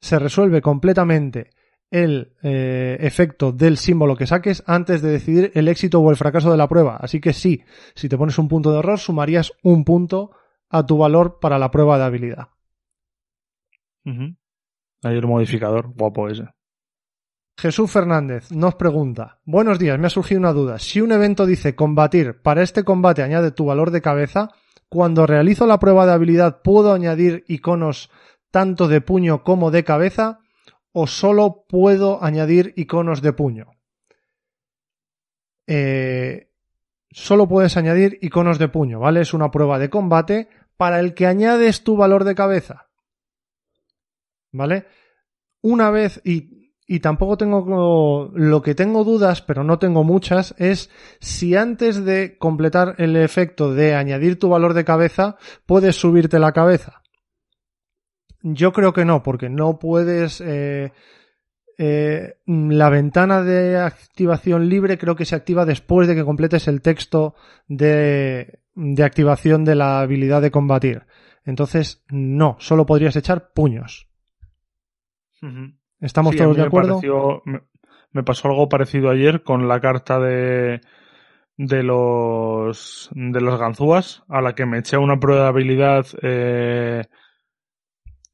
[0.00, 1.50] Se resuelve completamente
[1.90, 6.50] el eh, efecto del símbolo que saques antes de decidir el éxito o el fracaso
[6.50, 6.96] de la prueba.
[6.96, 7.62] Así que sí,
[7.94, 10.32] si te pones un punto de horror, sumarías un punto
[10.68, 12.48] a tu valor para la prueba de habilidad.
[14.04, 14.36] Ujú.
[15.04, 16.48] Ahí el modificador, guapo ese.
[17.56, 20.78] Jesús Fernández nos pregunta, buenos días, me ha surgido una duda.
[20.80, 24.50] Si un evento dice combatir, para este combate añade tu valor de cabeza,
[24.88, 28.10] cuando realizo la prueba de habilidad puedo añadir iconos
[28.54, 30.38] tanto de puño como de cabeza
[30.92, 33.72] o solo puedo añadir iconos de puño.
[35.66, 36.52] Eh,
[37.10, 39.22] solo puedes añadir iconos de puño, ¿vale?
[39.22, 42.86] Es una prueba de combate para el que añades tu valor de cabeza.
[44.52, 44.86] ¿Vale?
[45.60, 50.90] Una vez, y, y tampoco tengo lo que tengo dudas, pero no tengo muchas, es
[51.18, 56.52] si antes de completar el efecto de añadir tu valor de cabeza, puedes subirte la
[56.52, 57.03] cabeza.
[58.46, 60.40] Yo creo que no, porque no puedes.
[60.42, 60.92] eh,
[61.78, 66.82] eh, la ventana de activación libre creo que se activa después de que completes el
[66.82, 67.34] texto
[67.68, 71.02] de, de activación de la habilidad de combatir.
[71.44, 74.08] Entonces, no, solo podrías echar puños.
[76.00, 76.90] ¿Estamos Sí, todos de me acuerdo?
[76.92, 77.60] pareció- me,
[78.12, 80.80] me pasó algo parecido ayer con la carta de
[81.56, 87.04] de los de los ganzúas a la que me eché una prueba de habilidad eh,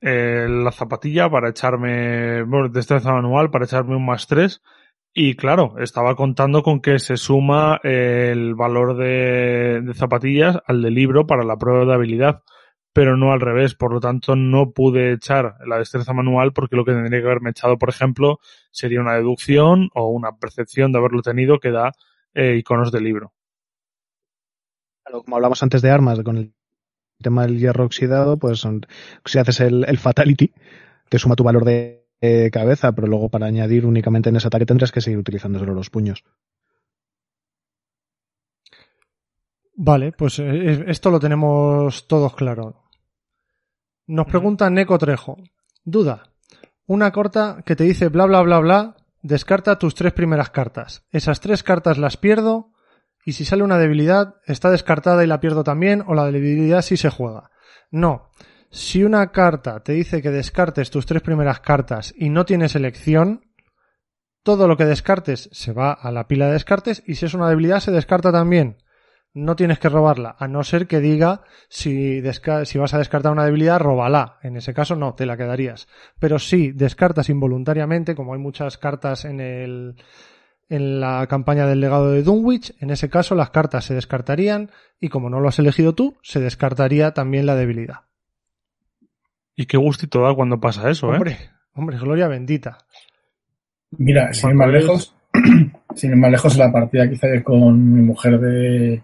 [0.00, 4.62] eh, la zapatilla para echarme bueno, destreza manual para echarme un más 3
[5.12, 10.90] y claro, estaba contando con que se suma el valor de, de zapatillas al de
[10.90, 12.42] libro para la prueba de habilidad.
[12.92, 13.74] pero no al revés.
[13.74, 17.50] Por lo tanto, no pude echar la destreza manual porque lo que tendría que haberme
[17.50, 18.38] echado, por ejemplo,
[18.70, 21.92] sería una deducción o una percepción de haberlo tenido que da
[22.34, 23.32] eh, iconos del libro.
[25.10, 26.54] Como hablamos antes de armas, con el
[27.22, 28.66] tema del hierro oxidado, pues
[29.24, 30.52] si haces el, el fatality,
[31.08, 34.66] te suma tu valor de eh, cabeza, pero luego para añadir únicamente en ese ataque
[34.66, 36.24] tendrás que seguir utilizando solo los puños.
[39.74, 42.84] Vale, pues eh, esto lo tenemos todos claro.
[44.06, 45.38] Nos pregunta Neko Trejo.
[45.84, 46.34] Duda.
[46.86, 51.06] Una corta que te dice bla bla bla bla, descarta tus tres primeras cartas.
[51.12, 52.72] Esas tres cartas las pierdo
[53.24, 56.96] y si sale una debilidad, está descartada y la pierdo también o la debilidad sí
[56.96, 57.50] se juega.
[57.90, 58.30] No.
[58.70, 63.46] Si una carta te dice que descartes tus tres primeras cartas y no tienes elección,
[64.42, 67.48] todo lo que descartes se va a la pila de descartes y si es una
[67.48, 68.78] debilidad se descarta también
[69.32, 73.78] no tienes que robarla, a no ser que diga si, vas a descartar una debilidad,
[73.78, 74.38] róbala.
[74.42, 75.88] En ese caso no, te la quedarías.
[76.18, 79.94] Pero si descartas involuntariamente, como hay muchas cartas en el
[80.70, 85.08] en la campaña del legado de Dunwich, en ese caso las cartas se descartarían y
[85.08, 88.02] como no lo has elegido tú, se descartaría también la debilidad.
[89.56, 91.16] Y qué gustito da cuando pasa eso, ¿eh?
[91.16, 91.36] Hombre,
[91.74, 92.78] hombre, gloria bendita.
[93.90, 95.14] Mira, sin ir más lejos,
[95.94, 99.02] sin ir más lejos la partida que hice con mi mujer de,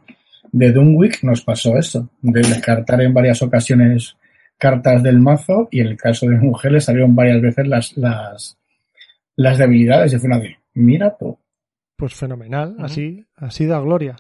[0.52, 4.16] de Dunwich nos pasó eso, de descartar en varias ocasiones
[4.56, 8.56] cartas del mazo y en el caso de mujeres salieron varias veces las, las,
[9.34, 11.36] las debilidades y fue una de, mira tú.
[11.96, 14.16] Pues fenomenal, así, así da gloria.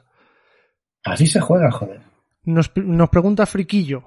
[1.04, 2.00] Así se juega, joder.
[2.44, 4.04] Nos, nos pregunta Friquillo.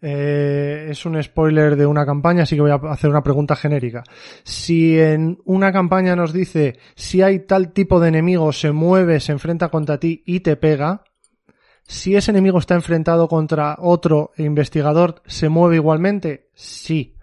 [0.00, 4.04] Eh, es un spoiler de una campaña, así que voy a hacer una pregunta genérica.
[4.44, 9.32] Si en una campaña nos dice si hay tal tipo de enemigo, se mueve, se
[9.32, 11.04] enfrenta contra ti y te pega,
[11.82, 16.50] si ese enemigo está enfrentado contra otro investigador, ¿se mueve igualmente?
[16.54, 17.15] Sí.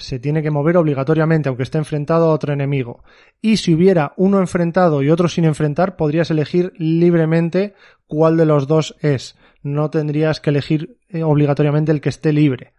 [0.00, 3.04] Se tiene que mover obligatoriamente, aunque esté enfrentado a otro enemigo.
[3.42, 7.74] Y si hubiera uno enfrentado y otro sin enfrentar, podrías elegir libremente
[8.06, 9.36] cuál de los dos es.
[9.62, 12.72] No tendrías que elegir eh, obligatoriamente el que esté libre.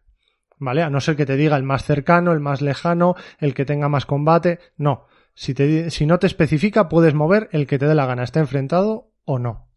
[0.58, 0.82] ¿Vale?
[0.82, 3.88] A no ser que te diga el más cercano, el más lejano, el que tenga
[3.88, 4.60] más combate.
[4.76, 5.06] No.
[5.36, 8.40] Si, te, si no te especifica, puedes mover el que te dé la gana, esté
[8.40, 9.70] enfrentado o no.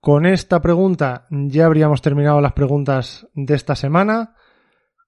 [0.00, 4.34] Con esta pregunta ya habríamos terminado las preguntas de esta semana.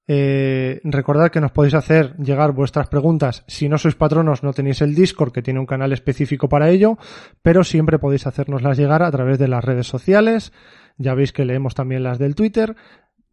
[0.08, 3.44] Eh, recordad que nos podéis hacer llegar vuestras preguntas.
[3.48, 6.98] Si no sois patronos, no tenéis el Discord, que tiene un canal específico para ello,
[7.42, 10.52] pero siempre podéis hacernoslas llegar a través de las redes sociales.
[10.96, 12.76] Ya veis que leemos también las del Twitter.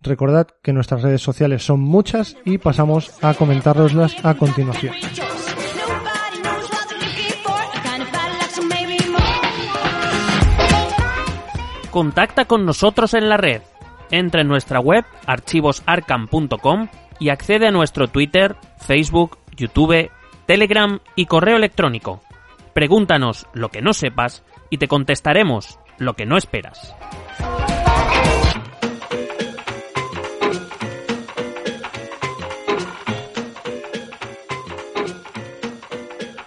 [0.02, 4.93] Recordad que nuestras redes sociales son muchas y pasamos a comentároslas a continuación.
[11.93, 13.61] contacta con nosotros en la red.
[14.14, 20.11] Entra en nuestra web archivosarcam.com y accede a nuestro Twitter, Facebook, YouTube,
[20.45, 22.22] Telegram y correo electrónico.
[22.75, 26.93] Pregúntanos lo que no sepas y te contestaremos lo que no esperas.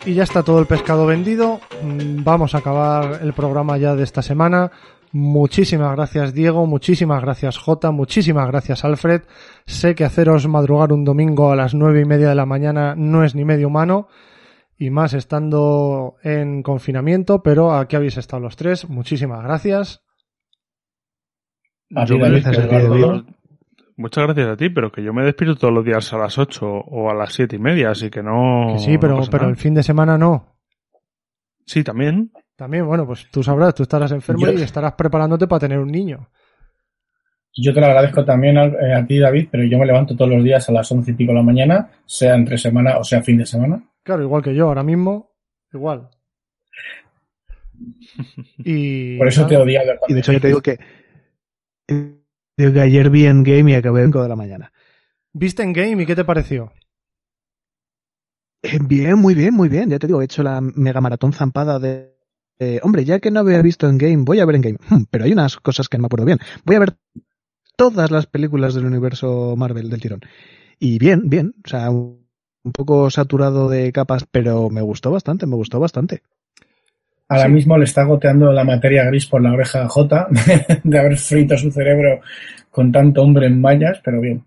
[0.05, 1.59] Y ya está todo el pescado vendido.
[1.83, 4.71] Mm, Vamos a acabar el programa ya de esta semana.
[5.19, 9.23] Muchísimas gracias Diego, muchísimas gracias Jota, muchísimas gracias Alfred.
[9.65, 13.25] Sé que haceros madrugar un domingo a las nueve y media de la mañana no
[13.25, 14.09] es ni medio humano
[14.77, 18.89] y más estando en confinamiento, pero aquí habéis estado los tres.
[18.91, 20.03] Muchísimas gracias.
[21.89, 22.29] Yo me
[22.59, 23.25] despido-
[23.99, 26.67] Muchas gracias a ti, pero que yo me despierto todos los días a las 8
[26.69, 28.75] o a las siete y media, así que no.
[28.75, 30.59] Que sí, pero, no pero el fin de semana no.
[31.65, 32.31] Sí, también.
[32.57, 35.89] También, bueno, pues tú sabrás, tú estarás enfermo Yo- y estarás preparándote para tener un
[35.93, 36.29] niño.
[37.59, 40.31] Yo te lo agradezco también a, eh, a ti, David, pero yo me levanto todos
[40.31, 43.23] los días a las once y pico de la mañana, sea entre semana o sea
[43.23, 43.83] fin de semana.
[44.03, 45.35] Claro, igual que yo, ahora mismo,
[45.73, 46.11] igual.
[48.59, 49.93] Y Por eso te he odiado.
[50.09, 50.79] Y de hecho yo te digo que,
[51.89, 54.73] digo que ayer vi en game y acabé a las 5 de la mañana.
[55.33, 56.73] ¿Viste en game y qué te pareció?
[58.63, 59.91] Eh, Bien, muy bien, muy bien.
[59.91, 62.16] Ya te digo, he hecho la mega maratón zampada de...
[62.59, 64.79] eh, hombre, ya que no había visto en game, voy a ver en game.
[64.89, 66.39] Hmm, pero hay unas cosas que no me acuerdo bien.
[66.65, 66.97] Voy a ver
[67.77, 70.21] todas las películas del universo Marvel del tirón.
[70.79, 71.55] Y bien, bien.
[71.65, 72.25] O sea, un
[72.65, 76.23] un poco saturado de capas, pero me gustó bastante, me gustó bastante.
[77.29, 77.49] Ahora Sí.
[77.49, 80.29] mismo le está goteando la materia gris por la oreja J
[80.85, 82.21] de haber frito su cerebro
[82.71, 84.45] con tanto hombre en mallas, pero bien.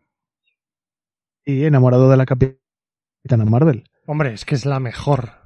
[1.45, 3.85] Y enamorado de la Capitana Marvel.
[4.05, 5.38] Hombre, es que es la mejor.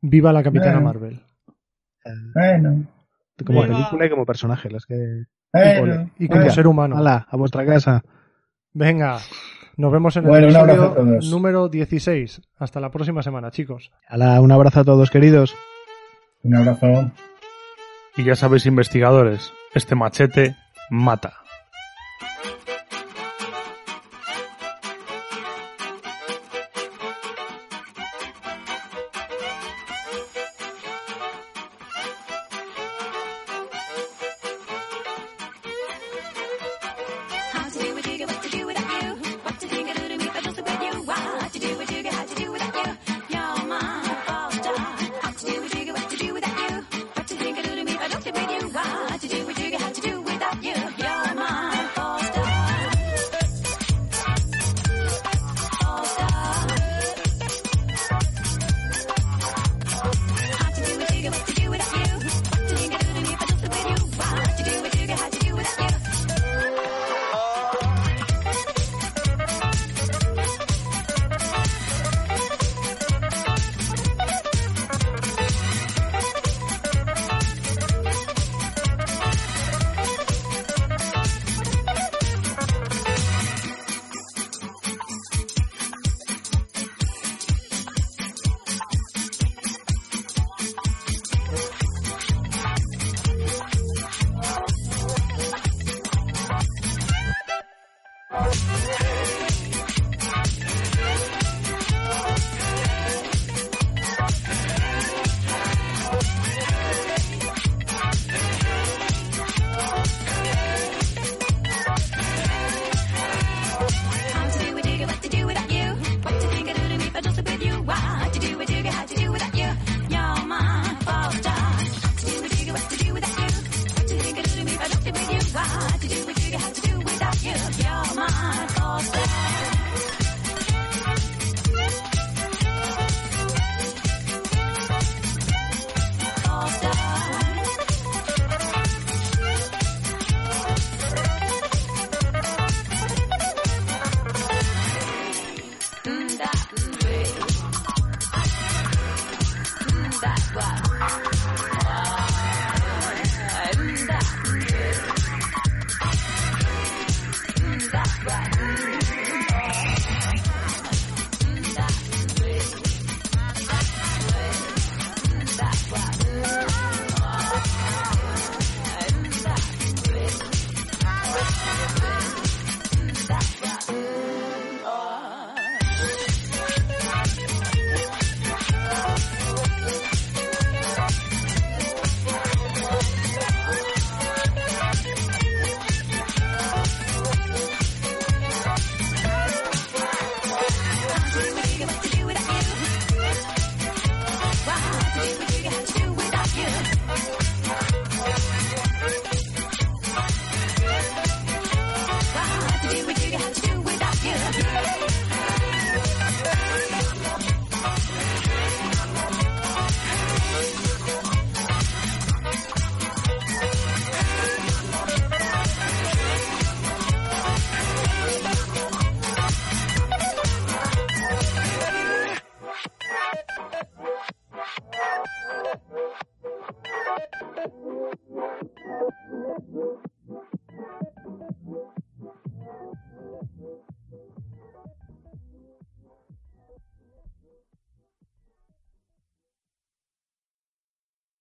[0.00, 0.80] Viva la Capitana.
[0.80, 1.20] Marvel.
[2.34, 2.86] Bueno.
[3.44, 5.24] Como película y como personaje, las que.
[6.18, 6.96] Y como ser humano.
[6.96, 8.02] Hala, a vuestra casa.
[8.72, 9.18] Venga,
[9.76, 12.42] nos vemos en el episodio número 16.
[12.56, 13.90] Hasta la próxima semana, chicos.
[14.08, 15.54] Hala, un abrazo a todos, queridos.
[16.42, 17.10] Un abrazo.
[18.16, 20.56] Y ya sabéis, investigadores, este machete
[20.90, 21.34] mata.